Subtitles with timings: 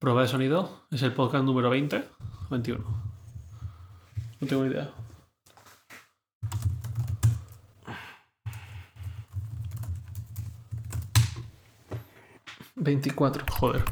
[0.00, 0.86] Prueba de sonido.
[0.90, 2.82] Es el podcast número 20 o 21.
[4.40, 4.90] No tengo idea.
[12.76, 13.44] Veinticuatro.
[13.50, 13.84] Joder.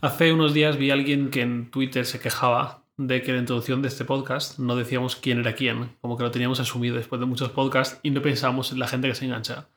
[0.00, 3.40] Hace unos días vi a alguien que en Twitter se quejaba de que en la
[3.40, 7.20] introducción de este podcast no decíamos quién era quién, como que lo teníamos asumido después
[7.20, 9.68] de muchos podcasts y no pensábamos en la gente que se engancha.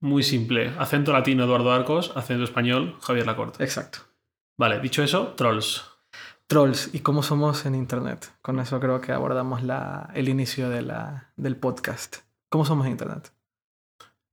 [0.00, 0.72] Muy simple.
[0.78, 3.62] Acento latino Eduardo Arcos, acento español Javier Lacorte.
[3.62, 3.98] Exacto.
[4.56, 5.84] Vale, dicho eso, trolls.
[6.46, 8.32] Trolls y cómo somos en Internet.
[8.42, 12.18] Con eso creo que abordamos la, el inicio de la, del podcast.
[12.48, 13.32] ¿Cómo somos en Internet?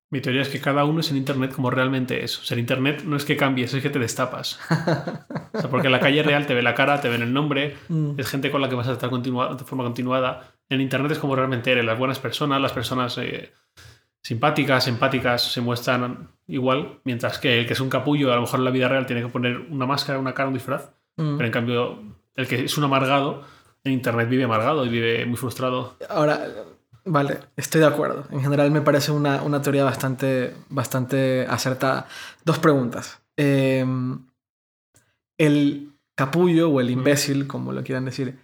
[0.09, 2.39] Mi teoría es que cada uno es en Internet como realmente es.
[2.39, 4.59] O sea, en Internet no es que cambies, es que te destapas.
[5.57, 7.75] O sea, porque en la calle real te ve la cara, te ven el nombre,
[7.89, 8.11] Mm.
[8.19, 10.51] es gente con la que vas a estar continua- de forma continuada.
[10.69, 11.83] En Internet es como realmente eres.
[11.83, 13.51] Las buenas personas, las personas eh,
[14.21, 18.59] simpáticas, empáticas, se muestran igual, mientras que el que es un capullo, a lo mejor
[18.59, 20.91] en la vida real tiene que poner una máscara, una cara, un disfraz.
[21.17, 21.37] Mm.
[21.37, 21.99] Pero en cambio,
[22.35, 23.43] el que es un amargado,
[23.83, 25.95] en Internet vive amargado y vive muy frustrado.
[26.09, 26.45] Ahora,
[27.07, 28.25] vale, estoy de acuerdo.
[28.31, 32.07] En general me parece una, una teoría bastante, bastante acertada.
[32.43, 33.19] Dos preguntas.
[33.35, 33.85] Eh,
[35.37, 38.39] el capullo o el imbécil, como lo quieran decir,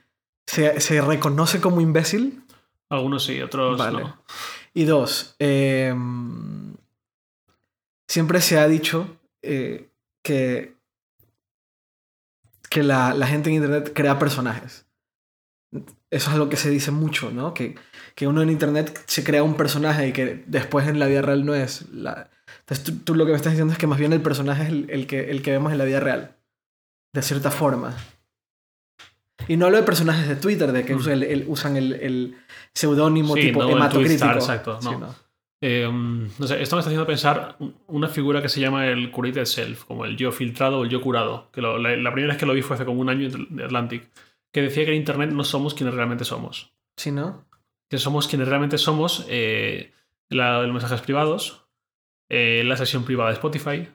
[0.47, 2.43] ¿se, se reconoce como imbécil?
[2.89, 4.03] Algunos sí, otros Vale.
[4.03, 4.17] no.
[4.75, 5.95] Y dos, eh,
[8.07, 9.07] siempre se ha dicho
[9.41, 9.89] eh,
[10.23, 10.75] que,
[12.69, 14.85] que la, la gente en Internet crea personajes.
[15.71, 17.53] Eso es algo que se dice mucho, ¿no?
[17.53, 17.75] Que,
[18.15, 21.45] que uno en Internet se crea un personaje y que después en la vida real
[21.45, 21.89] no es.
[21.91, 22.29] La...
[22.59, 24.69] Entonces tú, tú lo que me estás diciendo es que más bien el personaje es
[24.69, 26.35] el, el que, el que vemos en la vida real.
[27.13, 27.95] De cierta forma.
[29.47, 30.97] Y no hablo de personajes de Twitter, de que Mm.
[30.97, 32.37] usan el, el- usan el, el
[32.73, 34.25] seudónimo Sí, tipo no hematocrítico.
[34.31, 34.91] Exacto, no.
[34.91, 35.15] Sí, no.
[35.65, 39.45] Eh, no sé, esto me está haciendo pensar una figura que se llama el curated
[39.45, 41.49] self, como el yo filtrado o el yo curado.
[41.51, 43.61] Que lo- la, la primera vez que lo vi fue hace como un año en
[43.61, 44.09] Atlantic,
[44.51, 46.73] que decía que en Internet no somos quienes realmente somos.
[46.97, 47.45] Sí, ¿no?
[47.93, 49.91] Que somos quienes realmente somos eh,
[50.29, 51.61] la- los mensajes privados,
[52.27, 53.87] eh, la sesión privada de Spotify,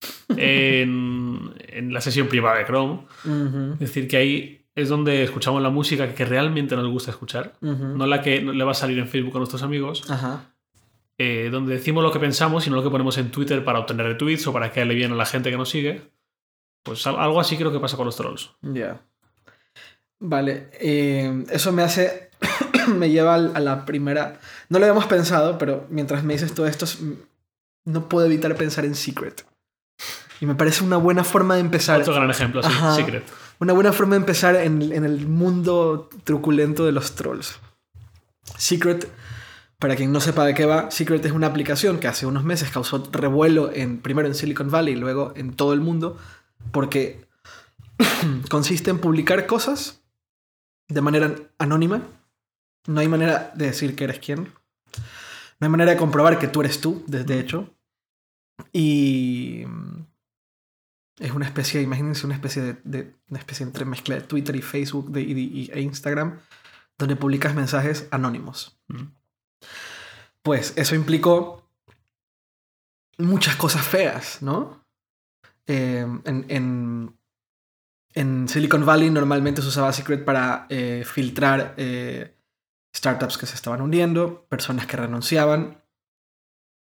[0.36, 3.00] en, en la sesión privada de Chrome.
[3.74, 8.06] Es decir, que ahí es donde escuchamos la música que realmente nos gusta escuchar, no
[8.06, 10.08] la que le va a salir en Facebook a nuestros amigos.
[10.08, 10.54] Ajá.
[11.18, 14.06] eh, donde decimos lo que pensamos y no lo que ponemos en Twitter para obtener
[14.06, 16.00] retweets o para caerle bien a la gente que nos sigue.
[16.84, 18.50] Pues al- algo así creo que pasa con los trolls.
[18.62, 19.00] Ya.
[20.20, 20.68] Vale.
[20.80, 22.30] eh, eso me hace.
[22.88, 24.40] me lleva a la primera.
[24.68, 26.98] No lo habíamos pensado, pero mientras me dices todo esto, es-
[27.84, 29.44] no puedo evitar pensar en Secret.
[30.40, 32.00] Y me parece una buena forma de empezar.
[32.00, 32.94] Otro gran ejemplo, sí, Ajá.
[32.94, 33.24] Secret.
[33.60, 37.58] Una buena forma de empezar en, en el mundo truculento de los trolls.
[38.56, 39.08] Secret,
[39.78, 42.70] para quien no sepa de qué va, Secret es una aplicación que hace unos meses
[42.70, 46.18] causó revuelo en, primero en Silicon Valley y luego en todo el mundo,
[46.72, 47.24] porque
[48.50, 50.00] consiste en publicar cosas
[50.88, 52.02] de manera anónima.
[52.86, 54.52] No hay manera de decir que eres quién.
[55.60, 57.70] No hay manera de comprobar que tú eres tú, de, de hecho.
[58.72, 60.06] Y mm,
[61.20, 64.62] es una especie, imagínense una especie de, de- una especie entre mezcla de Twitter y
[64.62, 66.38] Facebook de- y, y- e Instagram,
[66.98, 68.78] donde publicas mensajes anónimos.
[70.42, 71.68] Pues eso implicó
[73.18, 74.84] muchas cosas feas, ¿no?
[75.66, 77.16] Eh, en, en,
[78.14, 82.36] en Silicon Valley normalmente se usaba Secret para eh, filtrar eh,
[82.94, 85.82] startups que se estaban hundiendo, personas que renunciaban.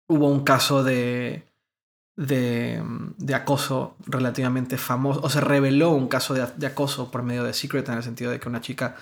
[0.08, 1.48] Hubo un caso de,
[2.18, 7.54] de, acoso relativamente famoso, o se reveló un caso de, de acoso por medio de
[7.54, 8.96] Secret en el sentido de que una chica,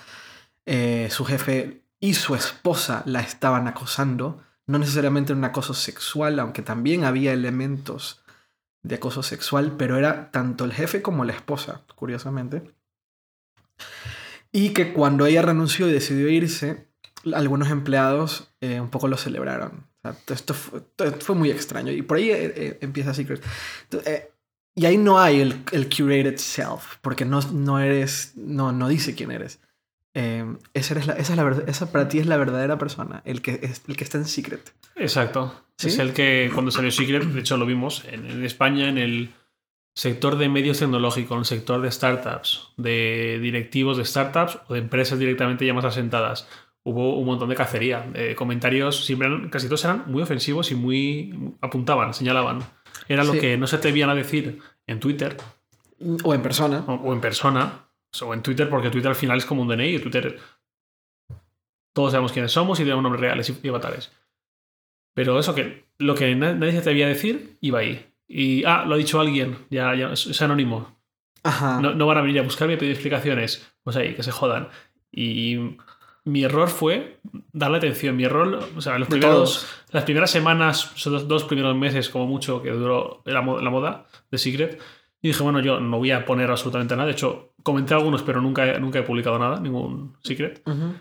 [0.66, 6.62] eh, su jefe y su esposa la estaban acosando, no necesariamente un acoso sexual, aunque
[6.62, 8.22] también había elementos
[8.82, 12.74] de acoso sexual, pero era tanto el jefe como la esposa, curiosamente.
[14.52, 16.85] Y que cuando ella renunció y decidió irse,
[17.34, 19.86] algunos empleados eh, un poco lo celebraron.
[20.02, 21.92] O sea, esto fue, esto fue muy extraño.
[21.92, 23.42] Y por ahí eh, eh, empieza Secret.
[23.84, 24.30] Entonces, eh,
[24.74, 29.14] y ahí no hay el, el curated self, porque no, no eres, no, no dice
[29.14, 29.58] quién eres.
[30.14, 30.44] Eh,
[30.74, 33.58] esa, eres la, esa, es la esa para ti es la verdadera persona, el que,
[33.62, 34.74] es, el que está en Secret.
[34.94, 35.62] Exacto.
[35.78, 35.88] ¿Sí?
[35.88, 39.34] Es el que cuando salió Secret, de hecho lo vimos en, en España en el
[39.94, 44.80] sector de medios tecnológicos, en el sector de startups, de directivos de startups o de
[44.80, 46.46] empresas directamente ya más asentadas.
[46.88, 48.00] Hubo un montón de cacería.
[48.12, 52.60] de comentarios, siempre eran- casi todos eran muy ofensivos y muy apuntaban, señalaban.
[53.08, 55.36] Era lo que no se atrevían a decir en Twitter
[56.24, 56.84] O en persona.
[56.86, 57.88] o, o en persona,
[58.22, 59.98] o en Twitter, porque Twitter al final es como un DNI.
[59.98, 60.38] Twitter
[61.92, 64.12] todos sabemos quiénes somos y tenemos nombres reales y, y avatares.
[65.14, 68.06] Pero eso que lo que na- nadie se atrevía a decir iba ahí.
[68.28, 70.96] Y, ah, lo ha dicho alguien, ya, ya es, es anónimo.
[71.42, 71.80] Ajá.
[71.80, 73.66] No, no van a venir a buscarme y pedir explicaciones.
[73.82, 74.68] Pues ahí, que se jodan.
[75.12, 75.76] Y
[76.26, 77.18] mi error fue
[77.52, 78.16] darle atención.
[78.16, 82.26] Mi error, o sea, los primeros, las primeras semanas, esos dos, dos primeros meses como
[82.26, 84.78] mucho que duró la, la moda de Secret,
[85.22, 87.06] y dije, bueno, yo no voy a poner absolutamente nada.
[87.06, 90.62] De hecho, comenté algunos, pero nunca, nunca he publicado nada, ningún Secret.
[90.66, 90.94] Ujú.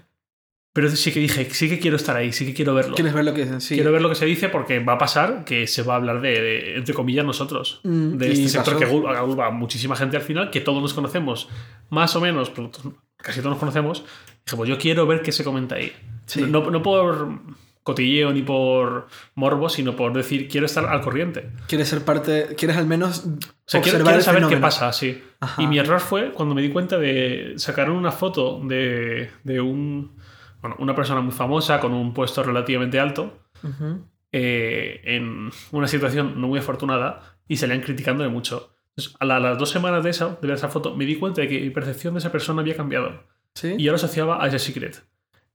[0.74, 2.96] Pero sí que dije, sí que quiero estar ahí, sí que quiero verlo.
[2.96, 3.62] ¿Quieres ver lo que dicen?
[3.62, 3.76] Sí.
[3.76, 6.20] Quiero ver lo que se dice porque va a pasar que se va a hablar
[6.20, 7.80] de, de, entre comillas, nosotros.
[7.84, 9.02] Mm, De este sector pasó.
[9.04, 11.48] que agrupa muchísima gente al final, que todos nos conocemos,
[11.90, 12.72] más o menos, pero
[13.16, 14.04] casi todos nos conocemos.
[14.46, 15.92] Dije, pues yo quiero ver qué se comenta ahí.
[16.28, 16.42] Sí.
[16.48, 17.40] No, no por
[17.84, 21.50] cotilleo ni por morbo, sino por decir, quiero estar al corriente.
[21.68, 23.30] Quieres ser parte, quieres al menos O
[23.66, 25.24] sea, quiero, observar quiero saber qué pasa, sí.
[25.40, 25.62] Ajá.
[25.62, 30.16] Y mi error fue cuando me di cuenta de sacaron una foto de, de un,
[30.62, 34.04] bueno, una persona muy famosa con un puesto relativamente alto Ujú.
[34.32, 38.76] eh, en una situación no muy afortunada y salían criticándole mucho.
[38.96, 41.42] Entonces, a la- a las dos semanas de, esa, de esa foto me di cuenta
[41.42, 43.24] de que mi percepción de esa persona había cambiado
[43.56, 43.76] Sí.
[43.78, 45.04] y yo lo asociaba a ese secret.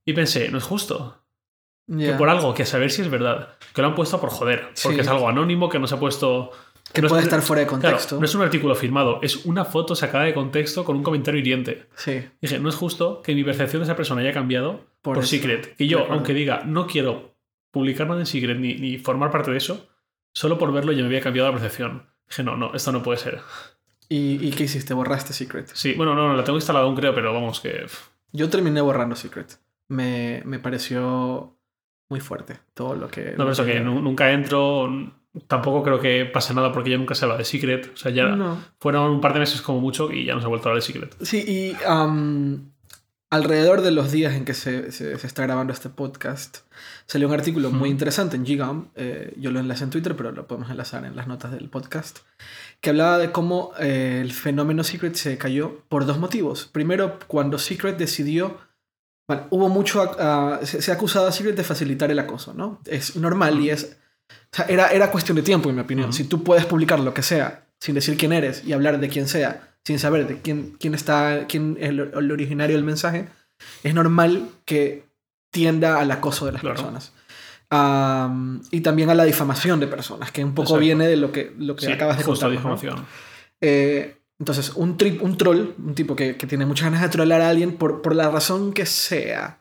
[0.05, 1.17] Y pensé, no es justo.
[1.87, 2.17] Que Ya.
[2.17, 4.95] por algo, que a saber si es verdad, que lo han puesto por joder, porque
[4.97, 5.01] Sí.
[5.01, 6.51] es algo anónimo que no se ha puesto...
[6.93, 8.17] Que no es- puede estar fuera de Claro, contexto.
[8.19, 11.87] no es un artículo firmado, es una foto sacada de contexto con un comentario hiriente.
[11.95, 12.21] Sí.
[12.41, 15.25] Dije, no es justo que mi percepción de esa persona haya cambiado Por por.
[15.25, 15.75] Secret.
[15.77, 17.35] Que yo, aunque diga, no quiero
[17.71, 19.87] publicar nada en Secret ni, ni formar parte de eso,
[20.33, 22.07] solo por verlo ya me había cambiado la percepción.
[22.27, 23.39] Dije, no, no, esto no puede ser.
[24.13, 24.93] ¿Y, y qué hiciste?
[24.93, 25.69] ¿Borraste Secret?
[25.73, 27.85] Sí, bueno, no, no, la tengo instalada aún, creo, pero vamos, que.
[28.33, 29.57] Yo terminé borrando Secret.
[29.87, 31.55] Me, me pareció
[32.09, 33.31] muy fuerte todo lo que...
[33.31, 34.89] No, pero eso que nu- nunca entro.
[35.47, 37.91] Tampoco creo que pase nada porque ya nunca se habla de Secret.
[37.93, 38.57] O sea, ya No.
[38.79, 40.83] fueron un par de meses como mucho y ya no se ha vuelto a hablar
[40.83, 41.15] de Secret.
[41.21, 41.73] Sí, y
[43.31, 46.59] alrededor de los días en que se, se- se está grabando este podcast,
[47.07, 48.91] salió un artículo muy interesante en Gigam.
[48.95, 52.19] eh, yo lo enlacé en Twitter, pero lo podemos enlazar en las notas del podcast.
[52.81, 56.65] Que hablaba de cómo eh, el fenómeno Secret se cayó por dos motivos.
[56.71, 58.57] Primero, cuando Secret decidió.
[59.27, 60.01] Bueno, hubo mucho.
[60.19, 62.81] ah, se, se ha acusado a Secret de facilitar el acoso, ¿no?
[62.85, 63.97] Es normal y es.
[64.29, 66.11] O sea, era, era cuestión de tiempo, en mi opinión.
[66.11, 69.27] Si tú puedes publicar lo que sea sin decir quién eres y hablar de quién
[69.27, 73.27] sea, sin saber de quién, quién está, quién es el, el originario del mensaje,
[73.83, 75.05] es normal que
[75.51, 76.75] tienda al acoso de las Claro.
[76.75, 77.13] personas.
[78.71, 80.79] Y también a la difamación de personas, que un poco Exacto.
[80.81, 82.51] viene de lo que, lo que Sí, acabas de contar.
[82.51, 83.05] difamación.
[84.39, 87.49] entonces, un, tri- un troll, un tipo que, que tiene muchas ganas de trolear a
[87.49, 89.59] alguien por, por la razón que sea.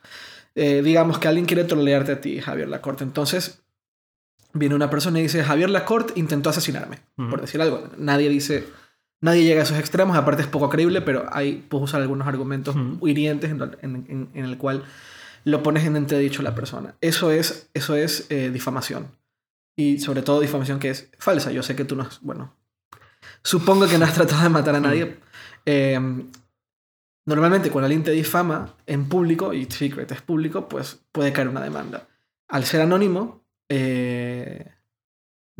[0.54, 3.04] Eh, digamos que alguien quiere trolearte a ti, Javier Lacorte.
[3.04, 3.62] Entonces,
[4.52, 7.88] viene una persona y dice, Javier Lacorte intentó asesinarme, por decir algo.
[7.98, 8.66] Nadie dice,
[9.20, 12.76] nadie llega a esos extremos, aparte es poco creíble, pero ahí puedes usar algunos argumentos
[13.02, 14.84] hirientes en, el cual
[15.44, 16.94] lo pones en entredicho a la persona.
[17.00, 19.08] Eso es, eso es eh, difamación.
[19.76, 21.52] Y sobre todo difamación que es falsa.
[21.52, 22.54] Yo sé que tú no has, bueno,
[23.42, 25.18] supongo que no has tratado de matar a nadie.
[25.64, 25.98] Eh,
[27.26, 31.62] normalmente cuando alguien te difama en público, y Secret es público, pues puede caer una
[31.62, 32.08] demanda.
[32.48, 34.72] Al ser anónimo, eh,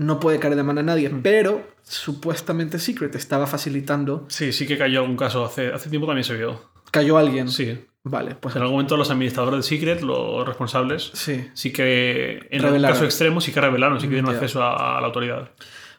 [0.01, 1.21] no puede caer demanda a nadie, Mm.
[1.23, 4.25] pero supuestamente Secret estaba facilitando.
[4.29, 5.45] Sí, sí que cayó algún caso.
[5.45, 6.71] Hace, hace tiempo también se vio.
[6.91, 7.49] Cayó alguien.
[7.49, 7.85] Sí.
[8.03, 11.49] Vale, pues En algún momento los administradores de Secret, los responsables, sí.
[11.53, 15.01] sí que en un caso extremo sí que revelaron, sí que dieron acceso a, a
[15.03, 15.51] la autoridad.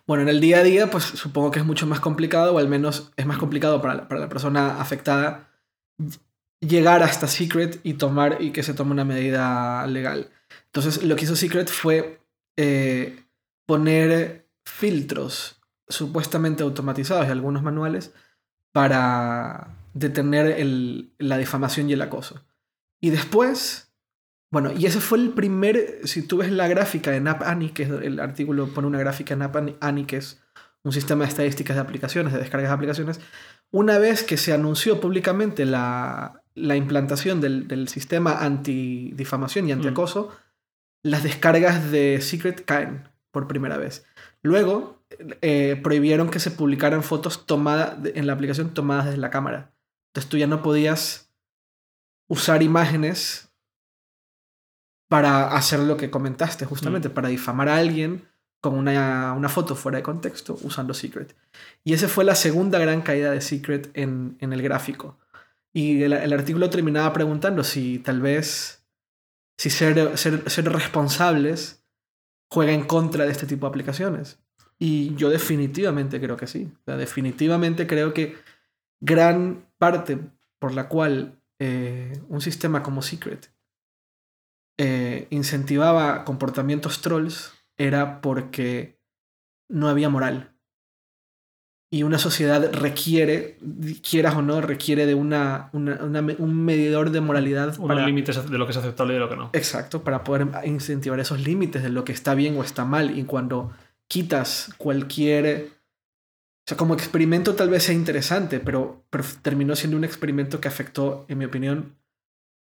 [0.07, 2.67] Bueno, en el día a día, pues supongo que es mucho más complicado, o al
[2.67, 5.49] menos es más complicado para la, para la persona afectada
[6.59, 10.29] llegar hasta Secret y tomar y que se tome una medida legal.
[10.65, 12.19] Entonces, lo que hizo Secret fue
[12.57, 13.15] eh,
[13.65, 18.13] poner filtros supuestamente automatizados y algunos manuales
[18.71, 22.45] para detener el- la difamación y el acoso.
[23.01, 23.91] Y después,
[24.51, 27.83] bueno, y ese fue el primer, si tú ves la gráfica en App Annie, que
[27.83, 30.41] es el artículo pone una gráfica en App Annie- que es
[30.83, 33.19] un sistema de estadísticas de aplicaciones, de descargas de aplicaciones,
[33.71, 40.31] una vez que se anunció públicamente la, la implantación del, del sistema anti-difamación y anti-acoso,
[41.03, 44.05] las descargas de Secret caen por primera vez.
[44.41, 45.01] Luego,
[45.41, 49.71] eh, prohibieron que se publicaran fotos tomadas en la aplicación tomadas desde la cámara.
[50.09, 51.33] Entonces tú ya no podías
[52.27, 53.49] usar imágenes
[55.09, 58.29] para hacer lo que comentaste, justamente, para difamar a alguien
[58.61, 61.35] con una, una foto fuera de contexto usando Secret.
[61.83, 65.17] Y esa fue la segunda gran caída de Secret en, en el gráfico.
[65.73, 68.85] Y el, el artículo terminaba preguntando si tal vez,
[69.57, 71.80] si ser, ser, ser responsables
[72.51, 74.39] juega en contra de este tipo de aplicaciones.
[74.77, 76.71] Y yo definitivamente creo que sí.
[76.85, 78.35] Definitivamente creo que
[78.99, 80.19] gran parte
[80.59, 83.53] por la cual eh, un sistema como Secret
[84.77, 88.99] eh, incentivaba comportamientos trolls era porque
[89.69, 90.50] no había moral.
[91.93, 93.57] Y una sociedad requiere,
[94.01, 97.77] quieras o no, requiere de una, un medidor de moralidad.
[97.77, 99.49] Unos límites de lo que es aceptable y de lo que no.
[99.51, 103.17] Exacto, para poder incentivar esos límites de lo que está bien o está mal.
[103.17, 103.73] Y cuando
[104.07, 105.67] quitas cualquier...
[106.63, 110.69] O sea, como experimento tal vez sea interesante, pero, pero terminó siendo un experimento que
[110.69, 111.97] afectó, en mi opinión,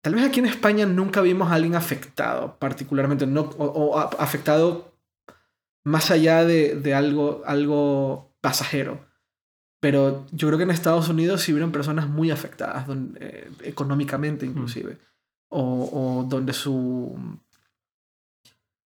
[0.04, 4.92] Tal vez aquí en España nunca vimos a alguien afectado, particularmente, no, o, afectado
[5.82, 9.06] más allá de, de, algo, algo pasajero.
[9.80, 14.98] Pero yo creo que en Estados Unidos sí vieron personas muy afectadas, donde, económicamente inclusive,
[15.48, 17.18] o, o, donde su,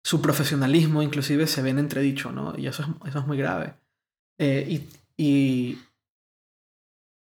[0.05, 2.55] su profesionalismo inclusive se ven entredicho, ¿no?
[2.59, 3.75] Y eso es, eso es muy grave.
[4.39, 5.79] Eh, y, y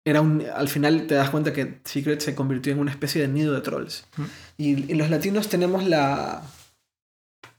[0.04, 3.28] era un, al final te das cuenta que Secret se convirtió en una especie de
[3.28, 4.06] nido de trolls.
[4.16, 4.22] Mm.
[4.56, 6.42] Y, los latinos tenemos la...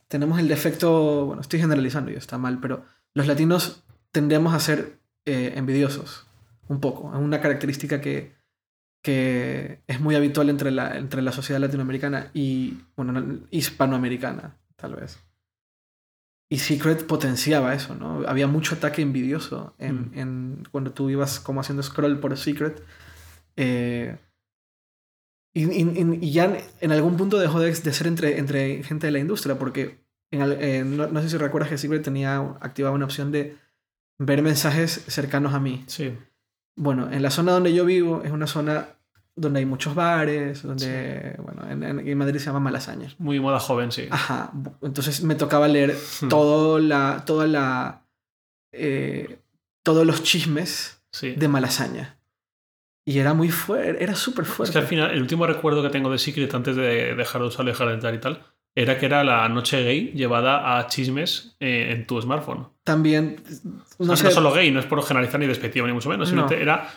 [0.08, 4.98] Tenemos el defecto, bueno, estoy generalizando y está mal, pero los latinos tendemos a ser
[5.24, 6.26] eh, envidiosos,
[6.68, 7.12] un poco.
[7.12, 8.34] Es una característica que,
[9.02, 15.18] que es muy habitual entre la, entre la sociedad latinoamericana y, bueno, hispanoamericana, tal vez.
[16.52, 18.26] Y Secret potenciaba eso, ¿no?
[18.26, 20.18] Había mucho ataque envidioso en, mm.
[20.18, 22.82] en cuando tú ibas como haciendo scroll por Secret.
[23.56, 24.16] Eh,
[25.54, 29.18] y, y, ya en algún punto dejó de, de, ser entre, entre gente de la
[29.20, 30.00] industria, porque
[30.32, 33.56] en, no, sé si recuerdas que Secret tenía activada una opción de
[34.20, 35.82] ver mensajes cercanos a mí.
[35.86, 36.12] Sí.
[36.76, 38.88] Bueno, en la zona donde yo vivo es una zona
[39.34, 43.14] donde hay muchos bares, donde, bueno, en, Madrid se llama Malasaña.
[43.18, 44.06] Muy moda joven, sí.
[44.10, 44.52] Ajá.
[44.82, 46.28] Entonces me tocaba leer hmm.
[46.28, 48.02] todo la, toda la,
[48.72, 49.38] eh,
[49.82, 52.18] todos los chismes de Malasaña.
[53.06, 54.70] Y era muy fuerte, era súper fuerte.
[54.70, 57.48] Es que al final, el último recuerdo que tengo de Secret antes de dejar de
[57.48, 62.06] usar entrar y tal, era que era la noche gay llevada a chismes eh, en
[62.06, 62.68] tu smartphone.
[62.84, 63.42] También.
[63.98, 66.88] No, solo gay, no es por generalizar ni despectivo ni mucho menos, sino era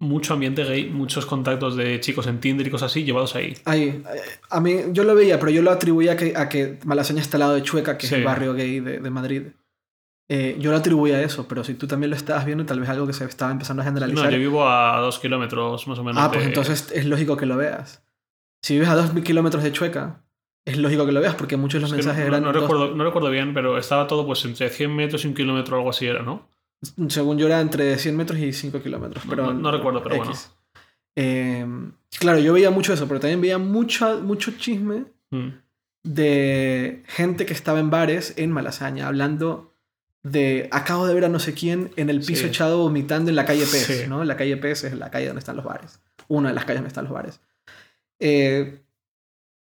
[0.00, 3.56] mucho ambiente gay, muchos contactos de chicos en Tinder y cosas así llevados ahí.
[3.64, 4.02] Ahí.
[4.50, 7.36] A mí, yo lo veía, pero yo lo atribuía a que, a que Malasaña está
[7.36, 9.42] al lado de Chueca, que es el barrio gay de, de Madrid.
[10.28, 12.88] Eh, yo lo atribuía a eso, pero si tú también lo estabas viendo, tal vez
[12.88, 14.24] algo que se estaba empezando a generalizar.
[14.24, 16.22] No, yo vivo a dos kilómetros más o menos.
[16.22, 18.02] Ah, pues entonces es lógico que lo veas.
[18.62, 20.23] Si vives a dos kilómetros de Chueca,
[20.64, 22.42] es lógico que lo veas porque muchos de los mensajes eran.
[22.42, 25.76] No, recuerdo, no recuerdo bien, pero estaba todo pues entre 100 metros y un kilómetro
[25.76, 26.48] o algo así era, ¿no?
[27.08, 29.24] Según yo era entre 100 metros y 5 kilómetros.
[29.28, 30.32] Pero no, recuerdo, pero bueno.
[31.16, 35.48] Em, claro, yo veía mucho eso, pero también veía mucho, mucho chisme mm.
[36.02, 39.74] de gente que estaba en bares en Malasaña hablando
[40.22, 43.44] de acabo de ver a no sé quién en el piso echado vomitando en la
[43.44, 44.24] calle Pez, ¿no?
[44.24, 46.00] La calle Pez es la calle donde están los bares.
[46.28, 47.40] Una de las calles donde están los bares.
[48.18, 48.83] Eh,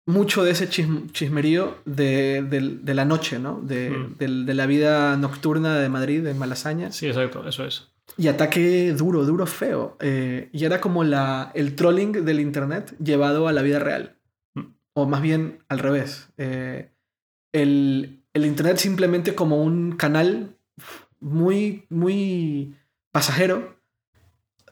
[0.06, 3.61] mucho de ese chismerío de, la noche, ¿no?
[3.61, 4.16] De, mm.
[4.18, 6.92] de, la vida nocturna de Madrid, de Malasaña.
[6.92, 7.88] Sí, exacto, eso es.
[8.18, 9.96] Y ataque duro, duro, feo.
[10.00, 14.16] Eh, y era como la, el trolling del Internet llevado a la vida real.
[14.54, 14.61] Mm.
[14.92, 16.28] O más bien al revés.
[16.37, 16.90] Eh,
[17.52, 20.56] el, el, Internet simplemente como un canal
[21.18, 22.76] muy, muy
[23.11, 23.80] pasajero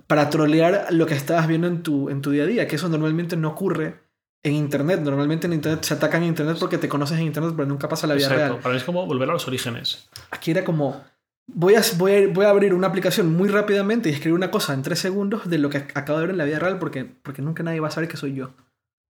[0.06, 2.90] para trolear lo que estabas viendo en tu, en tu día a día, que eso
[2.90, 4.02] normalmente no ocurre
[4.42, 5.00] en Internet.
[5.00, 8.06] Normalmente en Internet se atacan en Internet porque te conoces en Internet, pero nunca pasa
[8.06, 8.48] la vida Exacto.
[8.48, 8.60] real.
[8.60, 10.08] Para mí es como volver a los orígenes.
[10.30, 11.02] Aquí era como,
[11.46, 14.74] voy a, voy, a, voy a abrir una aplicación muy rápidamente y escribir una cosa
[14.74, 17.42] en tres segundos de lo que acabo de ver en la vida real porque, porque
[17.42, 18.50] nunca nadie va a saber que soy yo.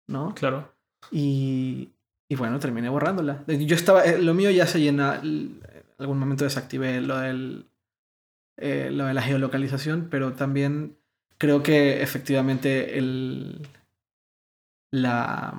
[0.08, 0.34] ¿No?
[0.34, 0.72] Claro.
[1.10, 1.90] Y,
[2.28, 3.44] y bueno, terminé borrándola.
[3.46, 5.60] Yo estaba, eh, lo mío ya se llena, en
[5.98, 7.66] algún momento desactivé lo del...
[8.60, 10.96] Eh, lo de la geolocalización, pero también
[11.38, 13.68] creo que efectivamente el,
[14.90, 15.54] la,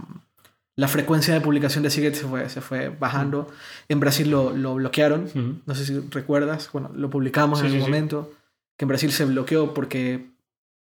[0.79, 3.51] la frecuencia de publicación de Secret se fue, se fue bajando.
[3.89, 5.61] En Brasil lo, lo bloquearon.
[5.65, 6.69] No sé si recuerdas.
[6.71, 8.31] Bueno, lo publicamos en ese momento.
[8.77, 10.29] Que en Brasil se bloqueó porque,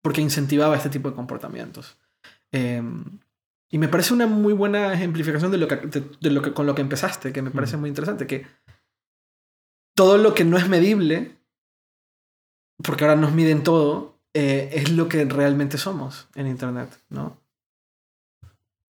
[0.03, 1.97] porque incentivaba este tipo de comportamientos.
[2.53, 3.03] Em,
[3.71, 6.75] y me parece una muy buena ejemplificación de lo que, de, lo que con lo
[6.75, 8.27] que empezaste, que me parece muy interesante.
[8.27, 8.47] Que
[9.95, 11.39] todo lo que no es medible,
[12.85, 17.39] porque ahora nos miden todo, eh, es lo que realmente somos en Internet, ¿no?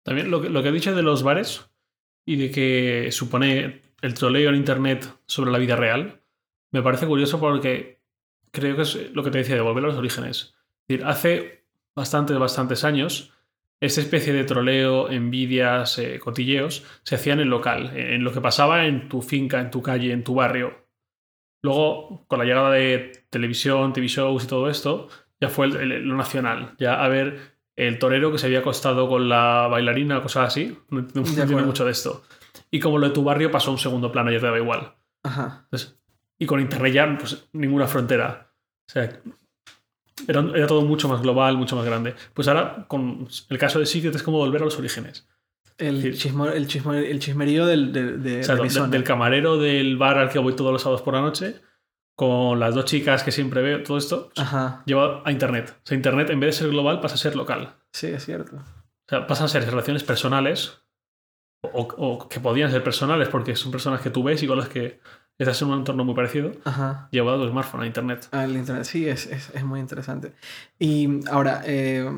[0.06, 1.68] También lo que, lo que dicho de los bares
[2.26, 6.22] y de que supone el troleo en internet sobre la vida real,
[6.72, 8.02] me parece curioso porque
[8.52, 10.54] creo que es lo que te decía de volver a los orígenes.
[11.04, 13.34] Hace bastantes, bastantes años,
[13.80, 18.86] esta especie de troleo, envidias, eh, cotilleos, se hacían en local, en lo que pasaba
[18.86, 20.86] en tu finca, en tu calle, en tu barrio.
[21.64, 25.08] Luego, con la llegada de televisión, TV shows y todo esto,
[25.42, 26.76] ya fue lo nacional.
[26.78, 30.77] Ya a ver el torero que se había acostado con la bailarina cosas así.
[30.89, 31.65] No, no- acuerdo.
[31.65, 32.24] mucho de esto.
[32.72, 34.94] Y como lo de tu barrio pasó a un segundo plano, ya te daba igual.
[35.24, 35.62] Ajá.
[35.65, 35.98] Entonces,
[36.39, 38.51] y con Internet ya, pues ninguna frontera.
[38.88, 39.10] O sea,
[40.27, 42.15] era, era todo mucho más global, mucho más grande.
[42.34, 45.27] Pues ahora, con el caso de Secret, es como volver a los orígenes.
[45.77, 46.29] El, Sí.
[46.29, 48.88] chismo- el, chismo- el chismerío del, de, de, O sea, de mi de- zona.
[48.88, 51.55] del camarero del bar al que voy todos los sábados por la noche,
[52.15, 54.84] con las dos chicas que siempre veo, todo esto, Ajá.
[54.86, 55.75] lleva a Internet.
[55.84, 57.75] O sea, Internet, en vez de ser global, pasa a ser local.
[57.91, 58.55] Sí, es cierto.
[58.57, 60.79] O sea, pasan a ser relaciones personales,
[61.62, 64.69] o, o que podían ser personales porque son personas que tú ves y con las
[64.69, 65.00] que
[65.38, 67.10] estás en un entorno muy parecido, Ajá.
[67.12, 68.29] llevado a tu smartphone a Internet.
[68.31, 70.34] El internet, sí, es, es, es muy interesante.
[70.79, 72.10] Y ahora, eh,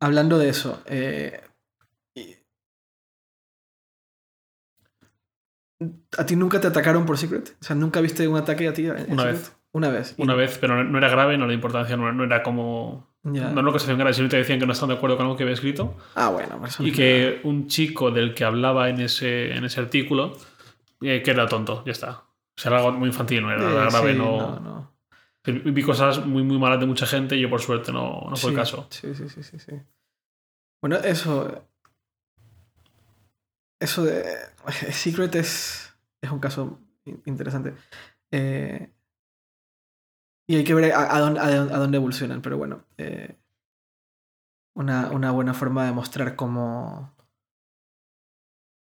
[0.00, 1.42] hablando de eso, eh,
[6.18, 7.56] ¿a ti nunca te atacaron por Secret?
[7.60, 8.86] O sea, ¿nunca viste un ataque a ti?
[8.86, 9.26] en- Una Secret?
[9.32, 9.56] vez.
[9.72, 10.14] Una vez.
[10.18, 13.08] Una vez, pero no- era grave, no la importancia, no, no era como.
[13.22, 13.50] Ya.
[13.50, 15.36] No era una situación grave, sino te decían que no están de acuerdo con algo
[15.36, 15.96] que había escrito.
[16.14, 20.36] Ah, bueno, Y que un chico del que hablaba en ese, en ese artículo,
[21.02, 22.10] eh, que era tonto, ya está.
[22.56, 24.38] O sea, era algo muy infantil, no era grave, sí, no.
[24.38, 24.90] no, no.
[25.72, 28.38] Vi cosas muy, muy malas de mucha gente y yo, por suerte, no, no fue
[28.38, 28.86] sí, el caso.
[28.90, 29.72] Sí, sí, sí, sí, sí.
[30.82, 31.66] Bueno, eso.
[33.80, 34.24] Eso de.
[34.92, 35.92] Secret es.
[36.20, 37.74] Es un caso in- interesante.
[38.30, 38.92] Eh,
[40.46, 42.84] y hay que ver a, dónde, a dónde- a dónde evolucionan, pero bueno.
[42.98, 43.36] eh,
[44.76, 47.12] una, una buena forma de mostrar cómo.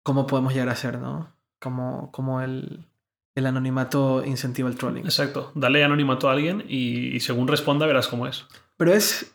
[0.02, 1.34] cómo podemos llegar a ser, ¿no?
[1.60, 2.86] Cómo, cómo el,
[3.34, 5.04] el anonimato incentiva el trolling.
[5.04, 5.50] Exacto.
[5.54, 8.44] Dale anonimato a alguien y, y según responda verás cómo es.
[8.76, 9.34] Pero es.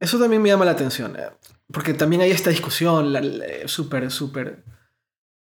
[0.00, 1.16] Eso también me llama la atención.
[1.72, 3.14] Porque también hay esta discusión,
[3.66, 4.64] súper, súper.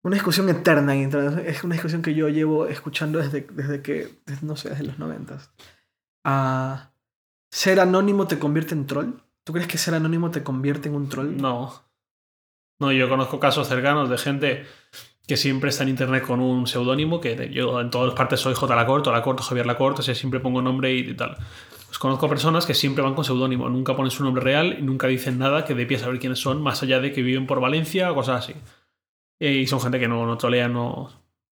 [0.04, 0.94] Una discusión eterna.
[0.94, 1.46] en internet.
[1.48, 4.10] Es una discusión que yo llevo escuchando desde, desde que.
[4.42, 5.52] no sé, desde los noventas.
[6.24, 6.92] Ah,
[7.52, 9.14] ¿Ser anónimo te convierte en troll?
[9.44, 11.36] ¿Tú crees que ser anónimo te convierte en un troll?
[11.38, 11.84] No.
[12.80, 14.66] No, yo conozco casos cercanos de gente
[15.28, 18.76] que siempre está en internet con un seudónimo, que yo en todas partes soy J.
[18.76, 21.38] Lacorte, Lacorte, Javier Lacorte, o sea, siempre pongo nombre y tal.
[21.90, 25.08] Pues conozco personas que siempre van con seudónimo, nunca ponen su nombre real y nunca
[25.08, 27.60] dicen nada que dé pie a saber quiénes son, más allá de que viven por
[27.60, 28.54] Valencia o cosas así.
[29.40, 31.12] Y son gente que no, no trolea, no.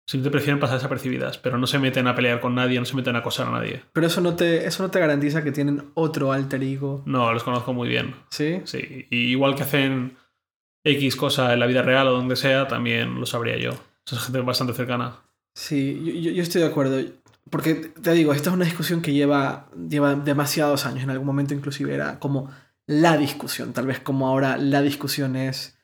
[0.07, 3.15] Siempre prefieren pasar desapercibidas, pero no se meten a pelear con nadie, no se meten
[3.15, 3.81] a acosar a nadie.
[3.93, 7.01] Pero eso no, te, eso no te garantiza que tienen otro alter ego.
[7.05, 8.13] No, los conozco muy bien.
[8.29, 8.61] ¿Sí?
[8.65, 10.17] Sí, y igual que hacen
[10.83, 13.71] X cosa en la vida real o donde sea, también lo sabría yo.
[14.05, 15.15] Es gente bastante cercana.
[15.55, 16.99] Sí, yo- yo estoy de acuerdo.
[17.49, 21.03] Porque te digo, esta es una discusión que lleva, lleva demasiados años.
[21.03, 22.49] En algún momento inclusive era como
[22.87, 23.73] la discusión.
[23.73, 25.77] Tal vez como ahora la discusión es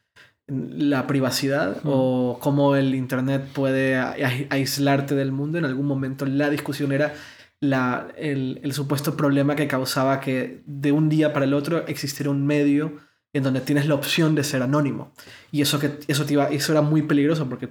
[0.48, 5.58] la privacidad o cómo el Internet puede aislarte del mundo.
[5.58, 7.14] En algún momento la discusión era
[7.60, 12.32] la, el, el supuesto problema que causaba que de un día para el otro existiera
[12.32, 12.98] un medio
[13.34, 15.14] en donde tienes la opción de ser anónimo.
[15.52, 17.70] Y eso, que, eso, te iba, eso era muy peligroso porque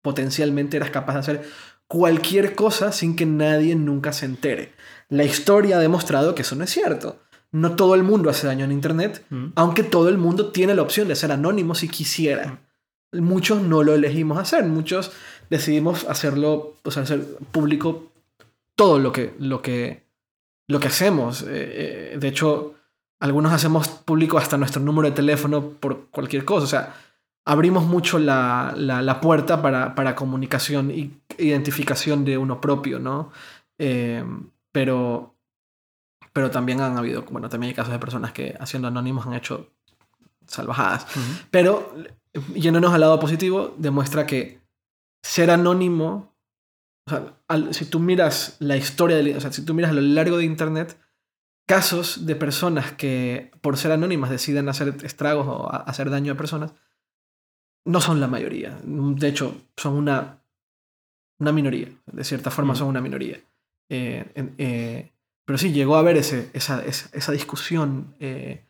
[0.00, 1.42] potencialmente eras capaz de hacer
[1.92, 4.72] cualquier cosa sin que nadie nunca se entere.
[5.10, 7.18] La historia ha demostrado que eso no es cierto.
[7.50, 9.48] No todo el mundo hace daño en Internet, Mm.
[9.56, 12.60] aunque todo el mundo tiene la opción de ser anónimo si quisiera.
[13.12, 15.12] Muchos no lo elegimos hacer, muchos
[15.50, 18.10] decidimos hacerlo, o sea, hacer público
[18.74, 20.06] todo lo que, lo que,
[20.68, 21.42] lo que hacemos.
[21.42, 22.72] Eh, eh, de hecho,
[23.20, 26.64] algunos hacemos público hasta nuestro número de teléfono por cualquier cosa.
[26.64, 26.94] O sea,
[27.44, 33.30] abrimos mucho la, la- la puerta para, para comunicación y identificación de uno propio, ¿no?
[33.78, 34.24] Eh,
[34.70, 35.34] pero,
[36.32, 39.70] pero también han habido, bueno, también hay casos de personas que haciendo anónimos han hecho
[40.46, 41.04] salvajadas.
[41.16, 41.26] Ujú.
[41.50, 41.94] Pero
[42.54, 44.60] yéndonos al lado positivo, demuestra que
[45.22, 46.32] ser anónimo,
[47.06, 49.94] o sea, al- si tú miras la historia, del, o sea, si tú miras a
[49.94, 50.96] lo largo de Internet,
[51.66, 56.36] casos de personas que por ser anónimas deciden hacer estragos o a- hacer daño a
[56.36, 56.72] personas,
[57.84, 58.78] no son la mayoría.
[58.84, 60.38] De hecho, son una,
[61.38, 61.88] una minoría.
[62.06, 62.76] De cierta forma Mm.
[62.76, 63.40] son una minoría.
[63.88, 64.24] Eh,
[64.58, 65.10] eh,
[65.44, 68.64] pero sí, llegó a haber ese, esa, esa, esa discusión eh,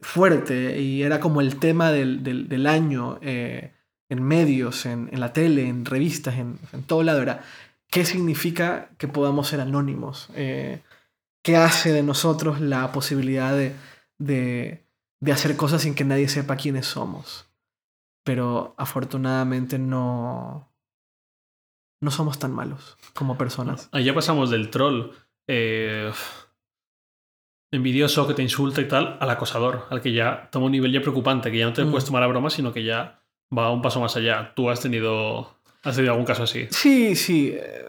[0.00, 5.32] fuerte y era como el tema del, del, del año en medios, en, en la
[5.32, 7.22] tele, en revistas, en, en todo lado.
[7.22, 7.44] Era
[7.88, 10.28] qué significa que podamos ser anónimos.
[10.34, 13.72] ¿Qué hace de nosotros la posibilidad de,
[14.18, 14.84] de,
[15.20, 17.46] de hacer cosas sin que nadie sepa quiénes somos?
[18.26, 20.68] Pero afortunadamente no,
[22.02, 23.88] no somos tan malos como personas.
[23.92, 25.12] Ahí ya pasamos del troll
[25.46, 26.10] eh,
[27.70, 31.00] envidioso que te insulta y tal al acosador, al que ya toma un nivel ya
[31.00, 31.90] preocupante, que ya no te Mm.
[31.90, 33.22] puedes tomar a broma, sino que ya
[33.56, 34.52] va un paso más allá.
[34.56, 36.66] Tú has tenido, has tenido algún caso así.
[36.70, 37.52] Sí, sí.
[37.54, 37.84] eh,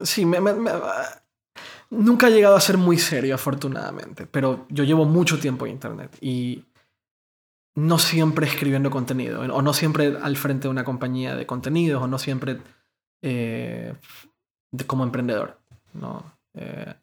[0.00, 0.72] Sí, me, me- me-
[1.90, 6.18] nunca ha llegado a ser muy serio, afortunadamente, pero yo llevo mucho tiempo en Internet
[6.20, 6.64] y
[7.74, 12.06] no siempre escribiendo contenido, o no siempre al frente de una compañía de contenidos, o
[12.06, 12.58] no siempre
[13.22, 13.94] eh,
[14.86, 15.58] como emprendedor.
[15.94, 16.24] ¿no?
[16.54, 16.94] Eh,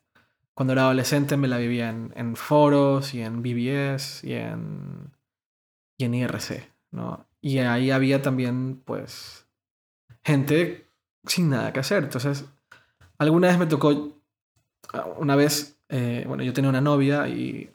[0.54, 5.12] cuando era adolescente me la vivía en, foros y en BBS y en,
[5.98, 6.72] IRC.
[6.92, 7.26] ¿no?
[7.42, 9.48] Y ahí había también, pues,
[10.24, 10.88] gente
[11.26, 12.04] sin nada que hacer.
[12.04, 12.46] Entonces,
[13.18, 14.18] alguna vez me tocó,
[15.18, 17.72] una vez, eh, bueno, yo tenía una novia y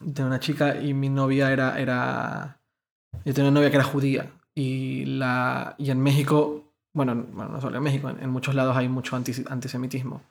[0.00, 2.60] tenía una chica y mi novia era, era,
[3.24, 7.76] yo tenía una novia que era judía y, la, y en México, bueno, no solo
[7.76, 10.22] en México, en, muchos lados hay mucho antisemitismo.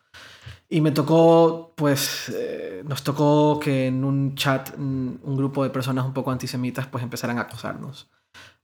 [0.68, 6.06] Y me tocó, pues, eh, nos tocó que en un chat un grupo de personas
[6.06, 8.10] un poco antisemitas pues empezaran a acosarnos.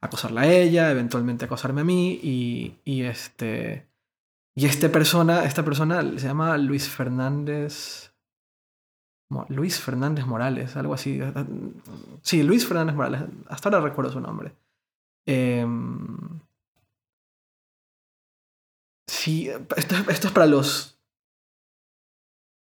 [0.02, 3.88] Acosarla a ella, eventualmente acosarme a mí y, y este...
[4.58, 8.15] Y este persona, esta persona se llama Luis Fernández...
[9.50, 11.20] Luis Fernández Morales, algo así.
[12.22, 13.24] Sí, Luis Fernández Morales.
[13.48, 14.56] Hasta ahora recuerdo su nombre.
[15.26, 16.40] Em,
[19.08, 20.96] sí, esto, es para los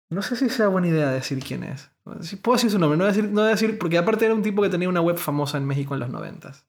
[0.09, 1.91] no sé si sea buena idea decir quién es.
[2.21, 4.41] Si puedo decir su nombre, no voy, a decir, no decir, porque aparte era un
[4.41, 6.65] tipo que tenía una web famosa en México en los noventas.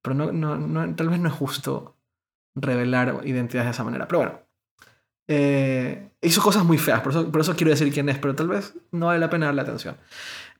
[0.00, 1.96] Pero no, no, tal vez no es justo
[2.54, 4.08] revelar identidades de esa manera.
[4.08, 4.40] Pero bueno,
[5.28, 8.48] eh, hizo cosas muy feas, por eso, por eso quiero decir quién es, pero tal
[8.48, 9.96] vez no vale la pena darle atención.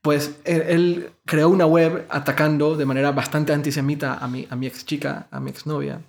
[0.02, 4.84] Pues él, creó una web atacando de manera bastante antisemita a mi, a mi ex
[4.84, 6.02] chica, a mi ex novia.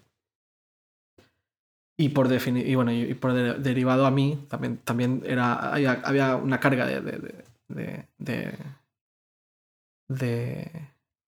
[1.96, 6.88] Y por, y bueno, y por derivado a mí, también, también era, había, una carga
[6.88, 8.58] de, de, de,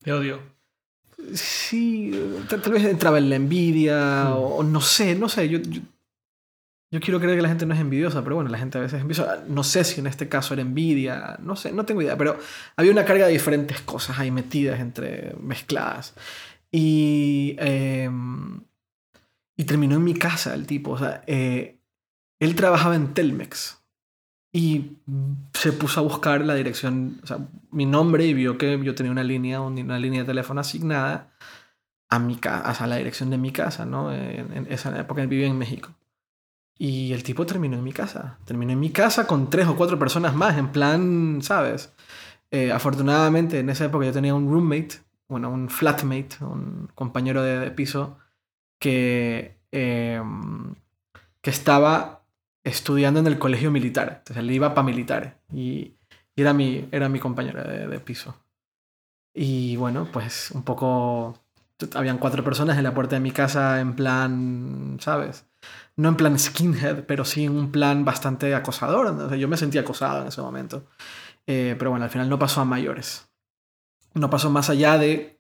[0.03, 0.39] de, odio.
[1.35, 2.11] Sí,
[2.49, 4.37] tal, vez entraba en la envidia, hmm.
[4.37, 5.47] o, no sé, no sé.
[5.49, 5.81] Yo, yo,
[6.91, 9.01] quiero creer que la gente no es envidiosa, pero bueno, la gente a veces es
[9.01, 9.43] envidiosa.
[9.47, 12.37] No sé si en este caso era envidia, no sé, no tengo idea, pero
[12.75, 16.13] había una carga de diferentes cosas ahí metidas entre mezcladas.
[16.71, 17.55] Y.
[17.59, 18.61] Em,
[19.57, 20.91] y terminó en mi casa el tipo.
[20.91, 21.79] O sea, eh,
[22.39, 23.81] él trabajaba en Telmex.
[24.51, 24.99] Y
[25.53, 27.39] se puso a buscar la dirección, o sea,
[27.71, 31.33] mi nombre y vio que yo tenía una línea, una línea de teléfono asignada
[32.07, 34.13] a mi casa, a la dirección de mi casa, ¿no?
[34.13, 35.93] En, esa época él vivía en México.
[36.77, 38.37] Y el tipo terminó en mi casa.
[38.45, 41.93] Terminó en mi casa con tres o cuatro personas más, en plan, ¿sabes?
[42.51, 47.71] Eh, afortunadamente en esa época yo tenía un roommate, bueno, un flatmate, un compañero de
[47.71, 48.17] piso
[48.79, 50.75] que, em,
[51.41, 52.23] que estaba
[52.63, 54.17] estudiando en el colegio militar.
[54.19, 55.95] Entonces él iba para militar y,
[56.35, 58.35] era, mi, era mi compañero de, piso.
[59.33, 61.39] Y bueno, pues un poco...
[61.93, 65.45] Habían cuatro personas en la puerta de mi casa en plan, ¿sabes?
[65.97, 69.35] No en plan skinhead, pero sí en un plan bastante acosador.
[69.37, 70.87] yo me sentía acosado en ese momento.
[71.47, 73.29] Eh, pero bueno, al final no pasó a mayores.
[74.13, 75.35] No pasó más allá de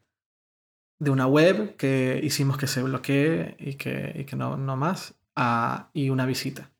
[0.99, 5.15] de una web que hicimos que se bloquee y que, y que no, no más,
[5.93, 6.71] y una visita.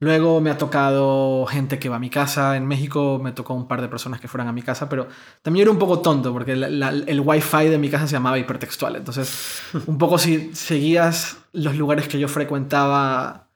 [0.00, 2.56] Luego me ha tocado gente que va a mi casa.
[2.56, 5.08] En México me tocó un par de personas que fueran a mi casa, pero
[5.42, 8.96] también era un poco tonto porque el wifi de mi casa se llamaba hipertextual.
[8.96, 13.48] Entonces, un poco si seguías los lugares que yo frecuentaba,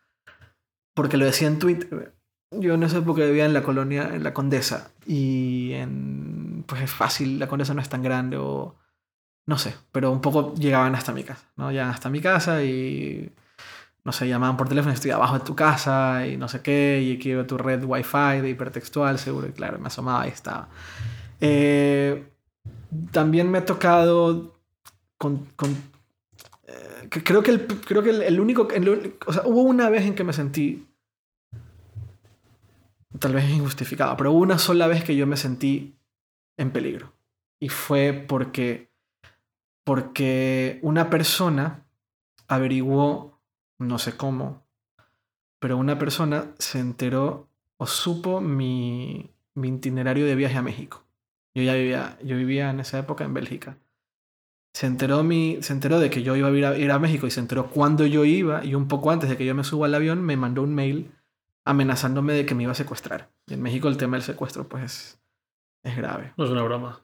[0.94, 2.14] porque lo decía en Twitter.
[2.50, 6.90] Yo en esa época vivía en la colonia, en la Condesa, y en, pues es
[6.90, 8.74] fácil, la Condesa no es tan grande o
[9.46, 11.70] no sé, pero un poco llegaban hasta mi casa, ¿no?
[11.70, 13.32] Llegaban hasta mi casa y,
[14.08, 17.18] no sé, llamaban por teléfono, estoy abajo de tu casa y no sé qué, y
[17.18, 20.70] quiero tu red wifi de hipertextual, seguro, y claro, me asomaba y estaba.
[21.42, 22.26] Eh,
[23.10, 24.58] también me ha tocado
[25.18, 25.46] con...
[26.66, 28.66] Eh, creo que el, creo que el, único...
[29.26, 30.88] o sea, hubo una vez en que me sentí...
[33.18, 35.98] Tal vez injustificado, pero hubo una sola vez que yo me sentí
[36.56, 37.12] en peligro.
[37.60, 38.88] Y fue porque
[39.84, 41.84] porque una persona
[42.46, 43.37] averiguó,
[43.78, 44.64] no sé cómo,
[45.58, 51.04] pero una persona se enteró o supo mi, itinerario de viaje a México.
[51.54, 53.78] Yo ya vivía, yo vivía en esa época en Bélgica.
[54.74, 57.26] Se enteró, mi, se enteró de que yo iba a ir, a ir a México
[57.26, 59.86] y se enteró cuándo yo iba y un poco antes de que yo me suba
[59.86, 61.10] al avión me mandó un mail
[61.64, 63.30] amenazándome de que me iba a secuestrar.
[63.46, 65.18] Y en México el tema del secuestro pues
[65.82, 66.32] es grave.
[66.36, 67.00] No es una broma.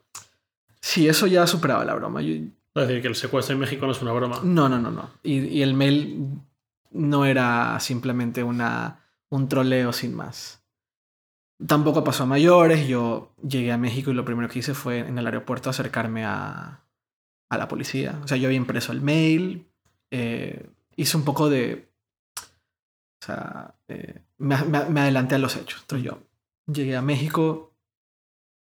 [0.81, 2.21] Sí, eso ya superaba la broma.
[2.23, 4.41] Yo, es decir, que el secuestro en México no es una broma.
[4.43, 5.11] No, no, no, no.
[5.23, 6.41] Y, el mail
[6.95, 10.63] no era simplemente una, un troleo sin más.
[11.67, 12.89] Tampoco pasó a mayores.
[12.89, 16.81] Yo llegué a México y lo primero que hice fue en el aeropuerto acercarme a,
[17.49, 18.19] a la policía.
[18.25, 19.67] O sea, yo había impreso el mail.
[20.11, 21.89] Eh, hice un poco de.
[23.23, 25.81] O sea, eh, me, me- me adelanté a los hechos.
[25.83, 26.19] Entonces yo
[26.73, 27.73] llegué a México.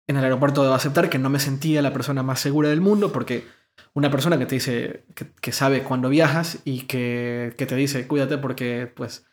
[0.07, 3.11] En el aeropuerto debo aceptar que no me sentía la persona más segura del mundo
[3.13, 3.47] porque
[3.95, 8.07] una persona que te dice, que, que sabe cuándo viajas y que, que te dice,
[8.07, 9.27] cuídate porque pues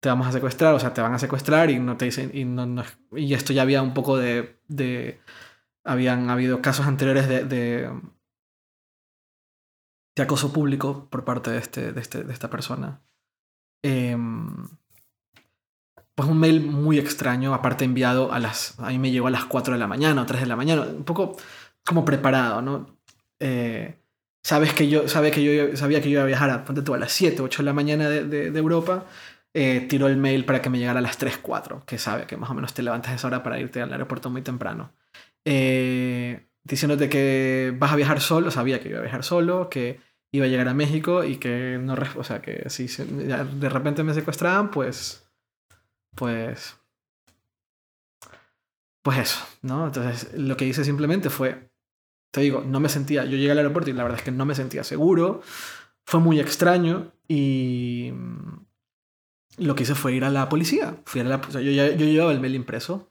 [0.00, 3.34] te vamos a secuestrar, o sea, te van a secuestrar y no te dicen, y,
[3.34, 4.60] esto ya había un poco de,
[5.84, 7.90] habían habido casos anteriores de, de,
[10.22, 13.02] acoso público por parte de, este, de, este, esta persona.
[13.82, 14.68] Em,
[16.16, 18.78] pues un mail muy extraño, aparte enviado a las...
[18.80, 20.82] A mí me llegó a las 4 de la mañana o 3 de la mañana,
[20.82, 21.36] un poco
[21.84, 22.97] como preparado, ¿no?
[23.40, 23.96] Eh,
[24.42, 26.94] sabes que yo, sabe que yo sabía que yo iba a viajar a, ponte tú,
[26.96, 29.06] las 7, 8 de la mañana de, de- Europa,
[29.54, 32.36] eh, tiró el mail para que me llegara a las 3, 4, que sabe que
[32.36, 34.92] más o menos te levantas esa hora para irte al aeropuerto muy temprano.
[35.44, 40.00] Eh, diciéndote que vas a viajar solo, sabía que iba a viajar solo, que
[40.32, 44.02] iba a llegar a México y que no, o sea, que si se- de repente
[44.04, 45.24] me secuestraban, pues,
[46.16, 46.76] pues,
[49.02, 49.86] pues eso, ¿no?
[49.86, 51.67] Entonces lo que hice simplemente fue,
[52.30, 54.44] te digo, no me sentía, yo llegué al aeropuerto y la verdad es que no
[54.44, 55.42] me sentía seguro,
[56.04, 58.66] fue muy extraño y mm,
[59.58, 60.96] lo que hice fue ir a la policía.
[61.04, 63.08] Fui a la, o sea, yo, yo llevaba el mail impreso.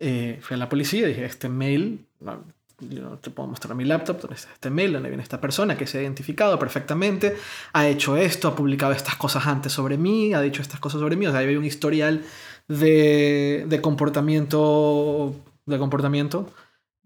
[0.00, 2.44] eh, fui a la policía y dije, este mail, no,
[2.80, 5.76] yo no te puedo mostrar mi laptop, donde está este mail, donde viene esta persona
[5.76, 7.36] que se ha identificado perfectamente,
[7.72, 11.16] ha hecho esto, ha publicado estas cosas antes sobre mí, ha dicho estas cosas sobre
[11.16, 12.22] mí, o sea, hay un historial
[12.68, 15.34] de, de comportamiento,
[15.66, 16.50] de comportamiento.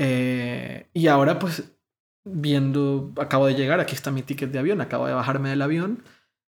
[0.04, 1.76] Eh, y ahora pues
[2.24, 6.02] viendo, acabo de llegar, aquí está mi ticket de avión, acabo de bajarme del avión,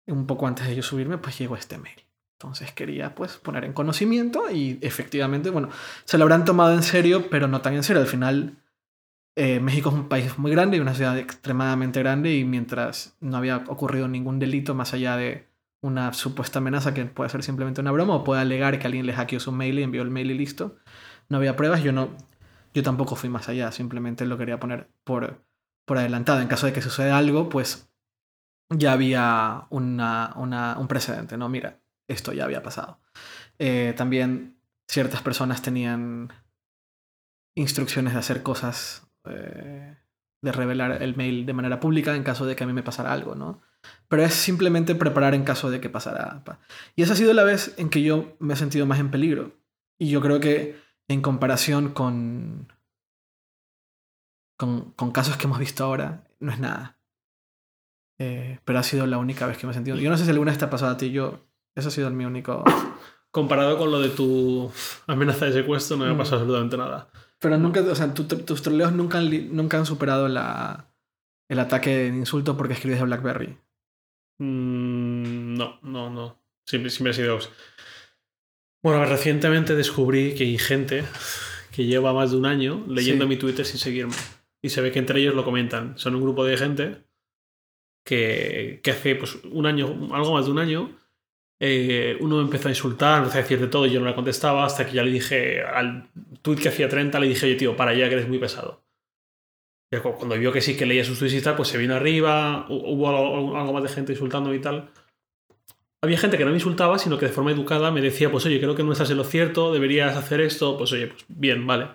[0.06, 2.00] un poco antes de yo subirme, pues llegó este mail.
[2.34, 5.70] Entonces quería pues poner en conocimiento y efectivamente, bueno,
[6.06, 8.04] se lo habrán tomado en serio, pero no tan en serio.
[8.04, 8.58] Al final,
[9.36, 13.36] eh, México es un país muy grande y una ciudad extremadamente grande y mientras no
[13.38, 15.48] había ocurrido ningún delito más allá de
[15.82, 19.14] una supuesta amenaza que puede ser simplemente una broma o puede alegar que alguien le
[19.14, 20.78] hackeó su mail y envió el mail y listo,
[21.30, 22.10] no había pruebas, yo no,
[22.74, 25.44] yo tampoco fui más allá, simplemente lo quería poner por,
[25.86, 26.40] por adelantado.
[26.42, 27.90] En caso de que suceda algo, pues
[28.70, 31.50] ya había una, una- un precedente, ¿no?
[31.50, 33.00] Mira, esto ya había pasado.
[33.58, 36.32] Eh, también ciertas personas tenían
[37.56, 39.98] instrucciones de hacer cosas, eh,
[40.42, 43.12] de revelar el mail de manera pública en caso de que a mí me pasara
[43.12, 43.62] algo, ¿no?
[44.08, 46.44] Pero es simplemente preparar en caso de que pasara.
[46.44, 46.60] pa-
[46.96, 49.58] Y esa ha sido la vez en que yo me he sentido más en peligro.
[49.98, 50.78] Y yo creo que
[51.10, 52.72] en comparación con,
[54.58, 56.98] con, con casos que hemos visto ahora, no es nada.
[58.20, 59.98] Eh, pero ha sido la única vez que me he sentido.
[59.98, 61.46] Yo no sé si alguna vez te ha pasado a ti, yo.
[61.76, 62.64] Eso ha sido mi único.
[63.32, 64.72] Comparado con lo de tu
[65.08, 66.18] amenaza de secuestro, no me ha Mm.
[66.18, 67.10] pasado absolutamente nada.
[67.40, 70.92] Pero nunca, o sea, tu- tu- tus troleos nunca han, nunca han superado la,
[71.48, 73.58] el ataque de insulto porque escribes de Blackberry.
[74.40, 76.42] Mm, no, no, no.
[76.66, 77.40] Siempre, siempre ha sido.
[78.84, 81.04] Bueno, recientemente descubrí que hay gente
[81.72, 83.30] que lleva más de un año leyendo Sí.
[83.30, 84.14] mi Twitter sin seguirme.
[84.62, 85.98] Y se ve que entre ellos lo comentan.
[85.98, 87.04] Son un grupo de gente
[88.06, 90.98] que, que hace pues, un año, algo más de un año,
[91.62, 94.66] eh, uno empezó a insultar, empezó a decir de todo y yo no le contestaba
[94.66, 96.10] hasta que ya le dije al
[96.42, 98.84] tweet que hacía 30, le dije, oye, tío, para ya que eres muy pesado.
[99.92, 102.66] Y cuando vio que sí que leía sus tweets y tal, pues se vino arriba,
[102.70, 104.90] hu- hubo algo, algo más de gente insultándome y tal.
[106.02, 108.60] Había gente que no me insultaba, sino que de forma educada me decía, pues oye,
[108.60, 111.90] creo que no estás en lo cierto, deberías hacer esto, pues oye, pues bien, vale.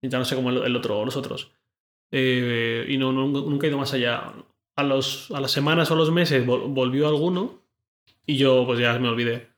[0.00, 1.52] Y ya no sé cómo el, otro, los otros.
[2.10, 4.32] Eh, y no, no- nunca he ido más allá.
[4.76, 7.62] A, los, a las semanas o los meses vol- volvió alguno
[8.26, 9.48] y yo pues ya me olvidé.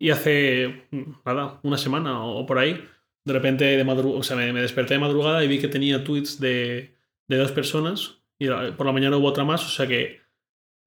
[0.00, 0.86] Y hace,
[1.24, 2.82] nada, una semana o, o por ahí,
[3.24, 6.40] de repente de madru- o sea, me, desperté de madrugada y vi que tenía tweets
[6.40, 6.94] de,
[7.28, 10.22] de dos personas y por la mañana hubo otra más, o sea que...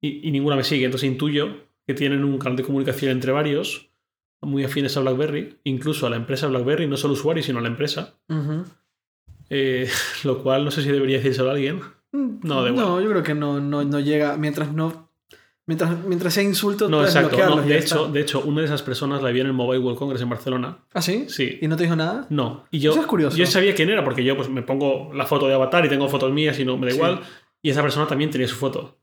[0.02, 3.88] Y, y ninguna me sigue, entonces intuyo que tienen un canal de comunicación entre varios,
[4.42, 7.68] muy afines a BlackBerry, incluso a la empresa BlackBerry, no solo usuario, sino a la
[7.68, 8.18] empresa.
[9.48, 9.88] Eh,
[10.24, 11.80] lo cual no sé si debería decírselo a alguien.
[12.12, 12.84] No, da igual.
[12.86, 14.36] No, yo creo que no, no, no llega.
[14.36, 15.08] Mientras no.
[15.66, 17.36] Mientras, mientras sea insulto, No, exacto.
[17.36, 18.12] no, de, hecho, está.
[18.12, 20.78] de hecho, una de esas personas la vi en el Mobile World Congress en Barcelona.
[20.94, 21.24] ¿Ah, sí?
[21.28, 21.58] Sí.
[21.60, 22.26] ¿Y no te dijo nada?
[22.30, 22.64] No.
[22.70, 23.36] Y yo, Eso es curioso.
[23.36, 26.06] yo sabía quién era porque yo pues, me pongo la foto de avatar y tengo
[26.08, 26.96] fotos mías y no me da Sí.
[26.98, 27.20] igual.
[27.62, 28.97] Y esa persona también tenía su foto.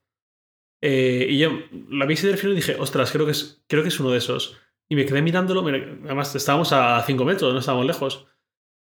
[0.82, 1.52] Eh, y yo
[1.90, 4.18] la vi así del y dije, ostras, creo que, es, creo que es uno de
[4.18, 4.58] esos.
[4.88, 5.66] Y me quedé mirándolo.
[5.66, 8.28] Además, estábamos a 5 metros, no estábamos lejos.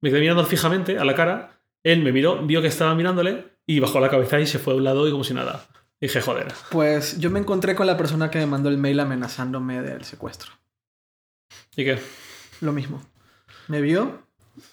[0.02, 1.62] Me quedé mirando fijamente a la cara.
[1.84, 4.78] Él me miró, vio que estaba mirándole y bajó la cabeza y se fue a
[4.78, 5.68] un lado y como si nada.
[6.02, 6.48] Dije, joder.
[6.72, 10.54] Pues yo me encontré con la persona que me mandó el mail amenazándome del secuestro.
[11.76, 12.00] ¿Y qué?
[12.62, 13.02] Lo mismo.
[13.68, 14.24] Me vio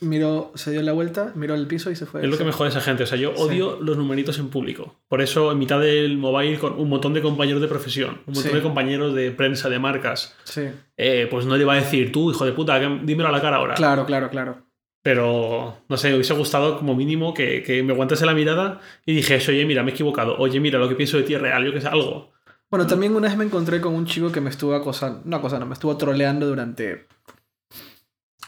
[0.00, 2.22] miró, se dio la vuelta, miró el piso y se fue.
[2.22, 3.02] Es lo que me jode esa gente.
[3.02, 3.42] O sea, yo Sí.
[3.42, 4.96] odio los numeritos en público.
[5.08, 8.50] Por eso, en mitad del mobile, con un montón de compañeros de profesión, un montón
[8.50, 8.56] Sí.
[8.56, 10.62] de compañeros de prensa, de marcas, Sí.
[10.96, 13.56] eh, pues no le va a decir, tú, hijo de puta, dímelo a la cara
[13.56, 13.74] ahora.
[13.74, 14.66] Claro, claro, claro.
[15.02, 19.14] Pero, no sé, me hubiese gustado como mínimo que, que me aguantase la mirada y
[19.14, 20.36] dijese, oye, mira, me he equivocado.
[20.38, 22.32] Oye, mira, lo que pienso de ti es real, yo que sé, algo.
[22.68, 25.64] Bueno, también una vez me encontré con un chico que me estuvo acosando, no acosando,
[25.64, 27.06] me estuvo troleando durante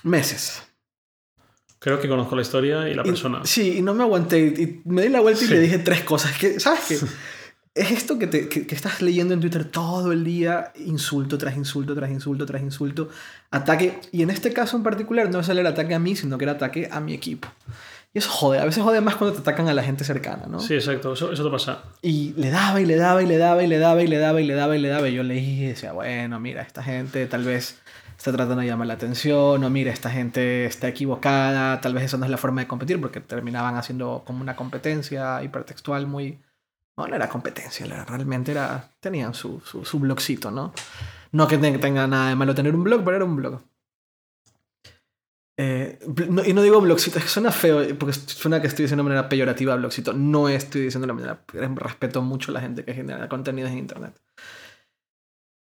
[0.03, 0.68] meses.
[1.81, 3.41] Creo que conozco la historia y la Y- persona.
[3.45, 4.39] sí, y no me aguanté.
[4.41, 5.53] Y me di la vuelta y Sí.
[5.55, 6.37] le dije tres cosas.
[6.37, 6.99] Que, ¿Sabes qué?
[7.75, 11.57] Es esto que, te, que, que estás leyendo en Twitter todo el día, insulto tras
[11.57, 13.09] insulto, tras insulto, tras insulto,
[13.53, 14.01] ataque.
[14.11, 16.53] Y en este caso en particular no es el ataque a mí, sino que era
[16.55, 17.47] ataque a mi equipo.
[18.13, 18.59] Y eso jode.
[18.59, 20.59] A veces jode más cuando te atacan a la gente cercana, ¿no?
[20.59, 21.85] Sí, exacto, eso, eso te pasa.
[22.03, 24.41] Y le daba y le daba y le daba y le daba y le daba
[24.41, 25.09] y le daba y le daba.
[25.09, 27.79] Y yo leí y decía, bueno, mira, esta gente tal vez
[28.19, 32.17] está tratando de llamar la atención, o mira, esta gente está equivocada, tal vez esa
[32.19, 36.39] no es la forma de competir, porque terminaban haciendo como una competencia hipertextual muy...
[36.97, 38.91] No, no era competencia, realmente era...
[39.01, 40.73] Tenían su, su, su blogcito, ¿no?
[41.31, 43.61] No que te- tenga nada de malo tener un blog, pero era un blog.
[45.61, 49.03] Eh, no- y no digo blogcito, es que suena feo, porque suena que estoy diciendo
[49.05, 50.13] de manera peyorativa blogcito.
[50.13, 51.41] No estoy diciendo de manera.
[51.77, 54.21] Respeto mucho a la gente que genera contenidos en internet.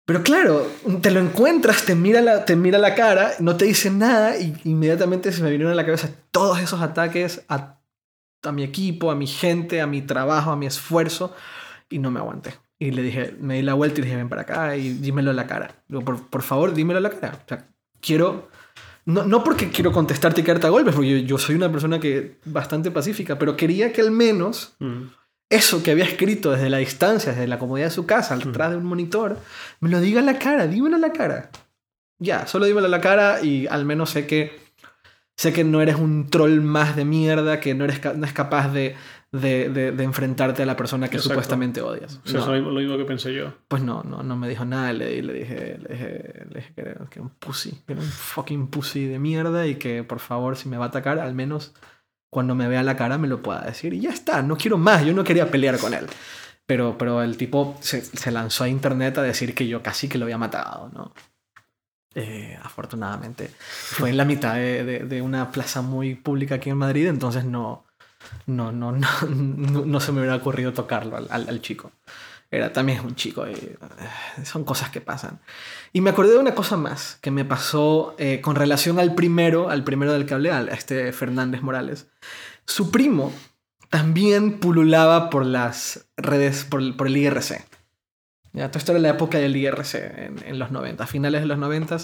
[0.06, 0.66] Pero claro,
[1.00, 4.54] te lo encuentras, te mira la, te mira la cara, no te dice nada, y
[4.64, 7.78] inmediatamente se me vinieron a la cabeza todos esos ataques a,
[8.42, 11.34] a mi equipo, a mi gente, a mi trabajo, a mi esfuerzo,
[11.88, 12.54] y no me aguanté.
[12.78, 15.30] Y le dije, me di la vuelta y le dije, ven para acá y dímelo
[15.30, 15.70] a la cara.
[15.88, 17.38] Por, por favor, dímelo a la cara.
[17.42, 17.66] O sea,
[18.00, 18.50] quiero
[19.06, 22.00] no, no porque quiero contestarte y quedarte a golpes, porque yo, yo soy una persona
[22.00, 25.02] que bastante pacífica, pero quería que al menos Mm.
[25.54, 28.76] Eso que había escrito desde la distancia, desde la comodidad de su casa, detrás de
[28.76, 29.38] un monitor,
[29.80, 31.50] me lo diga a la cara, dímelo a la cara.
[32.18, 34.62] Ya, solo dímelo a la cara y al menos sé que
[35.36, 38.68] sé que no eres un troll más de mierda, que no eres no es capaz
[38.72, 38.94] de,
[39.32, 41.30] de, de- de enfrentarte a la persona que Exacto.
[41.34, 42.20] supuestamente odias.
[42.24, 42.54] O sea, No.
[42.54, 43.52] es lo mismo, que pensé yo.
[43.66, 44.92] Pues no, no, no me dijo nada.
[44.92, 48.68] Le, le dije, le dije, le dije que era un pussy, que era un fucking
[48.68, 51.74] pussy de mierda y que por favor, si me va a atacar, al menos
[52.34, 53.94] cuando me vea la cara me lo pueda decir.
[53.94, 55.04] Y ya está, no quiero más.
[55.06, 56.06] Yo no quería pelear con él.
[56.66, 60.18] Pero, pero el tipo se, se lanzó a internet a decir que yo casi que
[60.18, 61.12] lo había matado, ¿no?
[62.14, 63.50] Eh, afortunadamente.
[63.58, 67.44] Fue en la mitad de, de- de una plaza muy pública aquí en Madrid, entonces
[67.44, 67.84] no,
[68.46, 71.90] no, no, no, no, no se me hubiera ocurrido tocarlo al, al- al chico.
[72.56, 73.76] Era también un chico y eh,
[74.44, 75.40] son cosas que pasan.
[75.92, 79.70] Y me acordé de una cosa más que me pasó eh, con relación al primero,
[79.70, 82.08] al primero del hablé, al este Fernández Morales.
[82.66, 83.32] Su primo
[83.90, 87.64] también pululaba por las redes, por, por el IRC.
[88.52, 91.46] Ya, todo esto era la época del IRC en, en los 90, a finales de
[91.46, 91.96] los 90,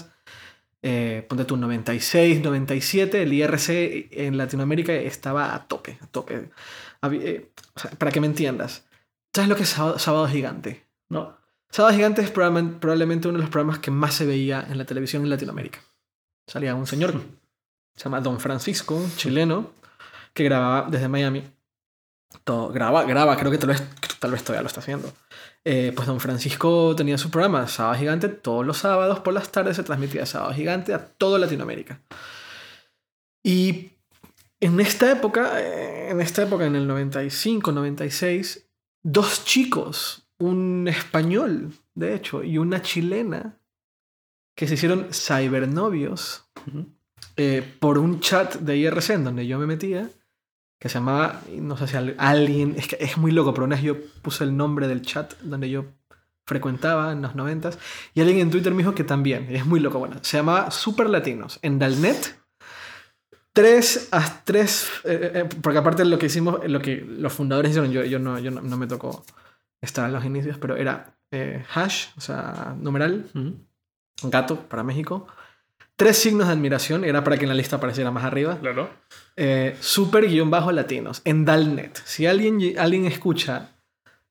[0.83, 6.49] eh, ponte tú 96, 97, el IRC en Latinoamérica estaba a tope, a tope.
[7.01, 8.83] Había- eh, o sea, para que me entiendas,
[9.33, 10.85] ¿sabes lo que es Sábado, Sábado Gigante?
[11.09, 11.37] No.
[11.69, 15.23] Sábado Gigante es probablemente, uno de los programas que más se veía en la televisión
[15.23, 15.79] en Latinoamérica.
[16.47, 17.21] Salía un señor,
[17.95, 19.71] se llama Don Francisco, un chileno,
[20.33, 21.43] que grababa desde Miami.
[22.43, 23.83] Todo, graba, graba, creo que tal vez,
[24.19, 25.13] tal vez todavía lo está haciendo.
[25.63, 29.75] Eh, pues Don Francisco tenía su programa Sábado Gigante todos los sábados por las tardes
[29.75, 32.01] se transmitía Sábado Gigante a toda Latinoamérica.
[33.43, 33.91] Y
[34.59, 38.70] en esta época, eh, en esta época, en el 95, 96,
[39.03, 43.57] dos chicos, un español, de hecho, y una chilena,
[44.55, 46.45] que se hicieron cybernovios
[47.37, 50.09] eh, por un chat de IRC en donde yo me metía,
[50.79, 53.75] que se llamaba, no sé si al- alguien, es que es muy loco, pero una
[53.75, 55.85] vez yo puse el nombre del chat donde yo
[56.45, 57.77] frecuentaba en los noventas,
[58.13, 61.09] y alguien en Twitter me dijo que también, es muy loco, bueno, se llamaba Super
[61.09, 62.40] Latinos, en Dalnet.
[63.53, 67.91] Tres, a tres, eh, eh, porque aparte lo que hicimos, lo que los fundadores hicieron,
[67.91, 69.25] yo, yo, no, yo no, no me tocó
[69.81, 73.25] estar en los inicios, pero era eh, hash, o sea, numeral,
[74.23, 75.27] gato para México,
[75.97, 78.89] tres signos de admiración, era para que en la lista apareciera más arriba, Claro.
[79.35, 82.01] eh, super guion bajo latinos, en Dalnet.
[82.05, 83.71] Si alguien, alguien escucha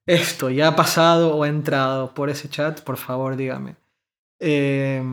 [0.07, 3.75] esto y ha pasado o ha entrado por ese chat, por favor dígame.
[4.39, 5.03] Eh,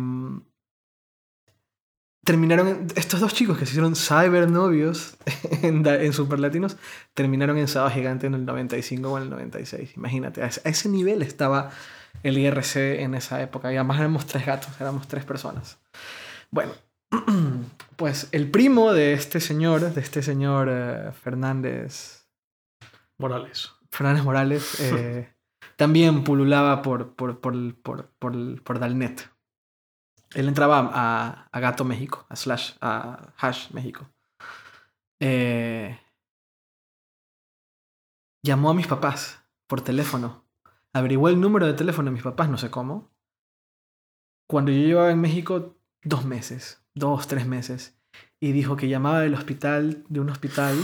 [2.28, 5.16] terminaron, estos dos chicos que se hicieron cybernovios
[5.62, 6.76] en, en Super Latinos,
[7.14, 9.96] terminaron en Sábado Gigante en el 95 o en el 96.
[9.96, 11.70] Imagínate, a ese, nivel estaba
[12.22, 13.72] el IRC en esa época.
[13.72, 15.78] Y además éramos tres gatos, éramos tres personas.
[16.50, 16.72] Bueno,
[17.96, 22.26] pues el primo de este señor, de este señor eh, Fernández,
[23.16, 23.72] Morales.
[23.90, 25.32] Fernández Morales, eh,
[25.76, 29.30] también pululaba por, por, por, por, por, por Dalnet.
[30.34, 30.90] Él entraba
[31.52, 34.06] a, Gato México, a Slash, a Hash México.
[35.20, 35.98] eh,
[38.44, 40.44] llamó a mis papás por teléfono.
[40.92, 43.10] Averiguó el número de teléfono de mis papás, no sé cómo.
[44.48, 48.00] Cuando yo llevaba en México dos meses, dos, tres meses,
[48.40, 50.76] y dijo que llamaba del hospital, de un hospital,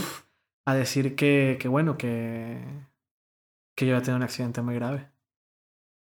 [0.67, 2.63] a decir que, que bueno, que,
[3.75, 5.14] que yo había tenido un accidente muy grave.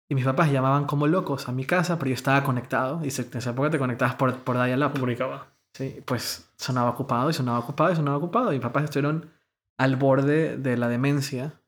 [0.10, 3.00] Y mis papás llamaban como locos a mi casa, pero yo estaba conectado.
[3.04, 4.94] Y en esa época te conectabas por, por dial-up.
[4.94, 5.48] Comunicaba.
[5.74, 8.52] Sí, pues sonaba ocupado y sonaba ocupado y sonaba ocupado.
[8.52, 9.30] Y mis papás estuvieron
[9.78, 11.60] al borde de la demencia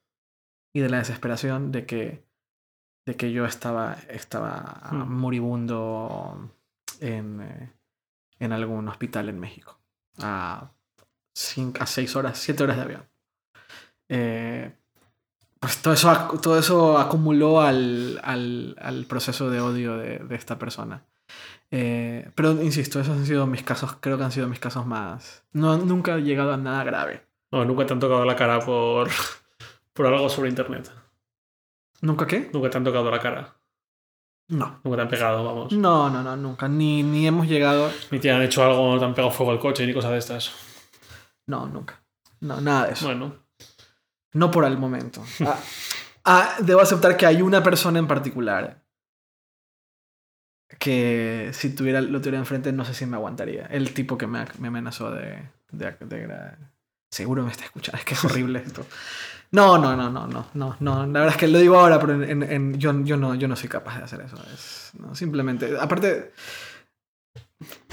[0.73, 2.23] y de la desesperación de que,
[3.05, 5.11] de que yo estaba, estaba Hmm.
[5.11, 6.49] moribundo
[7.01, 7.73] en, eh,
[8.39, 9.77] en algún hospital en México.
[10.21, 10.71] A,
[11.33, 13.09] cinco, a seis horas, siete horas de avión.
[14.07, 14.75] Eh,
[15.59, 20.57] pues todo eso, todo eso acumuló al, al, al proceso de odio de, de esta
[20.57, 21.05] persona.
[21.71, 25.43] Eh, pero insisto, esos han sido mis casos, creo que han sido mis casos más...
[25.51, 27.27] No, nunca he llegado a nada grave.
[27.51, 29.09] No, nunca te han tocado la cara por,
[29.93, 30.91] por algo sobre internet.
[32.01, 32.49] ¿Nunca qué?
[32.53, 33.55] Nunca te han tocado la cara.
[34.47, 34.79] No.
[34.83, 35.71] Nunca te han pegado, vamos.
[35.73, 36.67] No, no, no, nunca.
[36.67, 37.91] Ni, ni hemos llegado...
[38.09, 40.17] Ni te han hecho algo, no te han pegado fuego al coche, ni cosas de
[40.17, 40.51] estas.
[41.45, 42.01] No, nunca.
[42.39, 43.05] No, nada de eso.
[43.05, 43.35] Bueno,
[44.33, 45.23] No por el momento.
[45.45, 45.59] Ah,
[46.25, 48.81] ah, debo aceptar que hay una persona en particular
[50.77, 53.65] que si tuviera, lo tuviera enfrente no sé si me aguantaría.
[53.67, 56.57] El tipo que me, me amenazó de, de, de gra-
[57.11, 57.97] Seguro me está escuchando.
[57.97, 58.85] Es que es horrible esto.
[59.51, 61.05] No, no, no, no, no, no, no.
[61.07, 63.67] La verdad es que lo digo ahora, pero en, yo, yo, no, yo no soy
[63.67, 64.35] capaz de hacer eso.
[64.53, 65.75] Es, no, simplemente...
[65.79, 66.31] Aparte...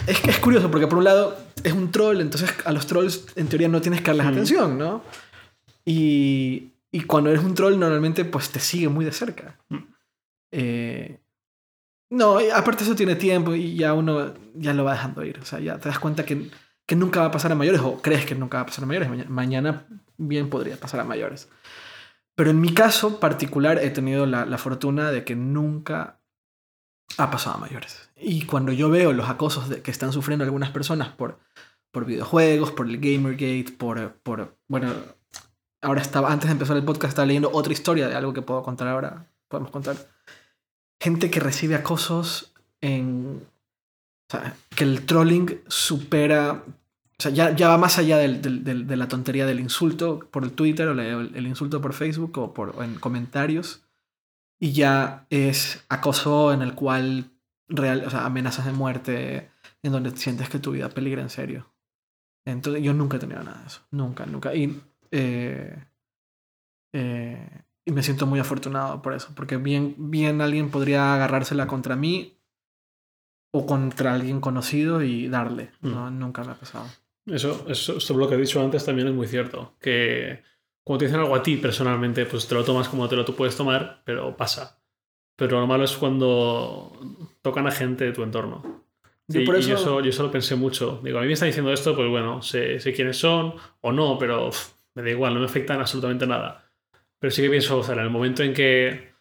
[0.07, 3.25] Es que es curioso porque por un lado es un troll, entonces a los trolls
[3.35, 4.29] en teoría no tienes que darles Mm.
[4.29, 5.03] atención, ¿no?
[5.87, 9.57] Y, y cuando eres un troll normalmente pues te sigue muy de cerca.
[9.69, 9.77] Mm.
[10.53, 11.21] Eh,
[12.11, 15.39] no, aparte eso tiene tiempo y ya uno ya lo va dejando ir.
[15.39, 16.51] O sea, ya te das cuenta que,
[16.87, 18.87] que nunca va a pasar a mayores o crees que nunca va a pasar a
[18.87, 19.09] mayores.
[19.09, 21.49] Maña- mañana bien podría pasar a mayores.
[22.35, 26.21] Pero en mi caso particular he tenido la, la fortuna de que nunca
[27.19, 28.11] ha pasado a mayores.
[28.17, 31.39] Y cuando yo veo los acosos de, que están sufriendo algunas personas por,
[31.93, 34.59] por videojuegos, por el Gamergate, por, por...
[34.69, 34.93] Bueno,
[35.83, 38.63] ahora estaba, antes de empezar el podcast estaba leyendo otra historia de algo que puedo
[38.63, 39.27] contar ahora.
[39.49, 39.97] Podemos contar.
[41.01, 43.43] Gente que recibe acosos en...
[44.29, 46.65] O sea, que el trolling supera...
[47.19, 50.45] O sea, ya, ya va más allá del- del- de la tontería del insulto por
[50.45, 53.83] el Twitter o el, insulto por Facebook o, por, en comentarios.
[54.59, 57.31] Y ya es acoso en el cual
[57.69, 59.51] real, o sea, amenazas de muerte
[59.83, 61.73] en donde sientes que tu vida peligra en serio.
[62.45, 63.81] Entonces yo nunca he tenido nada de eso.
[63.91, 64.55] Nunca, nunca.
[64.55, 65.85] Y, eh,
[66.93, 69.33] eh, y me siento muy afortunado por eso.
[69.35, 72.39] Porque bien, bien alguien podría agarrársela contra mí
[73.53, 75.71] o contra alguien conocido y darle.
[75.81, 76.87] No, nunca me ha pasado.
[77.27, 79.75] eso, eso, esto lo que he dicho antes también es muy cierto.
[79.81, 80.43] Que
[80.85, 83.35] cuando te dicen algo a ti personalmente, pues te lo tomas como te lo tú
[83.35, 84.81] puedes tomar, pero pasa.
[85.37, 86.93] Pero lo malo es cuando
[87.43, 88.85] tocan a gente de tu entorno.
[89.29, 91.01] Yo Sí, por y eso- yo eso, yo eso lo pensé mucho.
[91.03, 94.19] Digo, a mí me están diciendo esto, pues bueno, sé, sé quiénes son o no,
[94.19, 94.51] pero
[94.97, 96.65] me da igual, no me afectan absolutamente nada.
[97.21, 99.13] Pero sí que pienso, o sea, en el momento en que,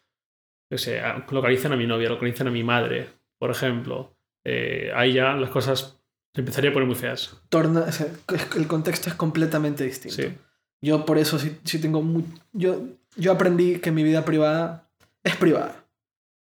[0.70, 3.08] yo sé, a- localizan a mi novia, localizan a mi madre,
[3.38, 6.00] por ejemplo, eh, ahí ya las cosas
[6.34, 7.36] se empezaría a poner muy feas.
[7.48, 10.16] Torna, o sea, es- el contexto es completamente distinto.
[10.16, 10.34] Sí.
[10.82, 12.02] Yo por eso sí, sí tengo
[12.52, 12.80] yo,
[13.16, 14.88] yo aprendí que mi vida privada
[15.24, 15.84] es privada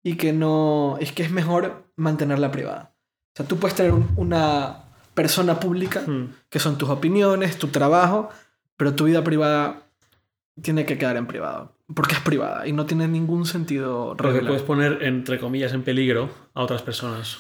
[0.04, 2.94] y que no es que es mejor mantenerla privada.
[3.34, 4.84] O sea, tú puedes tener un- una
[5.14, 6.34] persona pública Hmm.
[6.50, 8.30] que son tus opiniones, tu trabajo,
[8.78, 9.84] pero tu vida privada
[10.62, 14.48] tiene que quedar en privado porque es privada y no tiene ningún sentido Porque regular.
[14.48, 17.38] puedes poner, entre comillas, en peligro a otras personas.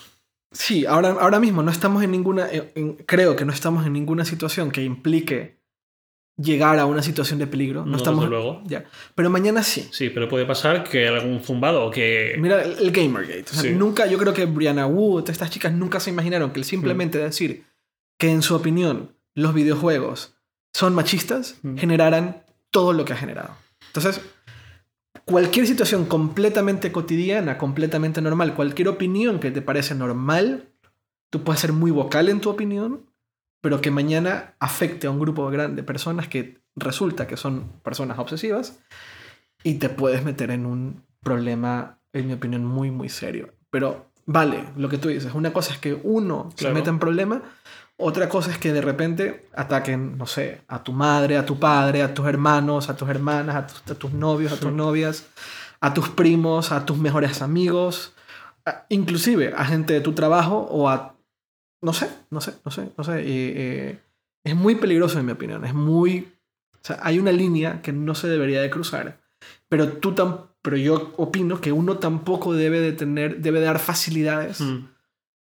[0.51, 3.93] Sí, ahora, ahora mismo no estamos en ninguna, en- en- creo que no estamos en
[3.93, 5.59] ninguna situación que implique
[6.37, 7.85] llegar a una situación de peligro.
[7.85, 8.61] No, No, estamos, luego.
[8.65, 8.83] Ya.
[9.15, 9.87] Pero mañana sí.
[9.91, 12.35] Sí, pero puede pasar que algún zumbado o que...
[12.37, 13.45] Mira el, el Gamergate.
[13.49, 13.71] O sea, Sí.
[13.71, 14.85] Nunca, yo creo que Brianna
[15.21, 17.21] todas estas chicas nunca se imaginaron que el simplemente Mm.
[17.21, 17.63] decir
[18.19, 20.34] que en su opinión los videojuegos
[20.75, 21.77] son machistas Mm.
[21.77, 23.51] generaran todo lo que ha generado.
[23.87, 24.19] Entonces,
[25.23, 30.67] cualquier situación completamente cotidiana, completamente normal, cualquier opinión que te parece normal,
[31.29, 33.05] tú puedes ser muy vocal en tu opinión,
[33.61, 38.19] pero que mañana afecte a un grupo grande de personas que resulta que son personas
[38.19, 38.77] obsesivas
[39.63, 43.53] y te puedes meter en un problema, en mi opinión, muy, muy serio.
[43.69, 46.75] Pero vale, lo que tú dices, una cosa es que uno se Claro.
[46.75, 47.41] meta en problema,
[47.97, 52.01] otra cosa es que de repente ataquen, no sé, a tu madre, a tu padre,
[52.03, 55.27] a tus hermanos, a tus hermanas, a tus, a tus novios, a tus novias,
[55.79, 58.13] a tus primos, a tus mejores amigos,
[58.65, 61.15] a- inclusive a gente de tu trabajo o a...
[61.81, 63.21] No sé, no sé, no sé, no sé.
[63.25, 63.99] Eh,
[64.43, 65.63] Es muy peligroso en mi opinión.
[65.65, 66.33] Es muy...
[66.73, 69.19] O sea, hay una línea que no se debería de cruzar.
[69.69, 74.61] Pero tú tam pero yo opino que uno tampoco debe de tener, debe dar facilidades.
[74.61, 74.87] Mm.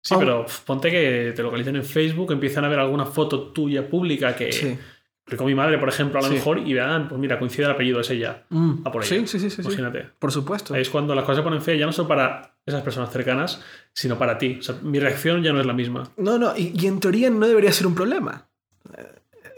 [0.02, 4.36] Sí, pero ponte que te localicen en Facebook, empiezan a ver alguna foto tuya pública
[4.36, 4.78] que, sí.
[5.38, 8.00] con mi madre, por ejemplo, a lo mejor, y vean, pues mira, coincide el apellido,
[8.00, 8.44] es ella.
[8.50, 8.80] Mm.
[8.84, 9.62] A por Sí, sí, sí, sí.
[9.62, 10.08] Imagínate.
[10.18, 10.76] Por supuesto.
[10.76, 13.62] es cuando las cosas se ponen feas, ya no solo para esas personas cercanas,
[13.94, 14.58] sino para ti.
[14.60, 16.10] O sea, mi reacción ya no es la misma.
[16.18, 18.48] No, no, y, en teoría no debería ser un problema.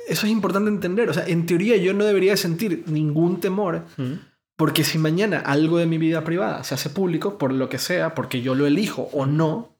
[0.07, 1.09] Eso es importante entender.
[1.09, 3.85] O sea, en teoría yo no debería sentir ningún temor.
[3.95, 4.13] Mm.
[4.57, 8.13] Porque si mañana algo de mi vida privada se hace público, por lo que sea,
[8.13, 9.72] porque yo lo elijo o no,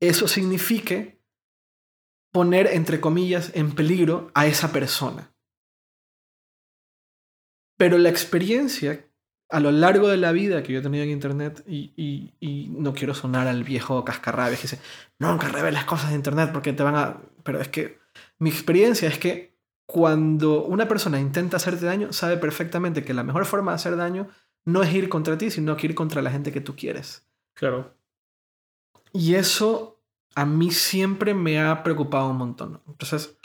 [0.00, 1.20] eso signifique
[2.32, 5.32] poner, entre comillas, en peligro a esa persona.
[7.76, 9.06] Pero la experiencia
[9.50, 12.32] a lo largo de la vida que yo he tenido en Internet, y,
[12.70, 14.80] no quiero sonar al viejo cascarrabias que dice,
[15.18, 17.20] nunca reveles cosas de Internet porque te van a...
[17.42, 17.98] Pero es que
[18.38, 23.44] mi experiencia es que cuando una persona intenta hacerte daño, sabe perfectamente que la mejor
[23.44, 24.28] forma de hacer daño
[24.64, 27.26] no es ir contra ti, sino que ir contra la gente que tú quieres.
[27.54, 27.92] Claro.
[29.12, 29.89] Y eso
[30.34, 32.80] a mí siempre me ha preocupado un montón.
[32.86, 33.36] Entonces,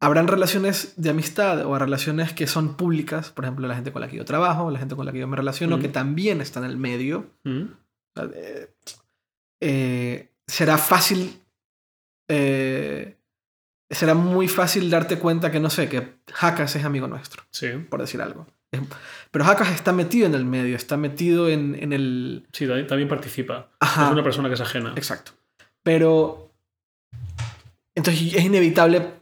[0.00, 4.08] habrán relaciones de amistad o relaciones que son públicas, por ejemplo, la gente con la
[4.08, 6.66] que yo trabajo, la gente con la que yo me relaciono, que también está en
[6.66, 7.30] el medio.
[7.44, 8.74] Eh,
[9.60, 11.40] eh, será fácil
[12.28, 13.16] eh,
[13.90, 17.44] será muy fácil darte cuenta que, no sé, que Hakas es amigo nuestro.
[17.50, 17.68] Sí.
[17.88, 18.46] Por decir algo.
[19.30, 22.46] Pero Hakas está metido en el medio, está metido en, en el...
[22.52, 23.70] Sí, también participa.
[23.80, 24.92] Es una persona que es ajena.
[24.96, 25.32] Exacto.
[25.86, 26.50] Pero...
[27.94, 29.20] Entonces es inevitable,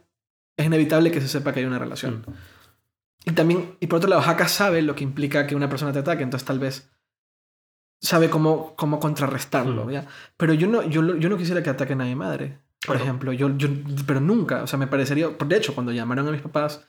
[0.57, 2.25] es inevitable que se sepa que hay una relación.
[2.25, 3.29] Mm.
[3.29, 5.99] Y también, y por otro lado, Hakas sabe lo que implica que una persona te
[5.99, 6.89] ataque, entonces tal vez
[8.01, 9.85] sabe cómo, cómo contrarrestarlo.
[9.85, 9.91] Mm.
[9.91, 10.07] ¿ya?
[10.37, 12.57] Pero yo no, yo, yo no quisiera que ataquen a mi madre.
[12.83, 13.69] Por ejemplo, yo, yo,
[14.07, 16.83] pero nunca, o sea, me parecería, de hecho, cuando llamaron a mis papás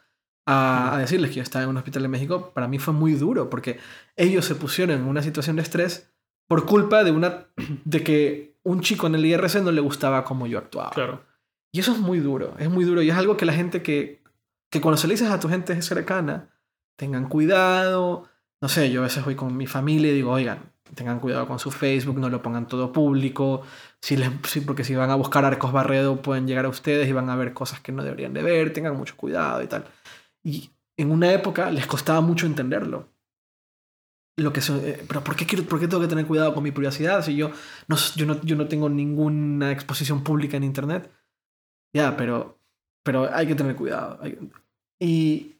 [0.47, 3.13] a, a, decirles que yo estaba en un hospital en México, para mí fue muy
[3.13, 3.79] duro, porque
[4.17, 6.11] ellos se pusieron en una situación de estrés
[6.49, 7.49] por culpa de, una,
[7.85, 10.91] de que un chico en el IRC no le gustaba cómo yo actuaba.
[10.91, 11.23] Claro.
[11.73, 14.23] Y eso es muy duro, es muy duro, y es algo que la gente que,
[14.71, 16.51] que cuando se le dices a tu gente cercana,
[16.97, 18.29] tengan cuidado,
[18.61, 21.61] no sé, yo a veces voy con mi familia y digo, oigan, tengan cuidado con
[21.61, 23.63] su Facebook, no lo pongan todo público,
[24.01, 24.31] si les,
[24.67, 27.53] porque si van a buscar Arcos Barredo pueden llegar a ustedes y van a ver
[27.53, 29.85] cosas que no deberían de ver, tengan mucho cuidado y tal.
[30.43, 33.11] Y en una época les costaba mucho entenderlo.
[34.39, 36.71] Lo que eh, pero ¿por qué, quiero, ¿por qué tengo que tener cuidado con mi
[36.71, 37.53] privacidad si yo
[37.89, 41.11] no, yo no, yo no tengo ninguna exposición pública en Internet?
[41.95, 42.59] Ya, pero,
[43.03, 44.21] pero hay que tener cuidado.
[45.01, 45.57] Y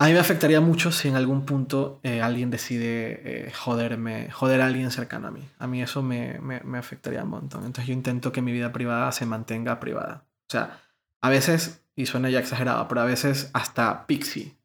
[0.00, 4.60] a mí me afectaría mucho si en algún punto eh, alguien decide eh, joderme, joder
[4.60, 5.42] a alguien cercano a mí.
[5.58, 7.64] A mí eso me, me, afectaría un montón.
[7.64, 10.24] Entonces yo intento que mi vida privada se mantenga privada.
[10.48, 10.80] O sea,
[11.20, 14.56] a veces, y suena ya exagerado, pero a veces hasta pixie.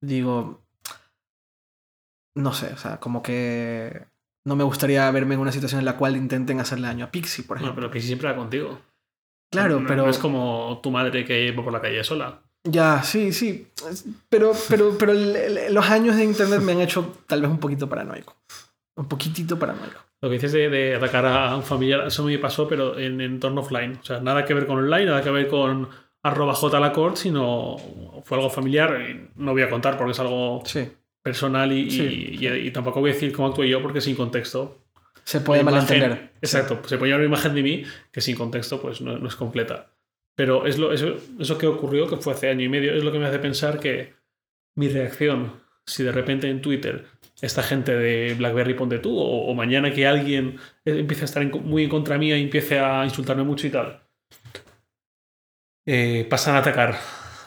[0.00, 0.64] Digo,
[2.34, 4.06] no sé, o sea, como que
[4.44, 7.44] no me gustaría verme en una situación en la cual intenten hacerle daño a Pixie,
[7.44, 7.74] por ejemplo.
[7.74, 8.80] No, pero Pixie siempre va contigo.
[9.50, 10.04] Claro, pero...
[10.04, 12.40] No es como tu madre que va por la calle sola.
[12.64, 13.68] Ya, sí, sí.
[14.28, 18.36] Pero, pero, pero los años de internet me han hecho tal vez un poquito paranoico.
[18.96, 20.00] Un poquitito paranoico.
[20.20, 23.98] Lo que dices de, atacar a un familiar, eso me pasó, pero en entorno offline.
[24.00, 25.88] O sea, nada que ver con online, nada que ver con
[26.22, 27.76] arroba jlacort, sino
[28.24, 28.96] fue algo familiar.
[29.34, 30.62] No voy a contar porque es algo
[31.22, 34.78] personal y, y, tampoco voy a decir cómo actué yo porque sin contexto.
[35.24, 36.32] Se puede malentender.
[36.40, 39.92] Exacto, se puede llevar una imagen de mí que sin contexto pues no es completa.
[40.34, 43.12] Pero es lo, eso, eso que ocurrió, que fue hace año y medio, es lo
[43.12, 44.14] que me hace pensar que
[44.74, 47.06] mi reacción, si de repente en Twitter
[47.40, 51.90] esta gente de BlackBerry ponte tú, o, mañana que alguien empiece a estar muy en
[51.90, 54.00] contra mía y empiece a insultarme mucho y tal,
[55.84, 56.96] eh, pasan a atacar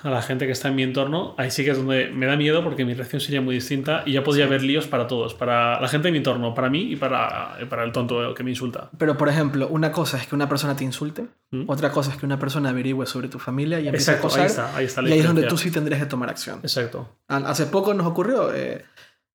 [0.05, 2.37] a la gente que está en mi entorno, ahí sí que es donde me da
[2.37, 5.81] miedo porque mi reacción sería muy distinta y ya podría haber líos para todos, para
[5.81, 8.91] la gente de mi entorno, para mí y para, para el tonto que me insulta.
[8.99, 11.63] Pero, por ejemplo, una cosa es que una persona te insulte, ¿Mm?
[11.65, 14.45] otra cosa es que una persona averigüe sobre tu familia y empiece a acosar, ahí
[14.45, 16.59] está, ahí está y ahí es donde tú sí tendrías que tomar acción.
[16.61, 17.17] Exacto.
[17.27, 18.85] Hace poco nos ocurrió, eh,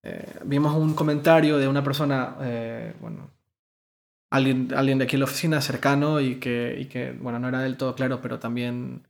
[0.04, 3.28] eh, vimos un comentario de una persona, eh, bueno,
[4.30, 7.58] alguien, alguien de aquí en la oficina cercano y que, y que, bueno, no era
[7.58, 9.02] del todo claro, pero también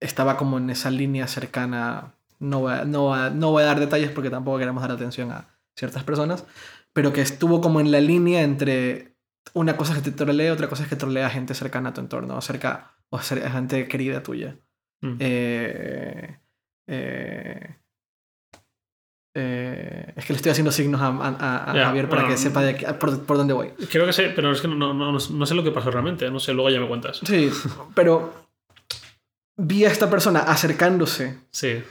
[0.00, 2.14] estaba como en esa línea cercana.
[2.38, 5.48] No voy, a, no, no voy a dar detalles porque tampoco queremos dar atención a
[5.76, 6.44] ciertas personas,
[6.92, 9.10] pero que estuvo como en la línea entre
[9.54, 11.94] una cosa es que te trolea, otra cosa es que trolea a gente cercana a
[11.94, 14.56] tu entorno, cerca, o a gente querida tuya.
[15.02, 15.16] Mm.
[15.18, 16.38] Eh,
[16.86, 17.76] eh,
[19.34, 23.24] eh, es que le estoy haciendo signos a, a, Javier para que sepa de por,
[23.24, 23.70] por, dónde voy.
[23.90, 26.30] Creo que sé, pero es que no, no, no, sé lo que pasó realmente.
[26.30, 27.20] No sé, luego ya me cuentas.
[27.24, 27.50] Sí,
[27.94, 28.49] pero
[29.60, 31.82] vi a esta persona acercándose Sí.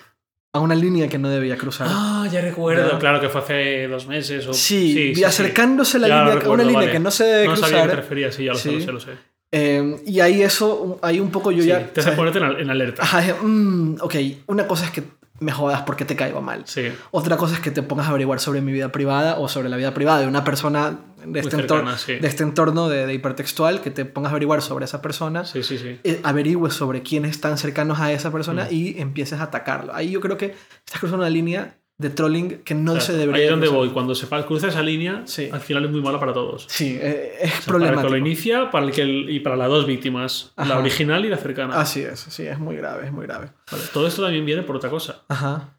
[0.53, 1.87] a una línea que no debía cruzar.
[1.89, 2.91] Ah, ya recuerdo.
[2.93, 2.99] ¿Ya?
[2.99, 4.47] Claro que fue hace dos meses.
[4.47, 4.53] O...
[4.53, 6.91] sí, vi acercándose a la línea, a una recuerdo, línea vale.
[6.91, 7.89] que no se debe No sabía a qué cruzar.
[7.89, 8.75] te referías, sí, ya lo sé, Sí.
[8.77, 9.11] lo sé, lo sé.
[9.51, 11.87] eh, y ahí eso, ahí un poco yo Sí, ya...
[11.87, 13.01] te hace ponerte en alerta.
[13.03, 14.15] Ajá, dije, mm, ok,
[14.47, 15.03] una cosa es que
[15.39, 16.63] me jodas porque te caigo mal.
[16.65, 16.91] Sí.
[17.11, 19.77] Otra cosa es que te pongas a averiguar sobre mi vida privada o sobre la
[19.77, 22.15] vida privada de una persona de este, cercana, entorno, sí.
[22.15, 25.63] de, este entorno de, de hipertextual, que te pongas a averiguar sobre esa persona, Sí,
[25.63, 25.99] sí, sí.
[26.03, 28.73] eh, averigües sobre quiénes están cercanos a esa persona Mm.
[28.73, 29.93] y empieces a atacarlo.
[29.93, 33.35] Ahí yo creo que estás cruzando una línea de trolling que no Claro, se debería
[33.35, 33.85] Ahí es donde cruzar.
[33.85, 33.89] voy.
[33.93, 35.49] Cuando se cruza esa línea, Sí.
[35.51, 36.65] al final es muy malo para todos.
[36.69, 38.09] Sí, eh, es O sea, para el que problemático.
[38.09, 40.69] lo inicia para el que el- y para las dos víctimas, Ajá.
[40.69, 41.79] la original y la cercana.
[41.79, 43.49] Así es, sí, es muy grave, es muy grave.
[43.71, 45.23] Vale, Todo esto también viene por otra cosa.
[45.27, 45.77] Ajá.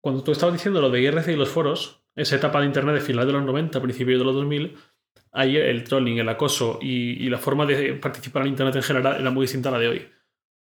[0.00, 3.00] Cuando tú estabas diciendo lo de IRC y los foros, esa etapa de Internet de
[3.00, 4.76] final de los 90, principios de los 2000,
[5.32, 9.18] ahí el trolling, el acoso y, y la forma de participar en Internet en general
[9.18, 10.08] era muy distinta a la de hoy.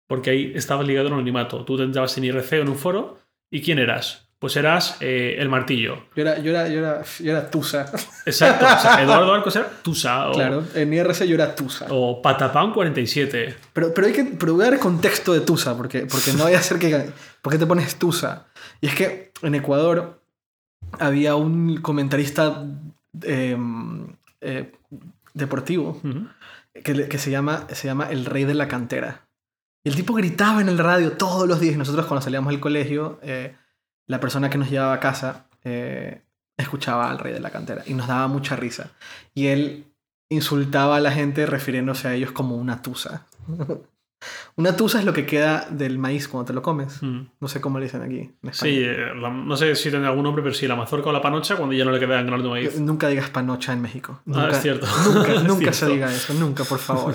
[0.07, 1.65] Porque ahí estabas ligado al anonimato.
[1.65, 3.19] Tú te entrabas en IRC o en un foro
[3.51, 4.30] y ¿quién eras?
[4.41, 6.05] Pues eras eh, el martillo.
[6.17, 7.85] Yo era, yo era, yo era, yo era Tusa.
[8.25, 8.65] Exacto.
[8.65, 11.87] O sea, Eduardo Arcos era Tusa o, Claro, en IRC yo era Tusa.
[11.91, 13.55] o Patapam 47.
[13.75, 16.55] Pero, pero hay que pero voy a dar contexto de Tusa, porque, porque no voy
[16.55, 17.11] a hacer que...
[17.43, 18.47] ¿Por qué te pones Tusa?
[18.81, 20.23] Y es que en Ecuador
[20.99, 22.65] había un comentarista
[23.23, 23.57] eh,
[24.41, 24.73] eh,
[25.35, 26.29] deportivo Ujú.
[26.83, 29.27] que, le- que se, llama, se llama El Rey de la Cantera.
[29.85, 31.77] Y el tipo gritaba en el radio todos los días.
[31.77, 33.55] Nosotros cuando salíamos del colegio, eh,
[34.11, 36.23] la persona que nos llevaba a casa eh,
[36.57, 37.83] escuchaba al Rey de la Cantera.
[37.87, 38.91] Y nos daba mucha risa.
[39.35, 39.85] Y él
[40.31, 43.27] insultaba a la gente refiriéndose a ellos como una tusa.
[44.57, 47.03] una tusa es lo que queda del maíz cuando te lo comes.
[47.03, 47.21] Mm.
[47.41, 48.31] No sé cómo le dicen aquí.
[48.43, 48.53] En.
[48.55, 51.23] Sí, eh, la- no sé si tiene algún nombre, pero sí, la mazorca o la
[51.23, 52.81] panocha cuando ya no le queda grano de maíz.
[52.81, 54.19] Nunca digas panocha en México.
[54.21, 54.87] Ah, Nunca, es cierto.
[55.15, 56.35] Nunca, Es nunca se diga eso.
[56.35, 57.15] Nunca, por favor.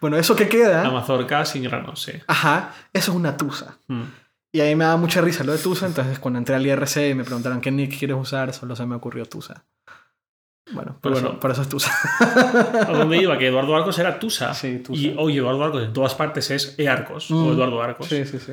[0.00, 0.82] bueno, eso que queda...
[0.82, 2.12] La mazorca sin grano, sí.
[2.26, 3.76] Ajá, eso es una tusa.
[3.88, 4.02] Mm.
[4.54, 7.14] Y ahí me daba mucha risa lo de Tusa, entonces cuando entré al IRC y
[7.14, 9.64] me preguntaron qué nick quieres usar, solo se me ocurrió Tusa.
[10.72, 11.40] Bueno, por, Pues eso, bueno.
[11.40, 11.92] por eso es Tusa.
[12.86, 13.36] ¿A dónde iba?
[13.36, 14.54] Que Eduardo Arcos era Tusa.
[14.54, 15.00] Sí, Tusa.
[15.02, 17.34] Y hoy Eduardo Arcos en todas partes es E Arcos Mm.
[17.48, 18.06] o Eduardo Arcos.
[18.06, 18.52] Sí, sí, sí.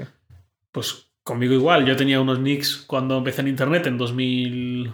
[0.71, 1.85] Pues conmigo igual.
[1.85, 4.93] Yo tenía unos nicks cuando empecé en internet en 2001,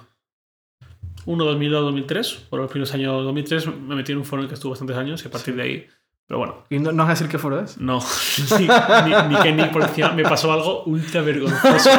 [1.26, 2.34] 2002, 2003.
[2.50, 4.98] Por los primeros años 2003 me metí en un foro en el que estuve bastantes
[4.98, 5.88] años y a partir de ahí.
[6.30, 7.78] Pero bueno, ¿Y no, no vas a decir qué foro es?
[7.78, 8.00] no.
[8.60, 11.90] ni, ni, ni que ni por encima me pasó algo ultra vergonzoso.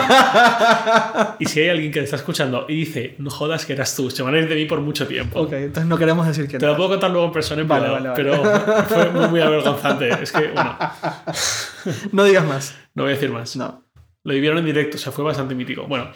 [1.39, 4.11] Y si hay alguien que te está escuchando y dice, no jodas que eras tú,
[4.11, 5.41] se van a ir de mí por mucho tiempo.
[5.41, 7.89] ok, entonces no queremos decir quién Te lo puedo contar luego en persona en Vale,
[7.89, 8.23] vale, vale.
[8.23, 10.11] pero fue muy, muy avergonzante.
[10.23, 10.77] Es que, bueno,
[12.13, 12.75] No digas más.
[12.95, 13.57] no voy a decir más.
[13.57, 13.83] No.
[14.25, 15.87] Lo vivieron en directo, o sea, fue bastante mítico.
[15.87, 16.11] Bueno,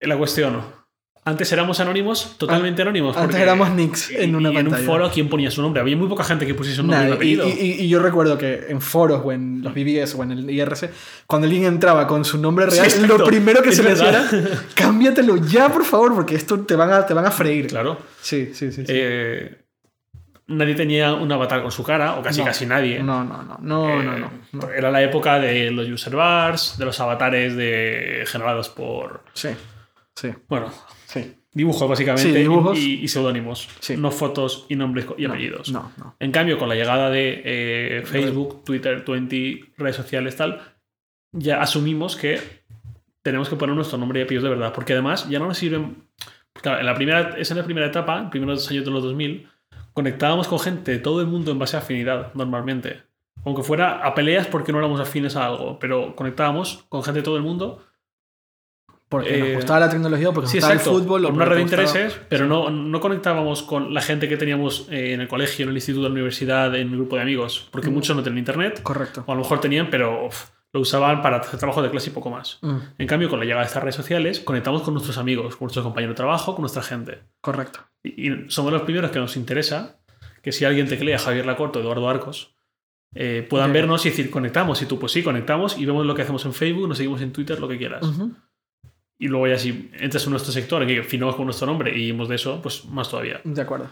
[0.00, 0.79] la cuestión.
[1.22, 3.14] Antes éramos anónimos, totalmente anónimos.
[3.14, 5.82] Antes éramos nicks en una y en un foro, ¿quién ponía su nombre?
[5.82, 8.64] Había muy poca gente que pusiese un nombre Nada, y, y- y yo recuerdo que
[8.70, 10.90] en foros o en los BBS o en el IRC,
[11.26, 14.32] cuando alguien entraba con su nombre real, Sí, lo primero que Es se le verdad.
[14.34, 17.66] era, cámbiatelo ya, por favor, porque esto te van a, te van a freír.
[17.66, 17.98] Claro.
[18.22, 18.86] Sí, sí, sí.
[18.86, 18.92] sí.
[18.94, 19.58] Eh,
[20.46, 22.46] nadie tenía un avatar con su cara, o casi No.
[22.46, 23.02] casi nadie.
[23.02, 24.70] No, no, no, no, Eh, no, no, no.
[24.70, 29.22] Era la época de los user bars, de los avatares de, generados por.
[29.34, 29.50] Sí,
[30.16, 30.72] sí, Bueno,
[31.12, 31.34] sí.
[31.52, 32.30] dibujos básicamente.
[32.30, 32.78] Sí, dibujos.
[32.78, 33.68] Y, y seudónimos.
[33.80, 33.96] Sí.
[33.96, 35.72] No fotos y nombres y No, apellidos.
[35.72, 36.16] No, no.
[36.18, 40.60] En cambio, con la llegada de eh, Facebook, Twitter, 20, redes sociales, tal,
[41.32, 42.40] ya asumimos que
[43.22, 44.72] tenemos que poner nuestro nombre y apellidos de verdad.
[44.72, 46.04] Porque además ya no nos sirven.
[46.54, 49.48] Claro, en la primera, esa en la primera etapa, primeros años de los 2000,
[49.92, 53.02] conectábamos con gente de todo el mundo en base a afinidad, normalmente.
[53.44, 57.24] Aunque fuera a peleas porque no éramos afines a algo, pero conectábamos con gente de
[57.24, 57.84] todo el mundo.
[59.10, 60.96] Porque nos Eh, gustaba la tecnología, porque nos Sí, gustaba exacto.
[60.96, 61.22] el fútbol.
[61.24, 64.86] Por una red de gustaba- intereses, pero no, no conectábamos con la gente que teníamos
[64.90, 67.68] eh, en el colegio, en el instituto, en la universidad, en el grupo de amigos.
[67.72, 67.94] Porque Mm.
[67.94, 69.24] muchos no tenían internet, Correcto.
[69.26, 72.12] o a lo mejor tenían, pero uf, lo usaban para hacer trabajo de clase y
[72.12, 72.58] poco más.
[72.62, 75.66] Mm, En cambio, con la llegada de estas redes sociales, conectamos con nuestros amigos, con
[75.66, 77.18] nuestros compañeros de trabajo, con nuestra gente.
[77.40, 77.80] correcto.
[78.04, 79.98] Y, y somos los primeros que nos interesa
[80.42, 82.54] que si alguien teclea Javier Lacorto, Eduardo Arcos,
[83.14, 83.74] eh, puedan Ok.
[83.74, 84.80] vernos y decir, conectamos.
[84.82, 87.32] Y tú, pues sí, conectamos y vemos lo que hacemos en Facebook, nos seguimos en
[87.32, 88.04] Twitter, lo que quieras.
[88.04, 88.32] Ujú.
[89.20, 92.28] Y luego ya si entras en nuestro sector, que firmamos con nuestro nombre y vimos
[92.28, 93.40] de eso, pues más todavía.
[93.44, 93.88] De acuerdo.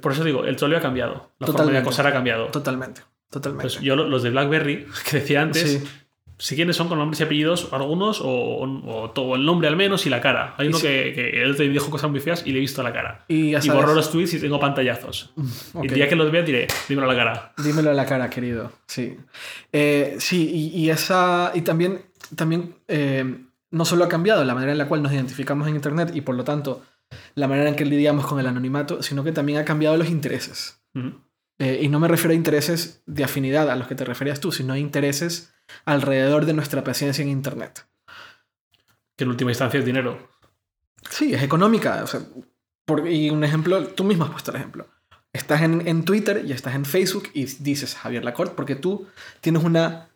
[0.00, 1.14] Por eso digo, el troleo ha cambiado.
[1.38, 1.72] La forma Totalmente.
[1.72, 2.46] de acosar ha cambiado.
[2.48, 3.00] Totalmente.
[3.30, 3.62] Totalmente.
[3.62, 5.82] Pues yo, lo- los de BlackBerry, que decía antes, sí.
[6.36, 10.04] si quiénes son con nombres y apellidos, algunos, o, o todo el nombre al menos
[10.04, 10.54] y la cara.
[10.58, 10.86] Hay uno sí.
[10.86, 13.24] que, que él te dijo cosas muy feas y le he visto la cara.
[13.28, 15.32] Y Y borro los tweets y tengo pantallazos.
[15.72, 15.84] Ok.
[15.84, 17.52] Y el día que los vea diré, dímelo a la cara.
[17.56, 18.70] Dímelo a la cara, querido.
[18.86, 19.16] Sí.
[19.72, 21.52] Eh, sí, y, y esa.
[21.54, 22.02] Y también,
[22.36, 23.24] también eh,
[23.72, 26.36] no solo ha cambiado la manera en la cual nos identificamos en Internet y por
[26.36, 26.84] lo tanto
[27.34, 30.80] la manera en que lidiamos con el anonimato, sino que también ha cambiado los intereses.
[31.58, 34.52] Eh, y no me refiero a intereses de afinidad a los que te referías tú,
[34.52, 35.52] sino a intereses
[35.84, 37.86] alrededor de nuestra presencia en Internet.
[39.16, 40.30] Que en última instancia es dinero.
[41.10, 42.02] Sí, es económica.
[42.02, 42.20] O sea,
[42.84, 44.86] por- y un ejemplo, tú mismo has puesto el ejemplo.
[45.32, 49.06] Estás en, en Twitter y estás en Facebook y dices Javier Lacorte porque tú
[49.40, 50.08] tienes una,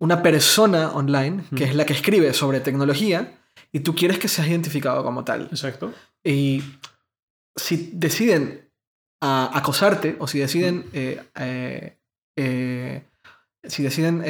[0.00, 3.34] una persona online que es la que escribe sobre tecnología
[3.72, 5.48] y tú quieres que seas identificado como tal.
[5.50, 5.92] Exacto.
[6.24, 6.62] Y
[7.56, 8.68] si deciden
[9.20, 10.84] a- acosarte o si deciden...
[10.92, 11.96] eh, eh,
[12.36, 13.02] eh,
[13.64, 14.22] si deciden...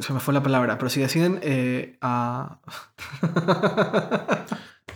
[0.00, 1.40] se me fue la palabra, pero si deciden...
[2.02, 2.58] a-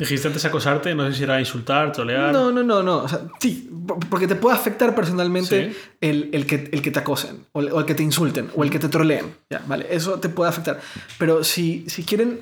[0.01, 2.32] Dijiste antes acosarte, no sé si era insultar, trolear.
[2.32, 2.98] no, no, no, no.
[3.05, 5.76] O sea, sí, por- porque te puede afectar personalmente Sí.
[6.01, 8.64] el, el que, el que te acosen, o el, o el que te insulten, o
[8.64, 9.34] el que te troleen.
[9.51, 10.80] Ya, vale, eso te puede afectar.
[11.18, 12.40] Pero si, si quieren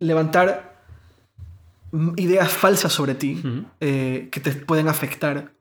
[0.00, 0.76] levantar
[2.16, 3.42] ideas falsas sobre ti,
[3.80, 5.52] eh, que te pueden afectar,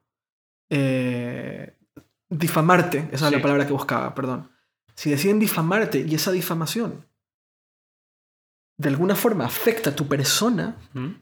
[0.70, 1.74] eh,
[2.30, 4.50] difamarte, esa es la palabra que buscaba, perdón.
[4.96, 7.06] Si deciden difamarte y esa difamación
[8.78, 10.78] de alguna forma afecta a tu persona,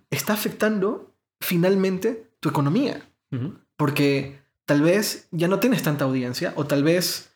[0.10, 3.10] está afectando finalmente tu economía.
[3.78, 7.30] Porque tal vez ya no tienes tanta audiencia o tal vez...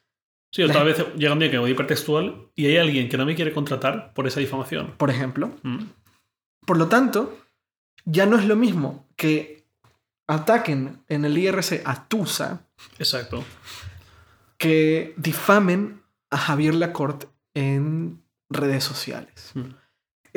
[0.52, 3.18] Sí, o tal vez llega un día que me voy hipertextual y hay alguien que
[3.18, 4.94] no me quiere contratar por esa difamación.
[4.98, 5.52] Por ejemplo.
[6.66, 7.38] Por lo tanto,
[8.06, 9.66] ya no es lo mismo que
[10.28, 12.66] ataquen en el IRC a Tusa
[13.00, 13.44] Exacto.
[14.58, 19.54] que difamen a Javier Lacorte en redes sociales.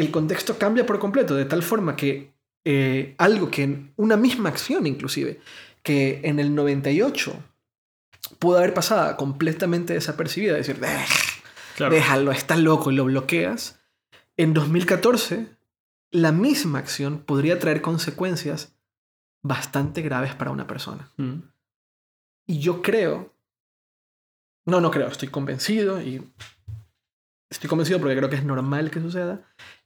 [0.00, 2.32] El contexto cambia por completo, de tal forma que
[2.64, 5.40] eh, algo que en una misma acción inclusive,
[5.82, 7.34] que en el 98
[8.38, 11.04] pudo haber pasado completamente desapercibida, decir, "Eh,
[11.76, 11.94] Claro.
[11.94, 13.80] déjalo, está loco y lo bloqueas.
[14.38, 15.48] En 2014,
[16.10, 18.74] la misma acción podría traer consecuencias
[19.42, 21.10] bastante graves para una persona.
[21.18, 21.42] Ujú.
[22.46, 23.34] Y yo creo,
[24.66, 26.26] no, no creo, estoy convencido y
[27.50, 29.40] estoy convencido porque creo que es normal que suceda,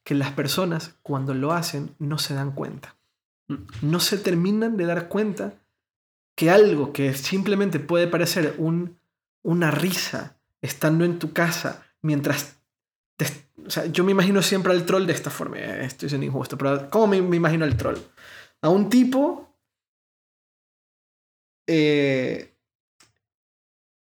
[0.04, 2.94] que las personas cuando lo hacen no se dan cuenta.
[3.82, 5.54] No se terminan de dar cuenta
[6.36, 8.98] que algo que simplemente puede parecer un,
[9.42, 12.56] una risa estando en tu casa mientras...
[13.16, 13.26] te-
[13.66, 15.58] o sea, yo me imagino siempre al troll de esta forma.
[15.58, 17.96] eh, Estoy siendo injusto, pero ¿cómo me, me imagino al troll?
[18.60, 19.48] A un tipo
[21.66, 22.54] eh,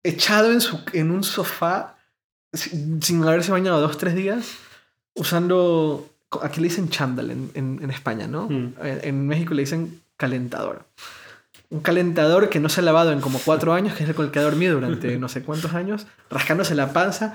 [0.02, 1.93] echado en, su, en un sofá
[2.54, 4.56] sin, sin haberse bañado dos tres días
[5.14, 6.08] usando
[6.42, 8.74] aquí le dicen chándal en, en- en España no Mm.
[8.82, 10.86] en, en México le dicen calentador
[11.70, 14.26] un calentador que no se ha lavado en como cuatro años que es el con
[14.26, 17.34] el que ha dormido durante no sé cuántos años rascándose la panza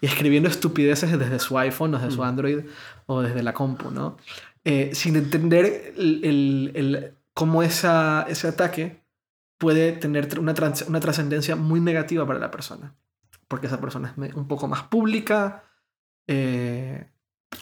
[0.00, 2.24] y escribiendo estupideces desde su iPhone o desde su Mm.
[2.24, 2.58] Android
[3.06, 4.16] o desde la compu no
[4.64, 9.00] Eh, sin entender el, el- el- cómo esa, ese ataque
[9.56, 12.92] puede tener una, trans- una trascendencia muy negativa para la persona.
[13.50, 15.64] Porque esa persona es un poco más pública.
[16.28, 17.10] eh,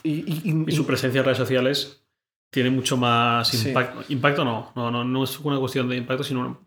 [0.03, 2.05] y, y- y- Y su presencia en redes sociales
[2.53, 3.69] tiene mucho más Sí.
[3.69, 4.05] impacto.
[4.11, 6.59] Impacto no, no, no, no es una cuestión de impacto, sino una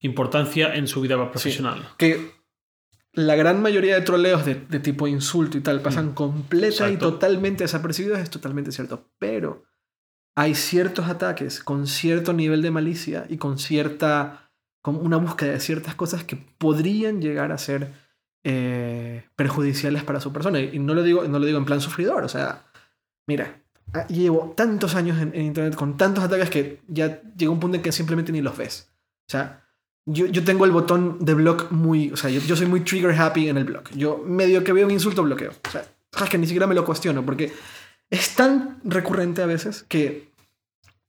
[0.00, 1.88] importancia en su vida profesional.
[1.98, 2.30] que
[3.12, 7.64] la gran mayoría de troleos de, de tipo insulto y tal pasan completa y totalmente
[7.64, 9.08] desapercibidos, es totalmente cierto.
[9.18, 9.64] Pero
[10.36, 14.50] hay ciertos ataques con cierto nivel de malicia y con cierta.
[14.82, 18.03] con una búsqueda de ciertas cosas que podrían llegar a ser
[18.44, 20.60] eh, perjudiciales para su persona.
[20.60, 22.64] Y no lo, digo, no lo digo en plan sufridor, o sea,
[23.26, 23.60] mira.
[23.92, 27.76] ah, Llevo tantos años en, en internet con tantos ataques que ya llega un punto
[27.76, 28.90] en que simplemente ni los ves.
[29.26, 29.64] O sea,
[30.06, 32.12] yo, yo tengo el botón de block muy.
[32.12, 33.90] O sea, yo, yo soy muy trigger happy en el block.
[33.92, 35.52] Yo medio que veo un insulto bloqueo.
[35.66, 35.84] O sea,
[36.22, 37.52] es que ni siquiera me lo cuestiono porque
[38.10, 40.33] es tan recurrente a veces que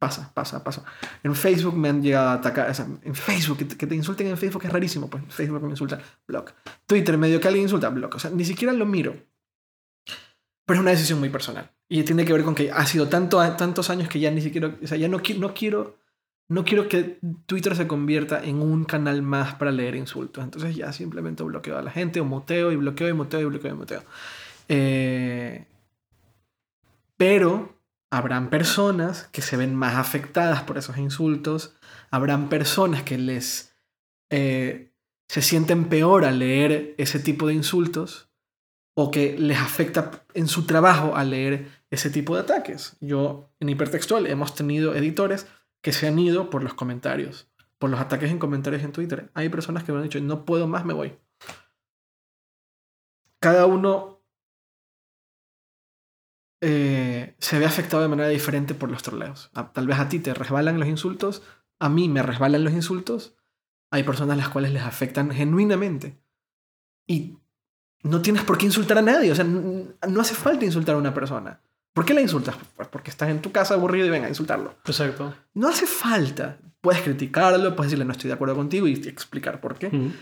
[0.06, 0.84] pasa, pasa, pasa.
[1.24, 2.70] En Facebook me han llegado a atacar.
[2.70, 5.10] O sea, en Facebook, que te, insulten en Facebook es rarísimo.
[5.10, 6.54] Pues Facebook me insultan, block.
[6.86, 8.16] Twitter, medio que alguien insulta, block.
[8.16, 9.16] O sea, ni siquiera lo miro.
[10.66, 11.72] Pero es una decisión muy personal.
[11.90, 14.76] Y tiene que ver con que ha sido tanto, tantos años que ya ni siquiera.
[14.82, 15.98] O sea, ya no, no quiero
[16.48, 20.44] no quiero que Twitter se convierta en un canal más para leer insultos.
[20.44, 23.72] Entonces ya simplemente bloqueo a la gente, o muteo y bloqueo y muteo y bloqueo
[23.72, 24.04] y muteo.
[24.70, 25.66] Eh,
[27.18, 27.75] pero
[28.16, 31.76] habrán personas que se ven más afectadas por esos insultos.
[32.12, 33.76] Habrán personas que les
[34.30, 34.94] eh,
[35.28, 38.30] se sienten peor al leer ese tipo de insultos
[38.96, 42.96] o que les afecta en su trabajo al leer ese tipo de ataques.
[43.02, 45.48] Yo en hipertextual hemos tenido editores
[45.84, 49.30] que se han ido por los comentarios, por los ataques en comentarios en Twitter.
[49.34, 51.18] Hay personas que me han dicho, no puedo más, me voy.
[53.42, 54.15] Cada uno,
[56.62, 59.50] eh, se ve afectado de manera diferente por los troleos.
[59.54, 61.44] A- Tal vez a ti te resbalan los insultos,
[61.80, 63.36] a mí me resbalan los insultos.
[63.92, 66.18] Hay personas a las cuales les afectan genuinamente.
[67.08, 67.38] Y
[68.04, 69.32] no tienes por qué insultar a nadie.
[69.32, 71.62] O sea, no hace falta insultar a una persona.
[71.94, 72.56] ¿Por qué la insultas?
[72.76, 74.76] Pues porque estás en tu casa aburrido y venga a insultarlo.
[74.86, 75.34] Exacto.
[75.54, 76.58] No hace falta.
[76.82, 79.90] Puedes criticarlo, puedes decirle no estoy de acuerdo contigo y explicar por qué.
[79.90, 80.14] Mm.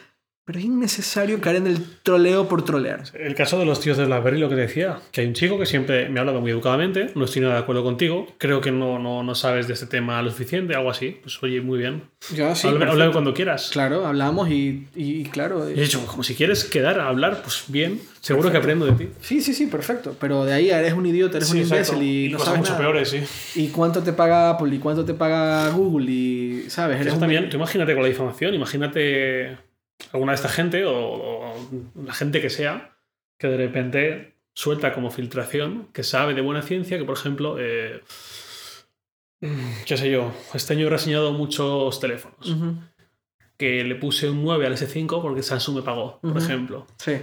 [0.45, 3.03] Pero es innecesario caer en el troleo por trolear.
[3.13, 5.57] El caso de los tíos de BlackBerry, lo que te decía, que hay un chico
[5.57, 8.69] que siempre me ha hablado muy educadamente, no estoy nada de acuerdo contigo, creo que
[8.71, 11.17] no, no, no sabes de este tema lo suficiente, algo así.
[11.21, 12.03] Pues oye, muy bien.
[12.35, 12.67] Ya, sí.
[12.67, 12.91] Habla- perfecto.
[12.91, 13.69] Háblame cuando quieras.
[13.71, 15.69] Claro, hablamos y, y- y claro.
[15.69, 18.85] Y eh, he dicho, como si quieres quedar a hablar, pues bien, seguro que aprendo
[18.85, 19.09] de ti.
[19.21, 20.17] Sí, sí, sí, perfecto.
[20.19, 21.93] Pero de ahí eres un idiota, eres Sí, un exacto.
[21.93, 22.81] imbécil y, no cosas sabes mucho nada.
[22.83, 23.61] peores, sí.
[23.61, 24.75] ¿Y cuánto te paga Apple?
[24.75, 26.11] ¿Y cuánto te paga Google?
[26.11, 26.95] Y, ¿sabes?
[26.95, 29.57] Eres Eso un- también, tú imagínate con la difamación, imagínate
[30.11, 31.69] alguna de esta gente o, o
[32.03, 32.97] la gente que sea
[33.37, 38.01] que de repente suelta como filtración, que sabe de buena ciencia, que por ejemplo, eh,
[39.85, 42.55] qué sé yo, este año he reseñado muchos teléfonos,
[43.57, 46.87] que le puse un 9 al S5 porque Samsung me pagó, por ejemplo.
[46.97, 47.13] Sí,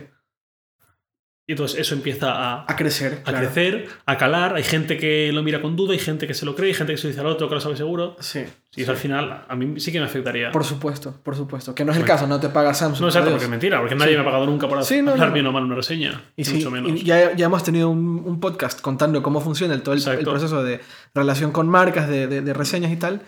[1.46, 3.14] Y entonces eso empieza a, a crecer.
[3.20, 3.38] a claro.
[3.38, 6.54] crecer, a calar, hay gente que lo mira con duda, hay gente que se lo
[6.54, 8.16] cree, hay gente que se lo dice al otro que lo sabe seguro.
[8.20, 8.44] Sí,
[8.76, 10.52] Y eso al final a mí sí que me afectaría.
[10.52, 11.74] por supuesto, por supuesto.
[11.74, 13.00] Que no es el caso, no te paga Samsung.
[13.00, 14.16] No, exacto, por porque es mentira, porque nadie Sí.
[14.16, 15.34] me ha pagado nunca por Sí, no, hablar no.
[15.34, 16.22] bien o mal una reseña.
[16.36, 16.92] Y sí, mucho menos.
[16.92, 20.24] y ya, ya hemos tenido un, un podcast contando cómo funciona el, todo el, el
[20.24, 20.80] proceso de
[21.14, 23.22] relación con marcas, de, de- de reseñas y tal.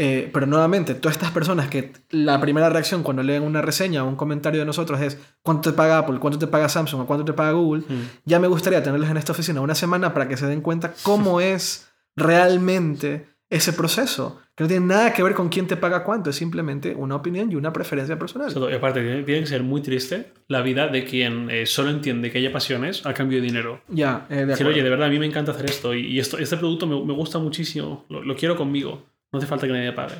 [0.00, 4.08] Eh, pero nuevamente, todas estas personas que la primera reacción cuando leen una reseña o
[4.08, 7.24] un comentario de nosotros es cuánto te paga Apple, cuánto te paga Samsung o cuánto
[7.24, 8.02] te paga Google, Mm.
[8.24, 11.40] ya me gustaría tenerlos en esta oficina una semana para que se den cuenta cómo
[11.40, 14.40] es realmente ese proceso.
[14.54, 17.50] Que no tiene nada que ver con quién te paga cuánto, es simplemente una opinión
[17.50, 18.52] y una preferencia personal.
[18.70, 22.30] Y aparte, tiene, tiene que ser muy triste la vida de quien eh, solo entiende
[22.30, 23.80] que haya pasiones a cambio de dinero.
[23.88, 24.70] Ya, eh, de Decir, acuerdo.
[24.72, 27.02] oye, de verdad, a mí me encanta hacer esto y, y esto, este producto me,
[27.04, 29.04] me gusta muchísimo, lo, lo quiero conmigo.
[29.32, 30.14] No hace falta que nadie pague.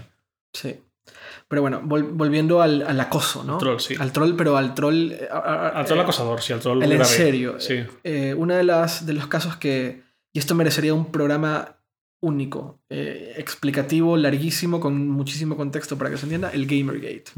[0.53, 0.77] Sí.
[1.49, 3.55] Pero bueno, vol- volviendo al, al acoso, ¿no?
[3.55, 3.95] Al troll, sí.
[3.99, 5.13] Al troll, pero al troll...
[5.13, 7.57] eh, a- a- Al troll eh, acosador, sí, al troll El en serio.
[7.59, 7.81] Sí.
[8.37, 10.03] Una de las de los casos que...
[10.35, 11.78] Y esto merecería un programa
[12.21, 17.31] único, eh, explicativo, larguísimo, con muchísimo contexto para que se entienda, el Gamergate.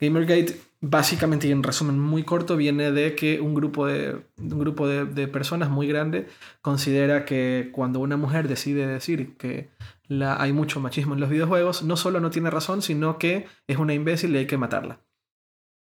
[0.00, 4.88] Gamergate, básicamente y en resumen muy corto, viene de que un grupo de, un grupo
[4.88, 6.26] de, de personas muy grande
[6.62, 9.70] considera que cuando una mujer decide decir que
[10.08, 13.78] la, hay mucho machismo en los videojuegos, no solo no tiene razón, sino que es
[13.78, 15.00] una imbécil y hay que matarla.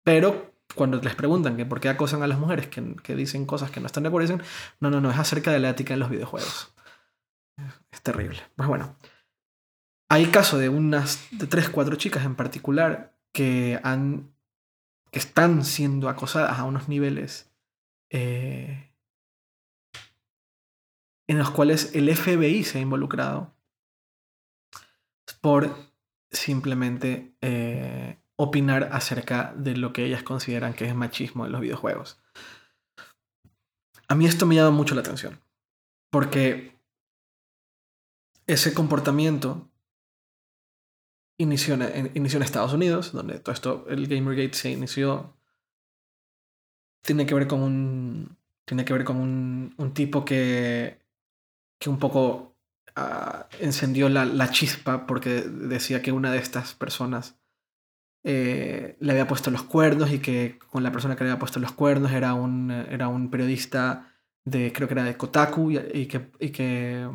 [0.03, 3.71] Pero cuando les preguntan que por qué acosan a las mujeres que, que dicen cosas
[3.71, 4.47] que no están de acuerdo, dicen,
[4.81, 6.73] no, no, no, es acerca de la ética en los videojuegos.
[7.93, 8.41] Es terrible.
[8.57, 8.97] Pues bueno,
[10.09, 14.35] hay caso de unas, de tres, cuatro chicas en particular que han,
[15.11, 17.51] que están siendo acosadas a unos niveles
[18.11, 18.93] eh,
[21.29, 23.55] en los cuales el FBI se ha involucrado
[25.41, 25.77] por
[26.33, 32.21] simplemente eh, opinar acerca de lo que ellas consideran que es machismo en los videojuegos.
[34.09, 35.41] A mí esto me llama mucho la atención,
[36.11, 36.80] porque
[38.53, 39.71] ese comportamiento
[41.39, 45.37] inició en, inició en Estados Unidos, donde todo esto, el Gamergate se inició,
[47.03, 51.01] tiene que ver con un, tiene que ver con un, un tipo que,
[51.79, 52.57] que un poco
[52.95, 57.37] ah, encendió la, chispa porque decía que una de estas personas
[58.23, 61.59] eh, le había puesto los cuernos y que con la persona que le había puesto
[61.59, 64.13] los cuernos era un, era un periodista
[64.45, 67.09] de, creo que era de Kotaku y, que, y, que,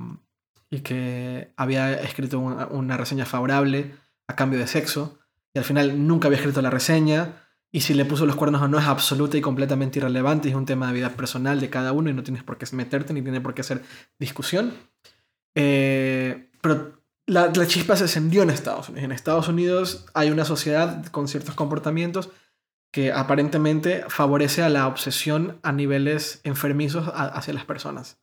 [0.70, 3.96] y que había escrito una, reseña favorable
[4.28, 5.20] a cambio de sexo
[5.54, 8.68] y al final nunca había escrito la reseña y si le puso los cuernos o
[8.68, 12.10] no es absoluta y completamente irrelevante, es un tema de vida personal de cada uno
[12.10, 13.84] y no tienes por qué meterte ni tiene por qué ser
[14.18, 14.74] discusión.
[15.56, 19.06] Eh, pero la, la, chispa se encendió en Estados Unidos.
[19.06, 22.30] En Estados Unidos hay una sociedad con ciertos comportamientos
[22.96, 28.20] que aparentemente favorece a la obsesión a niveles enfermizos hacia las personas.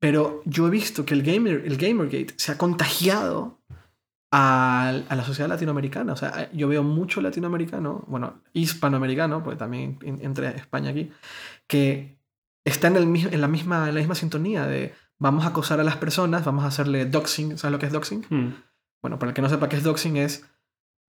[0.00, 3.58] Pero yo he visto que el, gamer, el Gamergate se ha contagiado
[4.30, 6.12] a, a, la sociedad latinoamericana.
[6.12, 11.10] O sea, yo veo mucho latinoamericano, bueno, hispanoamericano, porque también entre España aquí,
[11.66, 12.18] que
[12.64, 15.84] está en, el, en, la misma, en la misma sintonía de vamos a acosar a
[15.84, 17.58] las personas, vamos a hacerle doxing.
[17.58, 18.24] ¿Sabes lo que es doxing?
[18.28, 18.54] Mm.
[19.02, 20.44] Bueno, para el que no sepa qué es doxing, es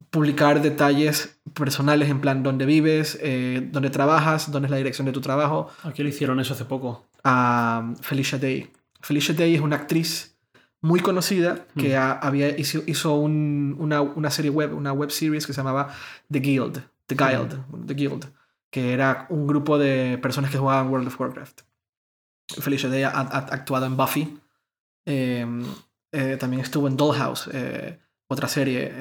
[0.10, 5.12] publicar detalles personales en plan dónde vives, eh, dónde trabajas, dónde es la dirección de
[5.12, 5.70] tu trabajo.
[5.84, 7.06] Aquí le hicieron eso hace poco.
[7.24, 8.72] A Felicia Day.
[9.02, 10.38] Felicia Day es una actriz
[10.82, 11.98] muy conocida que Mm.
[11.98, 15.94] ha, había, hizo, hizo un, una, una, serie web, una web series que se llamaba
[16.32, 17.86] The Guild, The Guild, Mm.
[17.86, 18.26] The Guild,
[18.70, 21.62] que era un grupo de personas que jugaban World of Warcraft.
[22.62, 24.40] Felicia Day ha, ha actuado en Buffy,
[25.06, 25.46] Eh,
[26.12, 28.92] eh, también estuvo en Dollhouse, eh, otra serie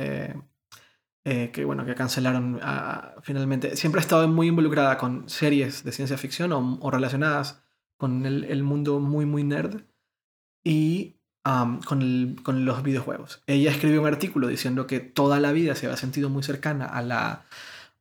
[1.24, 3.76] eh, que, bueno, que cancelaron ah, finalmente.
[3.76, 7.60] Siempre ha estado muy involucrada con series de ciencia ficción o, relacionadas
[7.98, 9.82] con el, mundo muy, muy nerd
[10.64, 13.42] y con, con, los videojuegos.
[13.46, 17.02] Ella escribió un artículo diciendo que toda la vida se había sentido muy cercana a
[17.02, 17.44] la,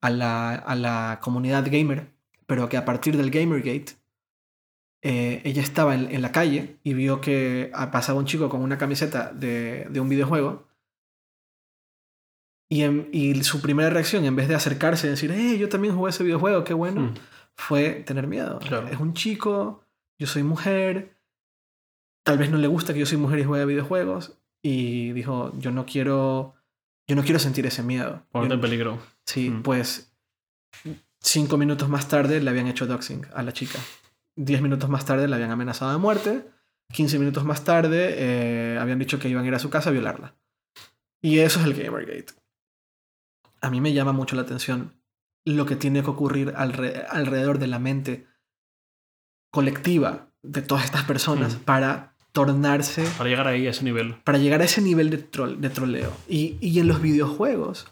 [0.01, 2.13] a la, a la comunidad gamer,
[2.45, 3.97] pero que a partir del Gamergate
[5.01, 9.31] eh, ella estaba en, la calle y vio que pasaba un chico con una camiseta
[9.31, 10.67] de, un videojuego.
[12.69, 16.23] Y, su primera reacción, en vez de acercarse y decir, hey, yo también jugué ese
[16.23, 17.13] videojuego, qué bueno, hmm.
[17.55, 18.59] fue tener miedo.
[18.91, 19.83] Es un chico,
[20.19, 21.17] yo soy mujer,
[22.23, 24.37] tal vez no le gusta que yo soy mujer y juegue videojuegos.
[24.61, 26.55] Y dijo, yo no quiero,
[27.07, 28.25] yo no quiero sentir ese miedo.
[28.31, 28.99] Ponerte en peligro.
[29.25, 29.61] Sí, hmm.
[29.61, 30.13] pues
[31.21, 33.79] cinco minutos más tarde le habían hecho doxing a la chica.
[34.35, 36.45] 10 minutos más tarde la habían amenazado de muerte.
[36.93, 39.93] 15 minutos más tarde eh, habían dicho que iban a ir a su casa a
[39.93, 40.35] violarla.
[41.21, 42.33] Y eso es el Gamergate.
[43.61, 44.93] A mí me llama mucho la atención
[45.43, 48.27] lo que tiene que ocurrir alrededor de la mente
[49.57, 51.59] colectiva de todas estas personas mm.
[51.61, 53.03] para tornarse...
[53.17, 54.13] Para llegar ahí a ese nivel.
[54.23, 56.13] Para llegar a ese nivel de, de troleo.
[56.29, 57.87] Y, y, en los videojuegos,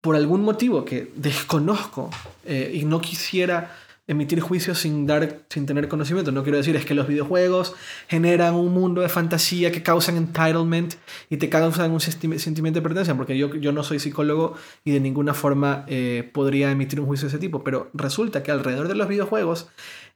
[0.00, 2.08] por algún motivo que desconozco
[2.46, 3.76] eh, y no quisiera
[4.06, 6.30] emitir juicios sin, dar, sin tener conocimiento.
[6.30, 7.74] No quiero decir es que los videojuegos
[8.08, 10.94] generan un mundo de fantasía que causan entitlement
[11.30, 15.00] y te causan un sentimiento de pertenencia, porque yo, yo no soy psicólogo y de
[15.00, 18.94] ninguna forma eh, podría emitir un juicio de ese tipo, pero resulta que alrededor de
[18.94, 19.68] los videojuegos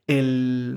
[0.08, 0.76] el,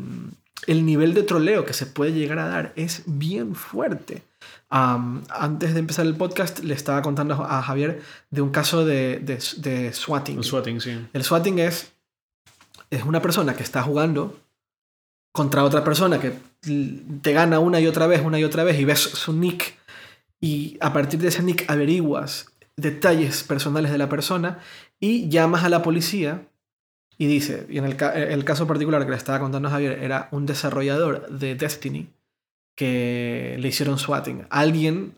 [0.68, 4.22] el nivel de troleo que se puede llegar a dar es bien fuerte.
[4.70, 9.40] antes de empezar el podcast le estaba contando a Javier de un caso de, de,
[9.58, 10.38] de swatting.
[10.38, 11.08] El swatting, sí.
[11.14, 11.92] El swatting es
[12.92, 14.38] es una persona que está jugando
[15.32, 16.34] contra otra persona que
[17.22, 19.78] te gana una y otra vez, una y otra vez, y ves su nick,
[20.42, 24.60] y a partir de ese nick averiguas detalles personales de la persona
[25.00, 26.48] y llamas a la policía
[27.18, 31.30] y dice, y en el, caso particular que le estaba contando Javier, era un desarrollador
[31.30, 32.10] de Destiny
[32.76, 34.48] que le hicieron swatting.
[34.50, 35.16] Alguien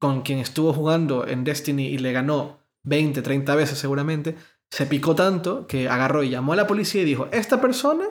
[0.00, 4.36] con quien estuvo jugando en Destiny y le ganó 20, 30 veces seguramente,
[4.70, 8.06] se picó tanto que agarró y llamó a la policía y dijo, esta persona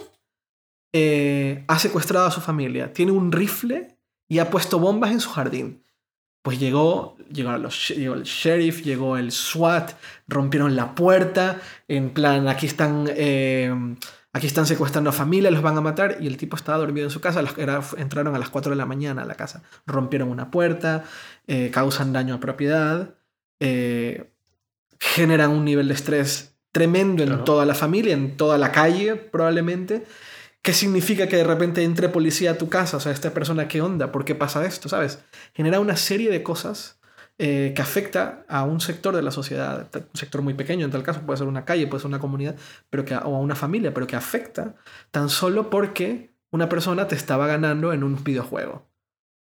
[0.94, 3.98] eh, ha secuestrado a su familia, tiene un rifle
[4.30, 5.83] y ha puesto bombas en su jardín.
[6.44, 9.94] Pues llegó, llegó, los, llegó el sheriff, llegó el SWAT,
[10.28, 13.74] rompieron la puerta, en plan, aquí están, eh,
[14.34, 17.12] aquí están secuestrando a familia, los van a matar, y el tipo estaba dormido en
[17.12, 17.42] su casa,
[17.98, 21.06] entraron a las 4 de la mañana a la casa, rompieron una puerta,
[21.48, 23.16] eh, causan daño a propiedad,
[25.00, 30.06] generan un nivel de estrés tremendo en toda la familia, en toda la calle probablemente.
[30.64, 32.98] ¿Qué significa que de repente entre policía a tu casa?
[32.98, 34.12] O sea, esta persona, ¿qué onda?
[34.12, 34.90] ¿Por qué pasa esto?
[34.90, 35.24] ¿Sabes?
[35.54, 37.02] Genera una serie de cosas
[37.38, 41.04] eh, que afecta a un sector de la sociedad, un sector muy pequeño en tal
[41.04, 42.56] caso, puede ser una calle, puede ser una comunidad,
[42.90, 44.76] pero que, o a una familia, pero que afecta
[45.12, 48.88] tan solo porque una persona te estaba ganando en un videojuego.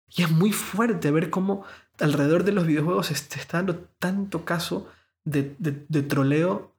[0.09, 1.63] Y es muy fuerte ver cómo
[1.99, 4.87] alrededor de los videojuegos se está dando tanto caso
[5.23, 5.55] de,
[6.07, 6.75] troleo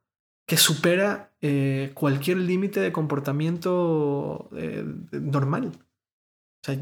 [0.48, 4.82] que supera eh, cualquier límite de comportamiento eh,
[5.12, 5.72] normal.
[5.74, 6.74] O sea,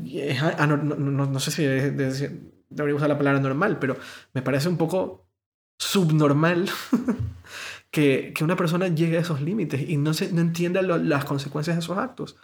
[0.57, 3.97] ah, no, sé si debería usar la palabra normal, pero
[4.35, 5.27] me parece un poco
[5.79, 6.71] subnormal
[7.91, 11.81] que, una persona llegue a esos límites y no, se, no entienda las consecuencias de
[11.81, 12.37] esos actos.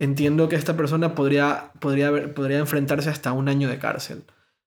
[0.00, 4.24] Entiendo que esta persona podría, podría, podría enfrentarse hasta un año de cárcel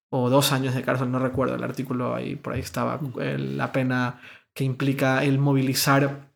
[0.09, 4.21] o dos años de cárcel, no recuerdo, el artículo ahí, por ahí estaba, la pena
[4.57, 6.31] que implica el movilizar,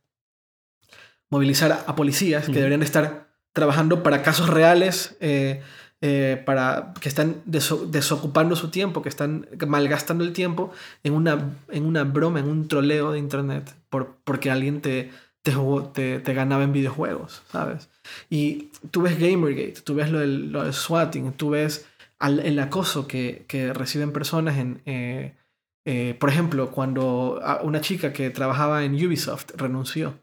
[1.32, 5.64] movilizar a policías que deberían estar trabajando para casos reales, eh,
[6.02, 10.72] eh, para, que están desocupando su tiempo, que están malgastando el tiempo
[11.04, 15.10] en una, en una broma, en un troleo de internet, por, porque alguien te,
[15.42, 17.90] te, te, ganaba en videojuegos, ¿sabes?
[18.30, 21.88] Y tú ves Gamergate, tú ves lo del, lo del swatting, tú ves
[22.22, 24.84] el acoso que, reciben personas en...
[24.86, 25.34] Eh,
[25.86, 30.20] eh, por ejemplo, cuando una chica que trabajaba en Ubisoft renunció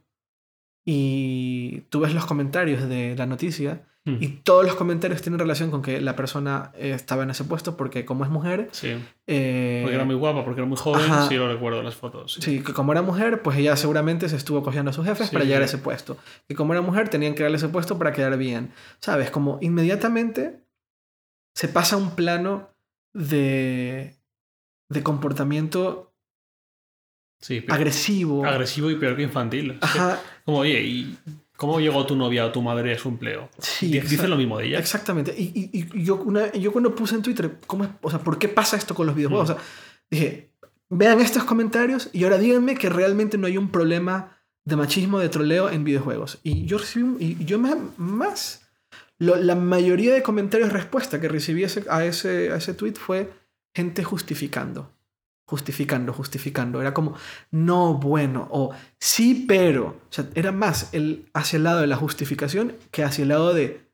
[0.85, 4.17] y tú ves los comentarios de la noticia hmm.
[4.21, 8.05] y todos los comentarios tienen relación con que la persona estaba en ese puesto porque
[8.05, 8.69] como es mujer...
[8.71, 8.97] Sí.
[9.27, 12.39] Eh, porque era muy guapa, porque era muy joven, sí lo recuerdo las fotos.
[12.41, 12.63] Sí.
[12.63, 15.63] que como era mujer, pues ella seguramente se estuvo cogiendo a sus jefes para llegar
[15.63, 16.17] a ese puesto.
[16.49, 18.73] Y como era mujer, tenían que darle ese puesto para quedar bien.
[19.01, 19.31] ¿Sabes?
[19.31, 20.63] Como inmediatamente
[21.55, 22.71] se pasa a un plano
[23.13, 24.18] de,
[24.89, 26.13] de comportamiento
[27.69, 28.45] agresivo.
[28.45, 29.79] Agresivo y peor que infantil.
[29.81, 30.21] Ajá.
[30.45, 31.19] Como, oye, y
[31.57, 33.49] ¿Cómo llegó tu novia o tu madre a su empleo?
[33.59, 34.79] Sí, Di- Dicen exact- lo mismo de ella.
[34.79, 35.35] Exactamente.
[35.37, 38.39] Y, y- y yo, una- yo cuando puse en Twitter, ¿cómo es- o sea, ¿por
[38.39, 39.49] qué pasa esto con los videojuegos?
[39.49, 39.53] Mm.
[39.53, 39.65] O sea,
[40.09, 40.53] dije,
[40.89, 45.29] vean estos comentarios y ahora díganme que realmente no hay un problema de machismo, de
[45.31, 46.39] troleo en videojuegos.
[46.45, 48.69] Y yo recibí, y yo más, más
[49.19, 53.33] lo- la mayoría de comentarios respuesta que recibí ese- a, ese, a ese tweet fue
[53.79, 54.93] gente justificando.
[55.47, 56.81] Justificando, justificando.
[56.81, 57.15] Era como,
[57.51, 59.85] no, bueno, o sí, pero.
[60.11, 63.55] O sea, era más el, hacia el lado de la justificación que hacia el lado
[63.55, 63.89] de,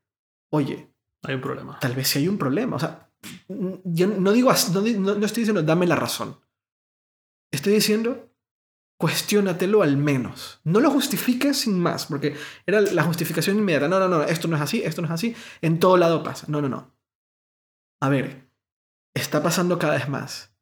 [0.51, 0.89] oye,
[1.23, 1.79] Hay un problema.
[1.81, 2.77] tal vez sí hay un problema.
[2.77, 3.09] O sea,
[3.49, 6.37] yo no digo, no- no estoy diciendo dame la razón.
[7.53, 8.31] Estoy diciendo
[8.99, 10.61] cuestiónatelo al menos.
[10.65, 12.35] No lo justifiques sin más, porque
[12.67, 13.87] era la justificación inmediata.
[13.89, 15.37] No, no, no, esto no es así, esto no es así.
[15.63, 16.47] En todo lado pasa.
[16.49, 16.91] No, no, no.
[18.01, 18.44] A ver,
[19.15, 20.53] está pasando cada vez más.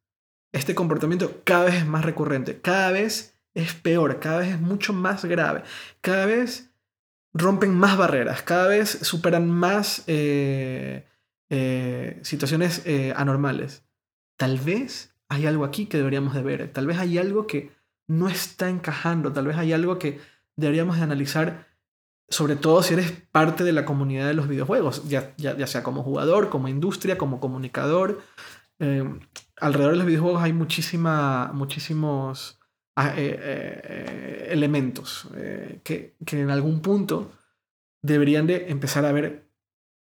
[0.52, 4.92] Este comportamiento cada vez es más recurrente, cada vez es peor, cada vez es mucho
[4.92, 5.62] más grave,
[6.00, 6.70] cada vez
[7.34, 11.06] rompen más barreras, cada vez superan más eh,
[11.48, 13.84] eh, situaciones eh, anormales.
[14.36, 17.72] Tal vez hay algo aquí que deberíamos de ver, tal vez hay algo que
[18.06, 20.20] no está encajando, tal vez hay algo que
[20.56, 21.71] deberíamos de analizar,
[22.32, 25.82] sobre todo si eres parte de la comunidad de los videojuegos, ya, ya, ya sea
[25.82, 28.22] como jugador, como industria, como comunicador.
[28.78, 29.04] Eh,
[29.58, 32.58] alrededor de los videojuegos hay muchísima, muchísimos
[32.96, 35.28] ah, eh, eh, elementos
[35.84, 37.32] que, que en algún punto
[38.02, 39.50] deberían de empezar a ver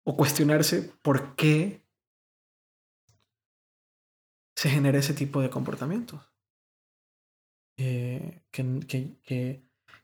[0.03, 1.86] o cuestionarse por qué
[4.55, 6.20] se genera ese tipo de comportamientos.
[7.78, 8.41] Que,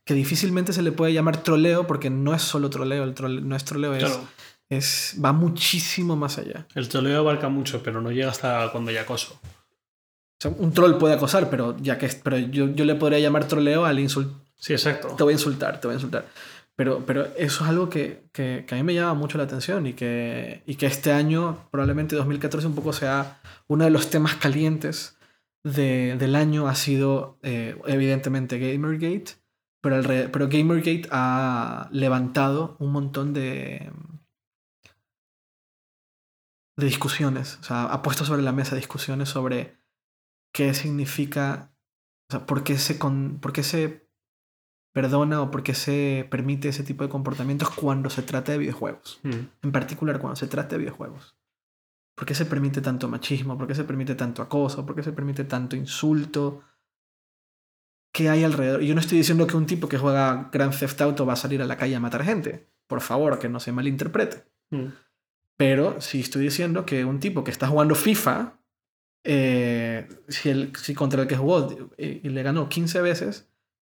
[0.04, 3.56] que difícilmente se le puede llamar troleo porque no es solo troleo, el trole- no
[3.56, 4.20] es troleo, es, Claro.
[4.68, 6.66] es, va muchísimo más allá.
[6.74, 9.38] El troleo abarca mucho, pero no llega hasta cuando hay acoso.
[9.42, 13.48] O sea, un troll puede acosar, pero, ya que, pero yo, yo le podría llamar
[13.48, 14.40] troleo al insulto.
[14.56, 15.08] Sí, exacto.
[15.16, 16.26] Te voy a insultar, te voy a insultar.
[16.76, 19.86] Pero, pero eso es algo que, que, que a mí me llama mucho la atención
[19.86, 24.34] y que, y que este año, probablemente 2014, un poco sea uno de los temas
[24.34, 25.16] calientes
[25.62, 26.66] de- del año.
[26.66, 29.34] Ha sido, eh, evidentemente, Gamergate,
[29.84, 33.92] pero, alre- pero Gamergate ha levantado un montón de,
[36.78, 37.58] de discusiones.
[37.60, 39.76] O sea, ha puesto sobre la mesa discusiones sobre
[40.54, 41.70] qué significa,
[42.30, 44.08] o sea, por qué se, con, por qué se
[44.94, 49.20] perdona o por qué se permite ese tipo de comportamientos cuando se trata de videojuegos.
[49.22, 49.64] Mm.
[49.64, 51.36] En particular cuando se trata de videojuegos.
[52.16, 53.58] ¿Por qué se permite tanto machismo?
[53.58, 54.86] ¿Por qué se permite tanto acoso?
[54.86, 56.62] ¿Por qué se permite tanto insulto?
[58.14, 58.80] ¿Qué hay alrededor?
[58.80, 61.36] Y yo no estoy diciendo que un tipo que juega Grand Theft Auto va a
[61.36, 62.68] salir a la calle a matar gente.
[62.86, 64.44] Por favor, que no se malinterprete.
[64.70, 64.86] Mm.
[65.56, 68.52] Pero sí estoy diciendo que un tipo que está jugando FIFA,
[69.24, 73.48] eh, si, el, si contra el que jugó eh, y le ganó 15 veces,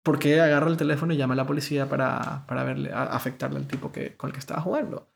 [0.03, 3.57] ¿por qué agarra el teléfono y llama a la policía para, para verle, a- afectarle
[3.57, 5.11] al tipo que, con el que estaba jugando?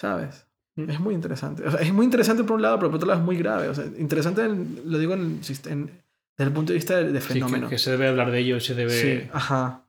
[0.00, 0.46] ¿Sabes?
[0.76, 0.90] Mm.
[0.90, 1.66] Es muy interesante.
[1.66, 3.68] O sea, es muy interesante por un lado, pero por otro lado es muy grave.
[3.68, 4.46] O sea, interesante,
[4.84, 6.05] lo digo en, en-
[6.36, 7.68] desde el punto de vista de, de Sí, que, fenómeno.
[7.68, 8.90] que se debe hablar de ello y se debe.
[8.90, 9.82] Sí, ajá.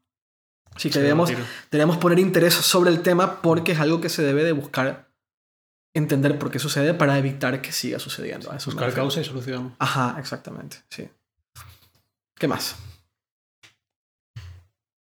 [0.77, 1.31] Sí, que debemos,
[1.71, 5.07] deberíamos poner interés sobre el tema porque es algo que se debe de buscar
[5.95, 8.51] entender por qué sucede para evitar que siga sucediendo.
[8.65, 9.75] Buscar causa y solución.
[9.79, 11.09] Ajá, exactamente, sí.
[12.35, 12.75] ¿Qué más?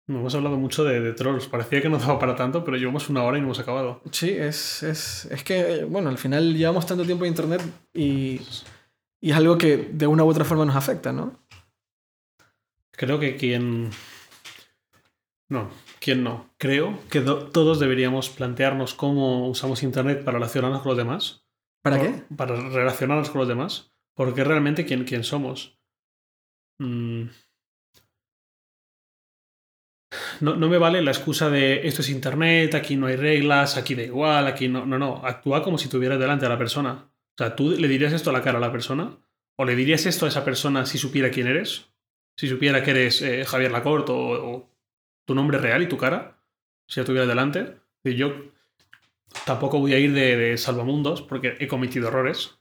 [0.08, 1.48] No hemos hablado mucho de, de trolls.
[1.48, 4.02] Parecía que no daba para tanto, pero llevamos una hora y no hemos acabado.
[4.12, 7.62] Sí, es, es, es que, bueno, al final llevamos tanto tiempo en Internet
[7.92, 8.40] y,
[9.22, 11.40] y es algo que de una u otra forma nos afecta, ¿no?
[12.92, 13.90] Creo que quien.
[15.50, 16.50] No, quien no.
[16.58, 21.46] Creo que do- todos deberíamos plantearnos cómo usamos Internet para relacionarnos con los demás.
[21.84, 22.24] ¿Para qué?
[22.36, 23.92] Para relacionarnos con los demás.
[24.16, 25.78] Porque realmente quién, quién somos.
[26.80, 27.26] Mm.
[30.42, 33.96] No, no me vale la excusa de esto es internet, aquí no hay reglas, aquí
[33.96, 34.86] da igual, aquí no.
[34.86, 35.18] No, no.
[35.26, 37.10] Actúa como si tuvieras delante a la persona.
[37.36, 39.18] O sea, ¿tú le dirías esto a la cara a la persona?
[39.58, 41.90] ¿O le dirías esto a esa persona si supiera quién eres?
[42.38, 44.70] Si supiera que eres eh, Javier Lacorte o, o
[45.26, 46.38] tu nombre real y tu cara,
[46.88, 47.78] si la tuviera delante.
[48.04, 48.34] Y yo
[49.46, 52.58] tampoco voy a ir de, de salvamundos porque he cometido errores.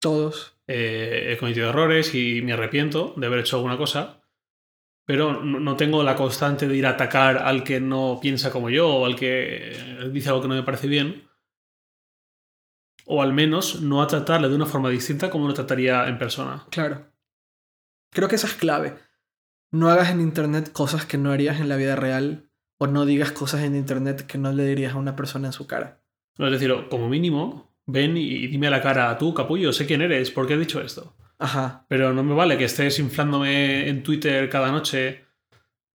[0.00, 0.56] Todos.
[0.66, 4.22] Eh, he cometido errores y me arrepiento de haber hecho alguna cosa,
[5.04, 8.70] pero no, no tengo la constante de ir a atacar al que no piensa como
[8.70, 11.28] yo o al que dice algo que no me parece bien.
[13.04, 16.64] O al menos no a tratarle de una forma distinta como lo trataría en persona.
[16.70, 17.06] Claro.
[18.10, 18.96] Creo que esa es clave.
[19.70, 22.48] No hagas en Internet cosas que no harías en la vida real
[22.78, 25.66] o no digas cosas en Internet que no le dirías a una persona en su
[25.66, 26.00] cara.
[26.38, 30.30] Es decir, como mínimo, ven y dime a la cara, tú, capullo, sé quién eres,
[30.30, 31.16] ¿por qué has dicho esto?
[31.38, 31.84] Ajá.
[31.88, 35.24] Pero no me vale que estés inflándome en Twitter cada noche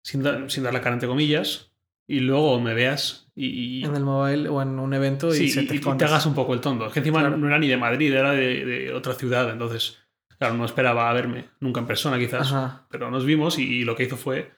[0.03, 1.71] sin, dar- sin dar la cara entre comillas
[2.07, 3.85] y luego me veas y...
[3.85, 6.53] En el mobile o en un evento y, se te, y te hagas un poco
[6.53, 6.87] el tonto.
[6.87, 7.37] Es que encima Claro.
[7.37, 9.97] no era ni de Madrid, era de, de otra ciudad, entonces,
[10.37, 12.87] claro, no esperaba verme nunca en persona quizás, Ajá.
[12.89, 14.51] pero nos vimos y, lo que hizo fue,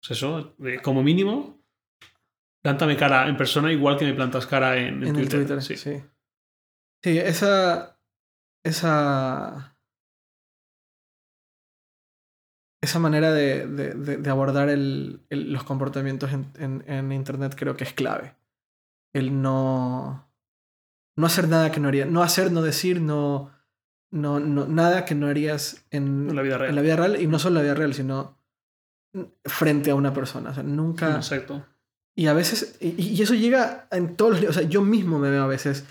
[0.00, 1.62] pues eso, de- como mínimo,
[2.62, 5.40] plántame cara en persona igual que me plantas cara en, en En el Twitter.
[5.46, 5.76] Twitter, sí.
[5.76, 6.02] sí.
[7.02, 8.00] Sí, esa.
[8.64, 9.75] Esa.
[12.86, 17.54] Esa manera de, de- de- de abordar el- el- los comportamientos en, en- en Internet
[17.56, 18.34] creo que es clave.
[19.12, 20.24] El no.
[21.16, 22.08] No hacer nada que no harías.
[22.08, 23.50] No hacer, no decir, no.
[24.10, 26.70] no, no nada que no harías en, la vida real.
[26.70, 27.20] en la vida real.
[27.20, 28.36] Y no solo en la vida real, sino
[29.44, 30.50] frente a una persona.
[30.50, 31.16] O sea, nunca.
[31.16, 31.64] Exacto.
[32.14, 35.30] Y a veces, y, y eso llega en todos los, o sea, yo mismo me
[35.30, 35.84] veo a veces,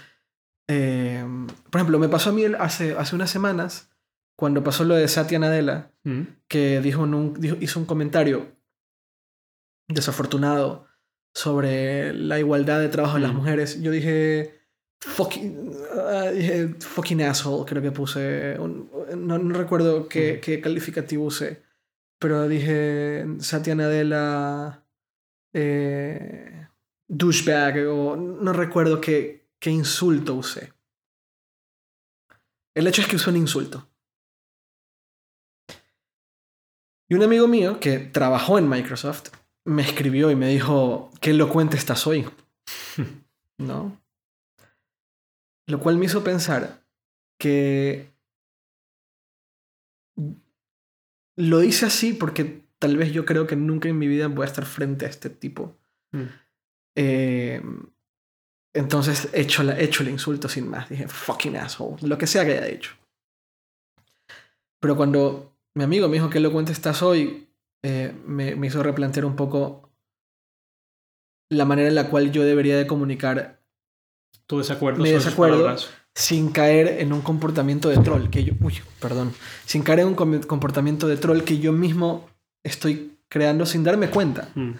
[0.68, 1.24] eh,
[1.70, 3.90] por ejemplo, me pasó a mí hace, hace unas semanas,
[4.38, 6.22] cuando pasó lo de Satya Nadella, Mm.
[6.48, 8.56] que dijo en un- dijo- hizo un comentario
[9.88, 10.88] desafortunado
[11.34, 13.38] sobre la igualdad de trabajo de las Mm.
[13.38, 14.60] mujeres, yo dije,
[15.02, 20.42] fucking, ah, dije, fucking asshole, creo que puse, un- no, no recuerdo qué, Mm.
[20.42, 21.64] qué calificativo usé,
[22.20, 24.84] pero dije, Satya Nadella,
[25.54, 26.68] eh,
[27.08, 30.74] douchebag, o no recuerdo qué, qué insulto usé.
[32.74, 33.88] El hecho es que usé un insulto.
[37.10, 39.30] Y un amigo mío que trabajó en Microsoft
[39.66, 42.28] me escribió y me dijo, qué elocuente estás hoy.
[43.58, 44.02] ¿No?
[45.68, 46.84] Lo cual me hizo pensar
[47.40, 48.12] que
[51.36, 54.50] lo hice así porque tal vez yo creo que nunca en mi vida voy a
[54.50, 55.78] estar frente a este tipo.
[56.12, 56.24] Mm.
[56.96, 57.62] Eh,
[58.74, 60.90] entonces he hecho, la, he hecho el insulto sin más.
[60.90, 62.08] Dije, fucking asshole.
[62.08, 62.92] Lo que sea que haya dicho.
[64.80, 67.48] Pero cuando mi amigo me dijo que elocuente estás hoy,
[67.84, 69.92] eh, me, me hizo replantear un poco
[71.52, 73.62] la manera en la cual yo debería de comunicar
[74.48, 75.76] Tu desacuerdo sus desacuerdo.
[76.16, 79.34] sin caer en un comportamiento de troll que yo, uy, perdón,
[79.66, 82.28] sin caer en un com- comportamiento de troll que yo mismo
[82.64, 84.50] estoy creando sin darme cuenta.
[84.56, 84.72] Mm.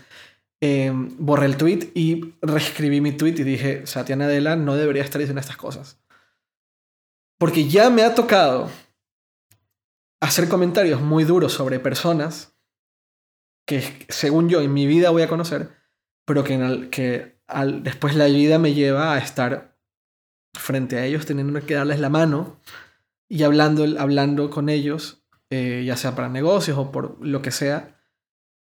[0.62, 5.20] Eh, borré el tweet y reescribí mi tweet y dije, Satya Nadella no debería estar
[5.20, 6.00] diciendo estas cosas.
[7.38, 8.72] Porque ya me ha tocado
[10.26, 12.56] hacer comentarios muy duros sobre personas
[13.66, 15.70] que según yo en mi vida voy a conocer,
[16.26, 19.78] pero que, en el- que al- después la vida me lleva a estar
[20.54, 22.60] frente a ellos teniendo que darles la mano
[23.28, 28.00] y hablando, hablando con ellos, eh, ya sea para negocios o por lo que sea,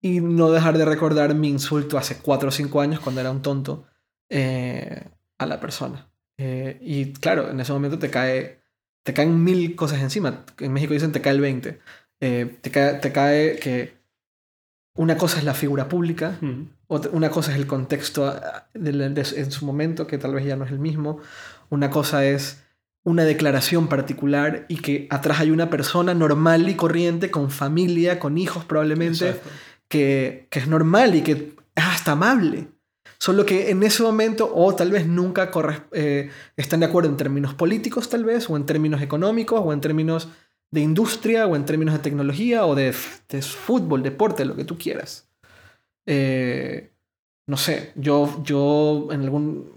[0.01, 3.41] y no dejar de recordar mi insulto hace 4 o 5 años cuando era un
[3.41, 3.85] tonto
[4.29, 6.09] eh, a la persona.
[6.37, 8.60] Eh, y claro, en ese momento te cae
[9.03, 10.45] te caen mil cosas encima.
[10.59, 11.79] En México dicen te cae el 20.
[12.21, 13.93] Eh, te, cae, te cae que
[14.95, 16.63] una cosa es la figura pública, Mm.
[16.87, 20.45] otra- una cosa es el contexto ah, del- de- en su momento, que tal vez
[20.45, 21.19] ya no es el mismo.
[21.69, 22.63] Una cosa es
[23.03, 28.37] una declaración particular y que atrás hay una persona normal y corriente, con familia, con
[28.37, 29.33] hijos probablemente,
[29.87, 31.31] que, que es normal y que
[31.75, 32.67] es hasta amable.
[33.21, 35.51] Solo que en ese momento, o tal vez nunca
[35.91, 39.79] eh, están de acuerdo en términos políticos, tal vez, o en términos económicos, o en
[39.79, 40.29] términos
[40.71, 42.95] de industria, o en términos de tecnología, o de,
[43.29, 45.29] de fútbol, deporte, lo que tú quieras.
[46.07, 46.93] Eh,
[47.45, 49.71] no sé, yo, yo en algún...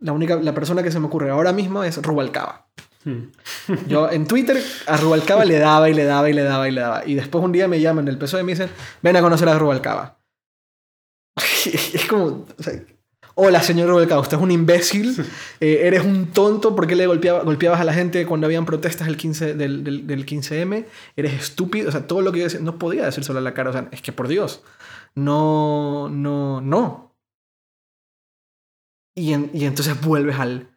[0.00, 2.68] La única, la persona que se me ocurre ahora mismo es Rubalcaba.
[3.04, 3.22] Mm.
[3.88, 6.80] Yo en Twitter a Rubalcaba le daba y le daba y le daba y le
[6.82, 7.06] daba.
[7.06, 8.68] Y después un día me llaman del PSOE y me dicen,
[9.00, 10.18] ven a conocer a Rubalcaba.
[11.94, 12.46] es como...
[12.58, 12.74] o sea,
[13.38, 15.14] Hola, señor usted es un imbécil,
[15.60, 19.06] eh, eres un tonto, ¿por qué le golpeaba- golpeabas a la gente cuando habían protestas
[19.08, 20.86] del, 15, del, del, del 15M?
[21.16, 23.68] Eres estúpido, o sea, todo lo que yo decía, no podía decírselo a la cara,
[23.68, 24.62] o sea, es que por Dios,
[25.14, 27.14] no, no, no.
[29.14, 30.68] Y, en- y entonces vuelves al,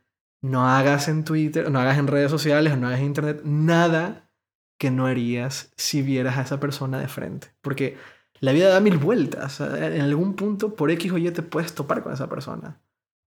[0.41, 4.29] no hagas en Twitter, no hagas en redes sociales, no hagas en Internet, nada
[4.77, 7.53] que no harías si vieras a esa persona de frente.
[7.61, 7.97] Porque
[8.39, 9.59] la vida da mil vueltas.
[9.61, 12.79] En algún punto, por X o Y, te puedes topar con esa persona.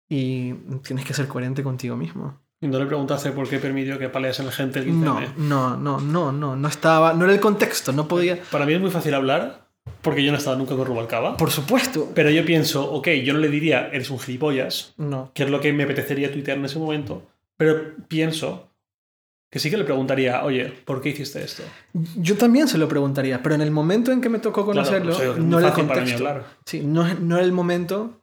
[0.09, 0.53] Y
[0.83, 2.39] tienes que ser coherente contigo mismo.
[2.59, 4.93] Y no le preguntaste por qué permitió que paleas a la gente el 15M.
[4.95, 8.39] No, no, no, no, no, no estaba, no era el contexto, no podía.
[8.51, 9.67] Para mí es muy fácil hablar,
[10.01, 11.37] porque yo no he estado nunca con Rubalcaba.
[11.37, 15.31] Por supuesto, Pero yo pienso, ok, yo no le diría, eres un gilipollas, no.
[15.35, 17.21] que es lo que me apetecería tuitear en ese momento.
[17.57, 18.66] Pero pienso
[19.49, 21.63] que sí que le preguntaría, oye, ¿por qué hiciste esto?
[22.17, 25.31] Yo también se lo preguntaría, pero en el momento en que me tocó conocerlo, Claro,
[25.31, 26.17] o sea, es no era el mí contexto.
[26.17, 26.45] hablar.
[26.65, 28.21] Sí, no, no era el momento,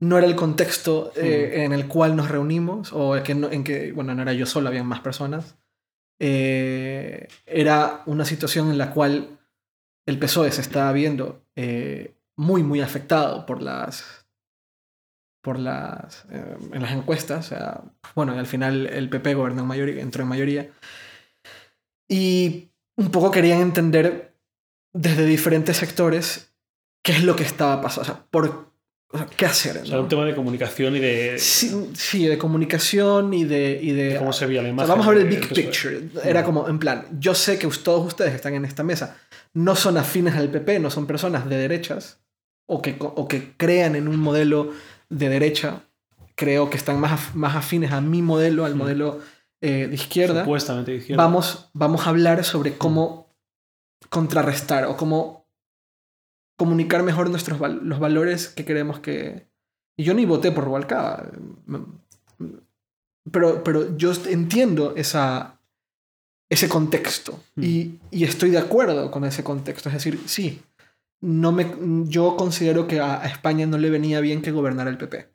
[0.00, 3.92] no era el contexto eh, en el cual nos reunimos, o que no- en que,
[3.92, 5.56] bueno, no era yo solo, habían más personas.
[6.20, 9.38] Eh, era una situación en la cual
[10.06, 14.26] el PSOE se estaba viendo eh, muy, muy afectado por las.
[15.40, 16.24] Por las.
[16.30, 17.46] eh, en las encuestas.
[17.46, 17.80] O sea,
[18.14, 20.70] bueno, y al final el PP gobernó en mayoría, entró en mayoría.
[22.08, 24.34] Y un poco querían entender
[24.92, 26.52] desde diferentes sectores
[27.02, 28.02] qué es lo que estaba pasando.
[28.02, 28.68] O sea, por,
[29.10, 29.78] o sea, qué hacer.
[29.78, 30.02] O sea, ¿no?
[30.02, 33.78] un tema de comunicación y de, Sí, sí, de comunicación y de.
[33.80, 34.88] Y de cómo se veía la imagen.
[34.88, 36.08] vamos a ver el big picture.
[36.24, 39.16] Era como, en plan, yo sé que todos ustedes que están en esta mesa
[39.54, 42.20] no son afines al PP, no son personas de derechas
[42.66, 44.72] o que, o que crean en un modelo
[45.10, 45.82] de derecha.
[46.34, 48.78] Creo que están más, más afines a mi modelo, al Mm.
[48.78, 49.20] modelo
[49.60, 50.42] eh, de izquierda.
[50.44, 51.22] Supuestamente de izquierda.
[51.24, 53.26] Vamos, vamos a hablar sobre cómo
[54.08, 55.46] contrarrestar o cómo
[56.56, 59.48] comunicar mejor nuestros val- los valores que queremos que...
[59.96, 61.24] Y yo ni voté por Rubalcaba.
[63.30, 65.58] Pero, pero yo entiendo esa,
[66.48, 67.62] ese contexto Mm.
[67.64, 69.88] y, y estoy de acuerdo con ese contexto.
[69.88, 70.62] Es decir, sí,
[71.20, 71.66] no me,
[72.08, 75.32] yo considero que a, España no le venía bien que gobernara el PP.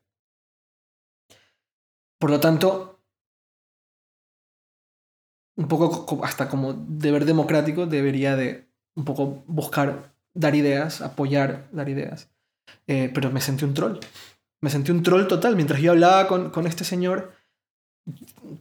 [2.20, 3.02] Por lo tanto,
[5.56, 11.02] un poco co- co- hasta como deber democrático debería de un poco buscar dar ideas,
[11.02, 12.30] apoyar, dar ideas.
[12.88, 13.98] Eh, pero me sentí un troll.
[14.62, 15.56] Me sentí un troll total.
[15.56, 17.34] Mientras yo hablaba con, con este señor,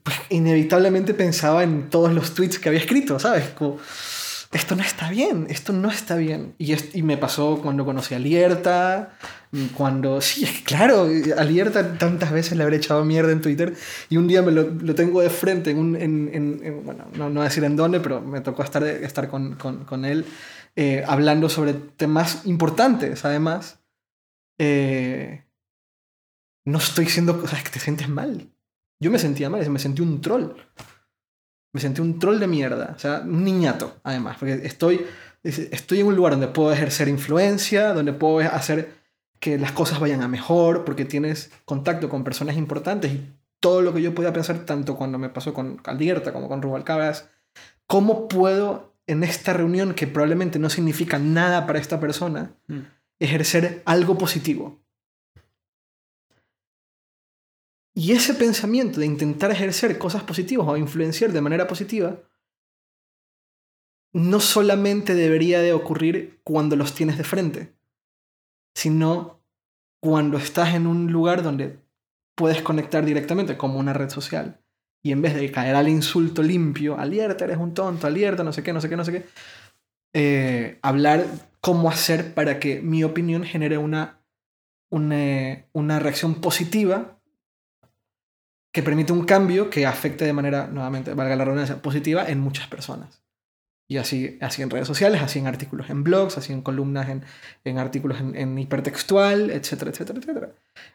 [0.03, 3.49] pues inevitablemente pensaba en todos los tweets que había escrito, ¿sabes?
[4.53, 6.55] Esto no está bien, esto no está bien.
[6.59, 9.17] Y, es- y me pasó cuando conocí a Lierta,
[9.75, 10.21] cuando...
[10.21, 13.75] Sí, es claro, a Lierta tantas veces le habré echado mierda en Twitter
[14.11, 15.97] y un día me lo, lo tengo de frente en un...
[15.97, 19.55] en- en- en- bueno, no, no decir en dónde, pero me tocó estar, estar con,
[19.57, 20.25] con- con él
[20.77, 23.81] eh, hablando sobre temas importantes, además.
[24.59, 25.45] Eh,
[26.65, 27.43] no estoy siendo...
[27.45, 28.49] Es que te sientes mal.
[29.01, 30.53] Yo me sentía mal, me sentí un troll.
[31.73, 32.93] Me sentí un troll de mierda.
[32.97, 34.37] O sea, un niñato, además.
[34.39, 35.07] Porque estoy,
[35.43, 38.95] estoy en un lugar donde puedo ejercer influencia, donde puedo hacer
[39.41, 43.93] que las cosas vayan a mejor, porque tienes contacto con personas importantes y todo lo
[43.95, 47.29] que yo podía pensar, tanto cuando me pasó con Caldierta como con Rubalcaba, es
[47.87, 52.81] cómo puedo en esta reunión que probablemente no significa nada para esta persona, Mm.
[53.19, 54.82] ejercer algo positivo.
[57.95, 62.21] Y ese pensamiento de intentar ejercer cosas positivas o influenciar de manera positiva,
[64.15, 67.75] no solamente debería de ocurrir cuando los tienes de frente,
[68.75, 69.43] sino
[70.01, 71.79] cuando estás en un lugar donde
[72.35, 74.61] puedes conectar directamente, como una red social.
[75.03, 78.63] Y en vez de caer al insulto limpio, alerta, eres un tonto, alerta, no sé
[78.63, 79.27] qué, no sé qué, no sé qué,
[80.15, 81.27] eh, hablar
[81.61, 84.21] cómo hacer para que mi opinión genere una,
[84.91, 87.19] una, una reacción positiva
[88.73, 92.69] que permite un cambio que afecte de manera, nuevamente, valga la redundancia, positiva en muchas
[92.69, 93.23] personas.
[93.89, 97.25] Y así, así en redes sociales, así en artículos en blogs, así en columnas, en,
[97.65, 100.53] en artículos en, en hipertextual, etcétera, etcétera, etcétera.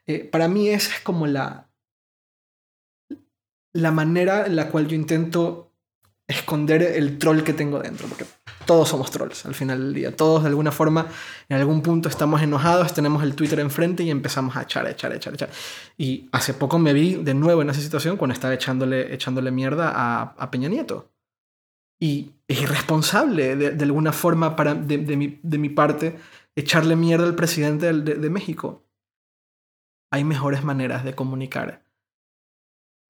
[0.08, 1.70] Eh, para mí esa es como la,
[3.74, 5.72] la manera en la cual yo intento
[6.28, 8.08] esconder el troll que tengo dentro,
[8.68, 10.16] todos somos trolls al final del día.
[10.16, 11.08] Todos de alguna forma,
[11.50, 15.34] en algún punto estamos enojados, tenemos el Twitter enfrente y empezamos a echar, echar, echar,
[15.34, 15.50] echar.
[15.98, 19.92] Y hace poco me vi de nuevo en esa situación cuando estaba echándole, echándole mierda
[19.96, 21.10] a, a Peña Nieto.
[22.00, 26.20] Y es irresponsable de, alguna forma para, mi, de mi parte
[26.56, 28.84] echarle mierda al presidente de México.
[30.12, 31.84] Hay mejores maneras de comunicar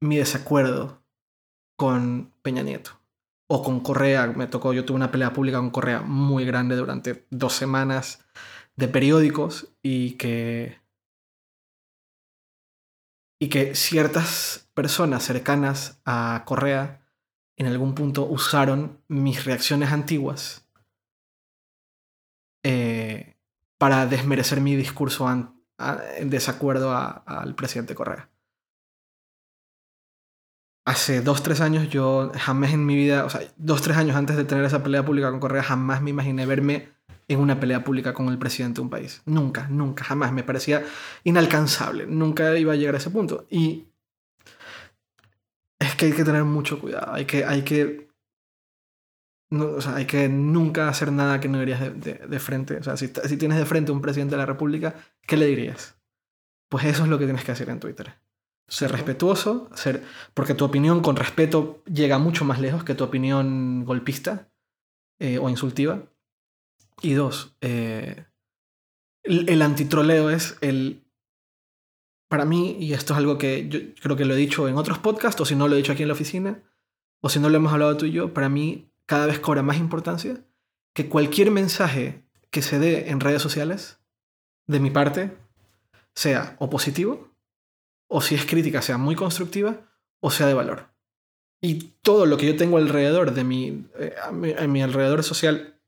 [0.01, 1.03] mi desacuerdo
[1.77, 2.96] con Peña Nieto.
[3.49, 7.25] O con Correa, me tocó, yo tuve una pelea pública con Correa muy grande durante
[7.29, 8.25] dos semanas
[8.75, 10.79] de periódicos y que
[13.39, 17.07] y que ciertas personas cercanas a Correa
[17.55, 20.67] en algún punto usaron mis reacciones antiguas
[22.63, 23.37] eh,
[23.77, 28.29] para desmerecer mi discurso en desacuerdo al presidente Correa.
[30.87, 34.37] Hace dos, tres años yo jamás en mi vida, o sea, dos, tres años antes
[34.37, 36.87] de tener esa pelea pública con Correa, jamás me imaginé verme
[37.27, 39.21] en una pelea pública con el presidente de un país.
[39.25, 40.31] Nunca, nunca, jamás.
[40.31, 40.85] Me parecía
[41.25, 42.07] inalcanzable.
[42.07, 43.45] Nunca iba a llegar a ese punto.
[43.49, 43.87] Y
[45.77, 47.13] es que hay que tener mucho cuidado.
[47.13, 48.07] Hay que, hay que,
[49.49, 52.77] no, o sea, hay que nunca hacer nada que no dirías de, de- de frente.
[52.77, 54.95] O sea, si, si tienes de frente un presidente de la República,
[55.27, 55.97] ¿qué le dirías?
[56.69, 58.13] Pues eso es lo que tienes que hacer en Twitter.
[58.67, 60.03] Ser respetuoso, ser,
[60.33, 64.49] porque tu opinión con respeto llega mucho más lejos que tu opinión golpista
[65.19, 66.03] eh, o insultiva.
[67.01, 68.25] Y dos, eh,
[69.23, 71.03] el, el antitroleo es el...
[72.29, 74.99] Para mí, y esto es algo que yo creo que lo he dicho en otros
[74.99, 76.61] podcasts, o si no lo he dicho aquí en la oficina,
[77.21, 79.77] o si no lo hemos hablado tú y yo, para mí cada vez cobra más
[79.77, 80.43] importancia
[80.93, 83.99] que cualquier mensaje que se dé en redes sociales
[84.67, 85.37] de mi parte
[86.13, 87.26] sea o positivo,
[88.07, 89.81] o si es crítica sea muy constructiva,
[90.19, 90.87] o sea de valor.
[91.61, 95.23] Y todo lo que yo tengo alrededor de mi, eh, a mi, a mi alrededor
[95.23, 95.79] social,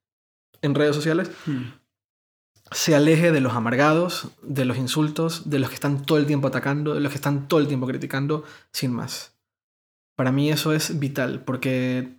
[0.61, 1.73] en redes sociales, Mm.
[2.71, 6.47] se aleje de los amargados, de los insultos, de los que están todo el tiempo
[6.47, 9.35] atacando, de los que están todo el tiempo criticando, sin más.
[10.15, 12.17] Para mí eso es vital, porque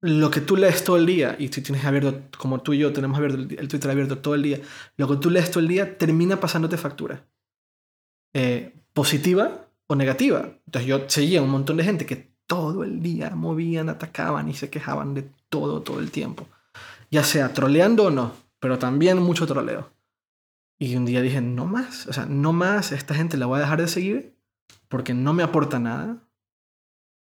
[0.00, 2.92] lo que tú lees todo el día, y si tienes abierto, como tú y yo
[2.92, 4.60] tenemos abierto el Twitter abierto todo el día,
[4.96, 7.24] lo que tú lees todo el día termina pasándote factura.
[8.34, 10.48] Eh, positiva o negativa.
[10.66, 14.70] Entonces yo seguía un montón de gente que todo el día movían, atacaban y se
[14.70, 16.46] quejaban de todo, todo el tiempo.
[17.10, 19.90] Ya sea troleando o no, pero también mucho troleo.
[20.78, 23.62] Y un día dije, no más, o sea, no más, esta gente la voy a
[23.62, 24.34] dejar de seguir
[24.88, 26.16] porque no me aporta nada.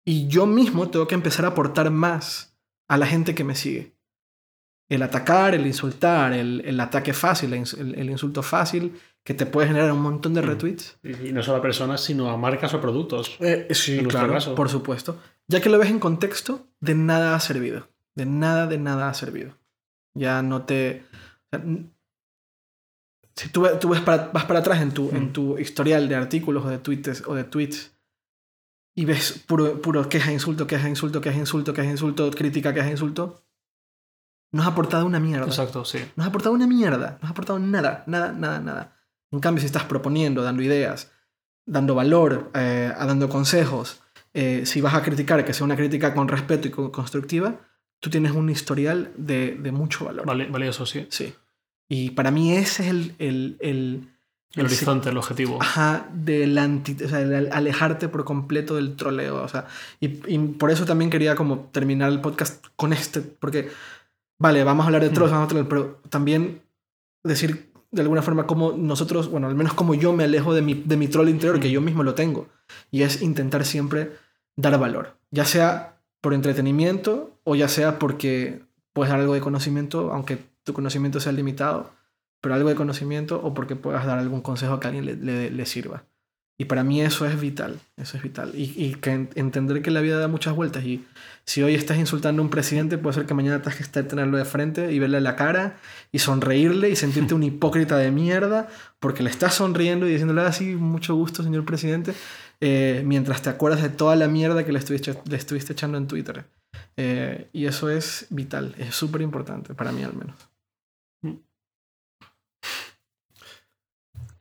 [0.05, 2.57] Y yo mismo tengo que empezar a aportar más
[2.89, 3.97] a la gente que me sigue.
[4.89, 9.35] El atacar, el insultar, el, el ataque fácil, el, ins- el- el insulto fácil, que
[9.35, 10.99] te puede generar un montón de retweets.
[11.03, 13.37] Y y no solo a personas, sino a marcas o productos.
[13.41, 14.55] Eh, sí, En nuestro claro, caso.
[14.55, 15.21] por supuesto.
[15.49, 17.89] Ya que lo ves en contexto, de nada ha servido.
[18.15, 19.59] De nada, de nada ha servido.
[20.15, 21.05] Ya no te...
[23.35, 25.33] si tú, tú ves para- vas para atrás en tu, en Mm.
[25.33, 27.93] tu historial de artículos o de tweets, o de tweets
[28.97, 33.43] y ves puro, puro queja, insulto, queja, insulto, queja, insulto, queja, insulto, crítica, queja, insulto,
[34.53, 35.47] no has aportado una mierda.
[35.47, 35.99] Exacto, sí.
[36.17, 37.19] No has aportado una mierda.
[37.21, 38.96] No has aportado nada, nada, nada, nada.
[39.33, 41.13] En cambio, si estás proponiendo, dando ideas,
[41.67, 44.01] dando valor, eh, dando consejos,
[44.35, 47.57] eh, si vas a criticar, que sea una crítica con respeto y con- constructiva,
[48.01, 50.27] tú tienes un historial de, de mucho valor.
[50.27, 51.07] Vale, valioso, sí.
[51.11, 51.35] Sí.
[51.89, 53.15] Y para mí ese es el...
[53.19, 54.09] el, el,
[54.55, 55.59] El horizonte, el objetivo.
[55.61, 59.43] Ajá, del anti, o sea, el alejarte por completo del troleo.
[59.43, 59.67] O sea,
[60.01, 63.71] y, y por eso también quería como terminar el podcast con este, porque,
[64.39, 65.35] vale, vamos a hablar de trolls, Mm.
[65.35, 66.63] vamos a hablar, pero también
[67.25, 70.75] decir de alguna forma cómo nosotros, bueno, al menos como yo me alejo de mi,
[70.75, 72.49] de mi troll interior, que yo mismo lo tengo,
[72.91, 74.13] y es intentar siempre
[74.57, 80.13] dar valor, ya sea por entretenimiento o ya sea porque puedes dar algo de conocimiento,
[80.13, 81.91] aunque tu conocimiento sea limitado,
[82.41, 85.51] pero algo de conocimiento o porque puedas dar algún consejo que a alguien le, le-
[85.51, 86.05] le sirva.
[86.59, 88.53] Y para mí eso es vital, eso es vital.
[88.55, 91.05] Y, y que en- entender que la vida da muchas vueltas y
[91.47, 94.45] si hoy estás insultando a un presidente, puede ser que mañana tengas que tenerlo de
[94.45, 95.79] frente y verle la cara
[96.11, 98.69] y sonreírle y sentirte un hipócrita de mierda
[98.99, 102.15] porque le estás sonriendo y diciéndole así, mucho gusto, señor presidente,
[102.61, 106.09] eh, mientras te acuerdas de toda la mierda que le estuviste, le estuviste echando en
[106.09, 106.47] Twitter.
[106.97, 110.37] Eh, y eso es vital, es súper importante, para mí al menos.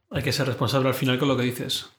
[0.09, 1.89] Hay que ser responsable al final con lo que dices.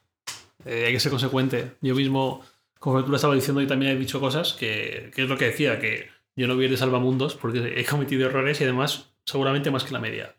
[0.65, 1.77] Eh, hay que ser consecuente.
[1.81, 2.43] Yo mismo,
[2.79, 5.45] como tú lo estabas diciendo, yo también he dicho cosas que, que es lo que
[5.45, 9.11] decía, que yo no voy a ir de salvamundos porque he cometido errores y además
[9.25, 10.35] seguramente más que la media.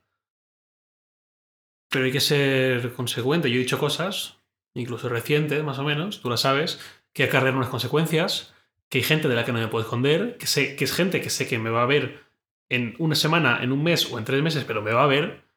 [1.90, 3.50] Pero hay que ser consecuente.
[3.50, 4.38] Yo he dicho cosas,
[4.74, 6.80] incluso recientes, más o menos, tú las sabes,
[7.12, 8.54] que acarrean unas consecuencias,
[8.88, 11.20] que hay gente de la que no me puedo esconder, que, sé, que es gente
[11.20, 12.24] que sé que me va a ver
[12.68, 15.47] en una semana, en un mes o en tres meses, pero me va a ver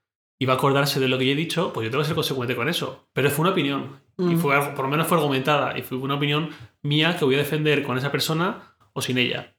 [0.42, 2.16] y va a acordarse de lo que yo he dicho, pues yo tengo que ser
[2.16, 3.08] consecuente con eso.
[3.14, 4.02] Pero fue una opinión.
[4.18, 4.38] Y Mm.
[4.40, 5.78] fue algo, por lo menos fue argumentada.
[5.78, 6.50] Y fue una opinión
[6.82, 9.56] mía que voy a defender con esa persona o sin ella.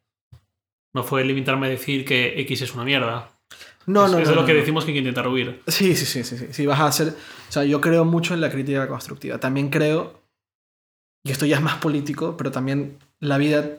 [0.93, 3.31] No fue limitarme a decir que X es una mierda.
[3.87, 4.59] No, es, no, es no, de lo no, que no.
[4.59, 5.63] decimos que hay que intentar huir.
[5.69, 6.47] Sí, sí, sí, sí, sí.
[6.53, 7.09] Si vas a hacer.
[7.49, 9.39] O sea, yo creo mucho en la crítica constructiva.
[9.39, 10.21] También creo.
[11.25, 13.71] Y esto ya es más político, pero también la vida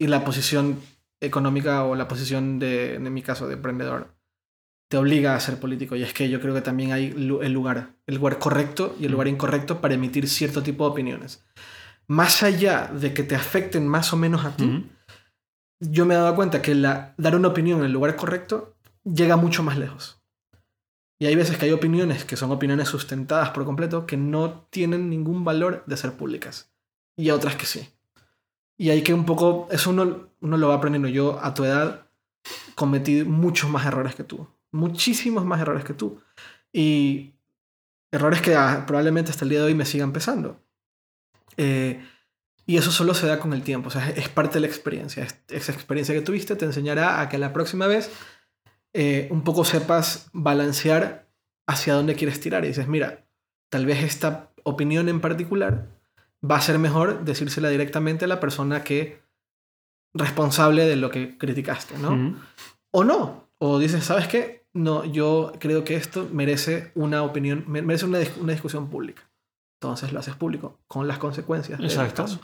[0.00, 0.80] y la posición
[1.20, 4.08] económica o la posición de, en mi caso, de emprendedor,
[4.88, 5.96] te obliga a ser político.
[5.96, 9.12] Y es que yo creo que también hay el lugar, el lugar correcto y el
[9.12, 11.44] lugar incorrecto para emitir cierto tipo de opiniones.
[12.06, 14.84] Más allá de que te afecten más o menos a ti, Ujú.
[15.80, 18.74] yo me he dado cuenta que la, dar una opinión en el lugar correcto
[19.04, 20.20] llega mucho más lejos.
[21.18, 25.08] Y hay veces que hay opiniones que son opiniones sustentadas por completo que no tienen
[25.08, 26.70] ningún valor de ser públicas.
[27.16, 27.88] Y otras que sí.
[28.76, 31.08] Y hay que un poco, eso uno, uno lo va aprendiendo.
[31.08, 32.06] Yo a tu edad
[32.74, 34.46] cometí muchos más errores que tú.
[34.74, 36.20] Muchísimos más errores que tú.
[36.72, 37.34] Y
[38.12, 40.60] errores que ah, probablemente hasta el día de hoy me sigan pesando.
[41.56, 42.04] Eh,
[42.66, 45.22] y eso solo se da con el tiempo, o sea, es parte de la experiencia.
[45.22, 48.10] Es- Esa experiencia que tuviste te enseñará a que la próxima vez
[48.92, 51.28] eh, un poco sepas balancear
[51.68, 52.64] hacia dónde quieres tirar.
[52.64, 53.26] Y dices, mira,
[53.70, 55.88] tal vez esta opinión en particular
[56.48, 59.20] va a ser mejor decírsela directamente a la persona que
[60.14, 62.10] responsable de lo que criticaste, ¿no?
[62.92, 63.48] O no.
[63.58, 64.63] O dices, ¿sabes qué?
[64.74, 69.22] No, yo creo que esto merece una opinión, me- merece una, una discusión pública.
[69.80, 71.78] Entonces lo haces público, con las consecuencias.
[71.80, 72.22] Exacto.
[72.24, 72.40] caso.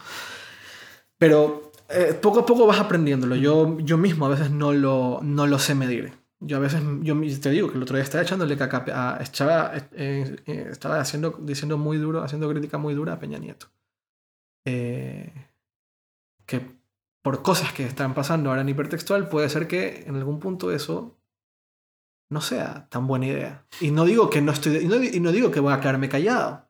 [1.18, 3.34] Pero eh, poco a poco vas aprendiéndolo.
[3.36, 6.12] Yo, yo mismo a veces no lo, no lo sé medir.
[6.42, 9.72] Yo a veces, yo te digo que el otro día estaba echándole caca, a, estaba,
[9.92, 13.66] eh, eh, estaba haciendo, diciendo muy duro, haciendo crítica muy dura a Peña Nieto.
[14.64, 15.32] Eh,
[16.46, 16.78] que
[17.22, 21.19] por cosas que están pasando ahora en hipertextual, puede ser que en algún punto eso
[22.30, 23.64] no sea tan buena idea.
[23.80, 26.08] Y no digo que no estoy, y no, y no digo que voy a quedarme
[26.08, 26.68] callado.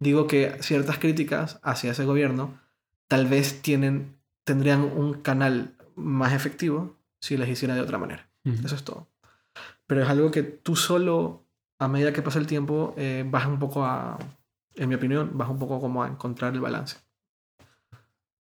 [0.00, 2.58] Digo que ciertas críticas hacia ese gobierno
[3.06, 8.28] tal vez tienen, tendrían un canal más efectivo si les hiciera de otra manera.
[8.44, 9.08] Eso es todo.
[9.86, 11.44] Pero es algo que tú solo,
[11.78, 14.18] a medida que pasa el tiempo, eh, vas un poco a,
[14.74, 16.98] en mi opinión, vas un poco como a encontrar el balance.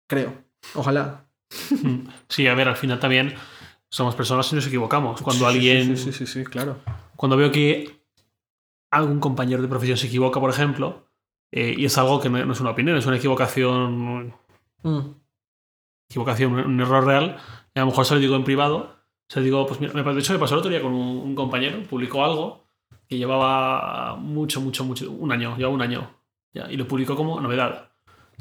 [0.07, 0.33] Creo.
[0.75, 1.25] Ojalá.
[2.29, 3.35] Sí, a ver, al final también
[3.91, 5.21] somos personas y nos equivocamos.
[5.21, 5.95] Cuando alguien...
[5.95, 6.77] Sí, sí, sí, claro.
[7.15, 8.01] Cuando veo que
[8.89, 11.05] algún compañero de profesión se equivoca, por ejemplo,
[11.51, 14.33] eh, y es algo que no, es una opinión, es una equivocación...
[14.81, 14.99] Mm.
[16.09, 17.37] Equivocación, un error real,
[17.75, 19.01] y a lo mejor se lo digo en privado
[19.31, 21.81] o sea, digo, pues mira, de hecho me pasó el otro día con un, compañero,
[21.83, 22.65] publicó algo
[23.07, 26.11] que llevaba mucho, mucho, mucho, un año, llevaba un año,
[26.53, 27.91] ya, y lo publicó como novedad.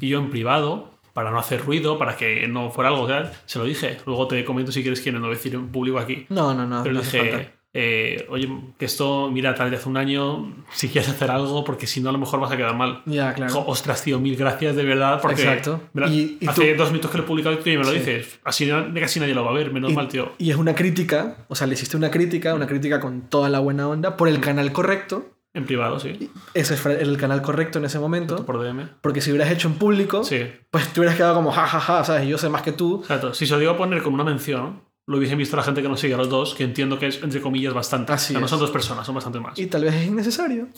[0.01, 3.07] Y yo en privado, para no hacer ruido, para que no fuera algo
[3.45, 3.97] se lo dije.
[4.05, 6.25] Luego te comento si quieres quién no decir en público aquí.
[6.29, 6.83] No, no, no.
[6.83, 11.09] Pero le dije, eh, oye, que esto, mira, tal vez hace un año, si quieres
[11.09, 13.01] hacer algo, porque si no, a lo mejor vas a quedar mal.
[13.05, 13.63] Ya, claro.
[13.65, 15.21] ostras, tío, mil gracias de verdad.
[15.21, 15.81] Porque, Exacto.
[16.09, 18.39] Y, hace dos minutos que lo he publicado y me lo dices.
[18.43, 18.69] Así
[18.99, 20.33] casi nadie lo va a ver, menos mal, tío.
[20.37, 23.59] Y es una crítica, o sea, le hiciste una crítica, una crítica con toda la
[23.59, 25.31] buena onda, por el canal correcto.
[25.53, 26.31] En privado, sí.
[26.53, 28.45] Ese es el canal correcto en ese momento.
[28.45, 28.87] Por DM.
[29.01, 30.45] Porque si hubieras hecho en público, sí.
[30.69, 32.27] pues te hubieras quedado como jajaja, ja, ja, ¿sabes?
[32.27, 33.01] Yo sé más que tú.
[33.01, 33.33] Exacto.
[33.33, 35.89] Si se lo digo a poner como una mención, lo hubiesen visto la gente que
[35.89, 38.13] nos sigue a los dos, que entiendo que es, entre comillas, bastante.
[38.13, 39.59] Así no son dos personas, son bastante más.
[39.59, 40.69] Y tal vez es innecesario.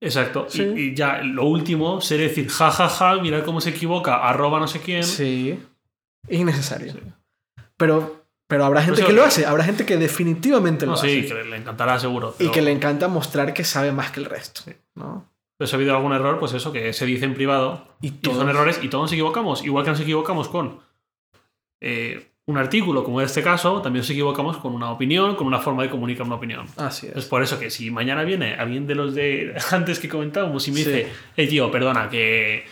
[0.00, 0.48] Exacto.
[0.52, 4.66] Y, ya lo último sería decir, jajaja, ja, ja, mirad cómo se equivoca, arroba no
[4.66, 5.04] sé quién.
[5.04, 5.58] Sí.
[6.26, 6.94] Es innecesario.
[7.76, 11.22] Pero, pero habrá gente que lo hace, habrá gente que definitivamente lo hace.
[11.22, 12.34] Sí, que le encantará seguro.
[12.38, 14.62] Y que le encanta mostrar que sabe más que el resto.
[14.94, 15.28] ¿no?
[15.56, 17.88] Pero si ha habido algún error, pues eso, que se dice en privado.
[18.00, 19.64] Y, son errores y todos nos equivocamos.
[19.64, 20.80] Igual que nos equivocamos con.
[21.80, 25.58] Eh, un artículo, como en este caso, también nos equivocamos con una opinión, con una
[25.58, 26.66] forma de comunicar una opinión.
[26.76, 27.16] Así es.
[27.16, 30.70] Es por eso que si mañana viene alguien de los de antes que comentábamos y
[30.70, 32.64] me dice, hey tío, perdona, que.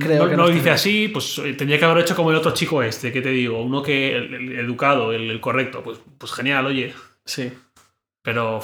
[0.00, 2.36] Creo no, que no lo dice así, pues eh, tendría que haber hecho como el
[2.36, 6.66] otro chico este, que te digo, uno que el, educado, el, correcto, pues, pues genial,
[6.66, 6.94] oye.
[7.24, 7.52] Sí.
[8.22, 8.60] Pero.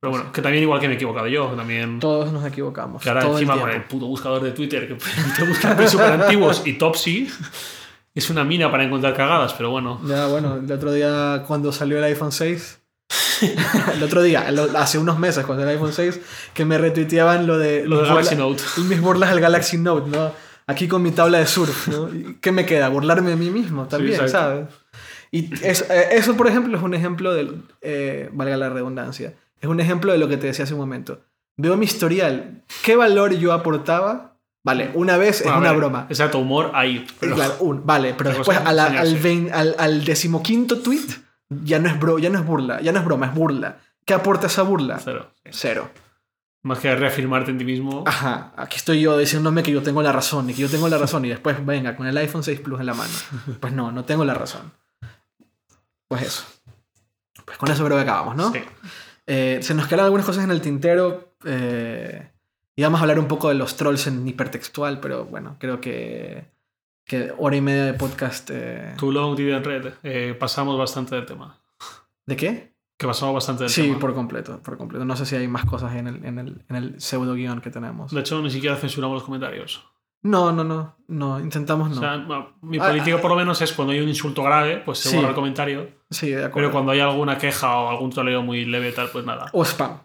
[0.00, 2.00] Pero bueno, que también igual que me he equivocado yo, también.
[2.00, 3.00] Todos nos equivocamos.
[3.00, 4.94] Que ahora encima con el puto buscador de Twitter que
[5.36, 7.30] te busca súper antiguos y Topsy.
[8.14, 10.00] Es una mina para encontrar cagadas, pero bueno.
[10.04, 12.81] Ya, bueno, el otro día cuando salió el iPhone 6,
[13.94, 16.20] el otro día, hace unos meses, cuando el iPhone 6,
[16.54, 17.86] que me retuiteaban lo de.
[17.86, 18.62] Lo del Galaxy Note.
[18.88, 20.32] Mis burlas del Galaxy Note, ¿no?
[20.66, 22.08] Aquí con mi tabla de surf, ¿no?
[22.40, 22.88] ¿Qué me queda?
[22.88, 24.68] Burlarme de mí mismo también, ¿sabes?
[25.32, 27.52] Y eh, eso, por ejemplo, es un ejemplo de.
[27.80, 29.34] Eh, valga la redundancia.
[29.60, 31.20] Es un ejemplo de lo que te decía hace un momento.
[31.56, 32.62] Veo mi historial.
[32.84, 34.32] ¿Qué valor yo aportaba
[34.64, 36.06] Vale, una vez es una broma.
[36.08, 37.04] Exacto, humor ahí.
[37.84, 41.06] vale, pero después al, al, al, decimoquinto tweet
[41.64, 43.78] ya no, es bro, ya no es burla, ya no es broma, es burla.
[44.04, 44.98] ¿Qué aporta esa burla?
[44.98, 45.30] Cero.
[45.50, 45.90] Cero.
[46.62, 48.04] Más que reafirmarte en ti mismo.
[48.06, 50.98] Ajá, aquí estoy yo diciéndome que yo tengo la razón y que yo tengo la
[50.98, 53.12] razón y después venga con el iPhone 6 Plus en la mano.
[53.60, 54.72] Pues no, no tengo la razón.
[56.06, 56.44] Pues eso.
[57.44, 58.52] Pues con eso creo que acabamos, ¿no?
[58.52, 58.60] Sí.
[59.26, 61.34] Eh, se nos quedan algunas cosas en el tintero.
[61.44, 62.30] Eh,
[62.76, 66.44] y vamos a hablar un poco de los trolls en hipertextual, pero bueno, creo que,
[67.04, 68.50] que hora y media de podcast.
[68.52, 68.94] Eh...
[68.98, 69.94] Too long, didn't read.
[70.02, 71.60] Eh, pasamos bastante del tema.
[72.26, 72.74] ¿De qué?
[72.96, 73.94] Que pasamos bastante del tema.
[73.94, 75.04] Sí, por completo, por completo.
[75.04, 77.70] No sé si hay más cosas en el, en el, en el pseudo guion que
[77.70, 78.12] tenemos.
[78.12, 79.91] De hecho, ni siquiera censuramos los comentarios.
[80.24, 81.96] No, no, no, no, intentamos no.
[81.96, 82.16] O sea,
[82.62, 85.16] mi ah, política ah, por lo menos es cuando hay un insulto grave, pues se
[85.16, 85.88] borra el comentario.
[86.10, 86.54] Sí, de acuerdo.
[86.54, 89.46] Pero cuando hay alguna queja o algún troleo muy leve tal, pues nada.
[89.52, 89.98] O spam.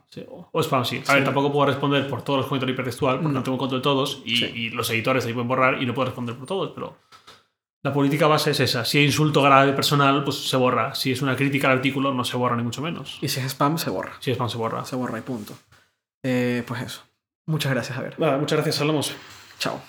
[0.51, 1.03] o, spam, sí.
[1.07, 3.83] A ver, tampoco puedo responder por todos los comentarios hipertextual, porque no, tengo control de
[3.83, 6.97] todos y, los editores ahí pueden borrar y no puedo responder por todos, pero
[7.83, 8.83] la política base es esa.
[8.83, 10.95] Si hay insulto grave personal, pues se borra.
[10.95, 13.19] Si es una crítica al artículo, no se borra ni mucho menos.
[13.21, 14.13] Y si es spam, se borra.
[14.19, 14.83] Si es spam, se borra.
[14.83, 15.53] Se borra y punto.
[16.23, 17.03] Eh, pues eso.
[17.45, 18.19] Muchas gracias, a ver.
[18.39, 19.15] muchas gracias, hablamos.
[19.59, 19.79] Chao.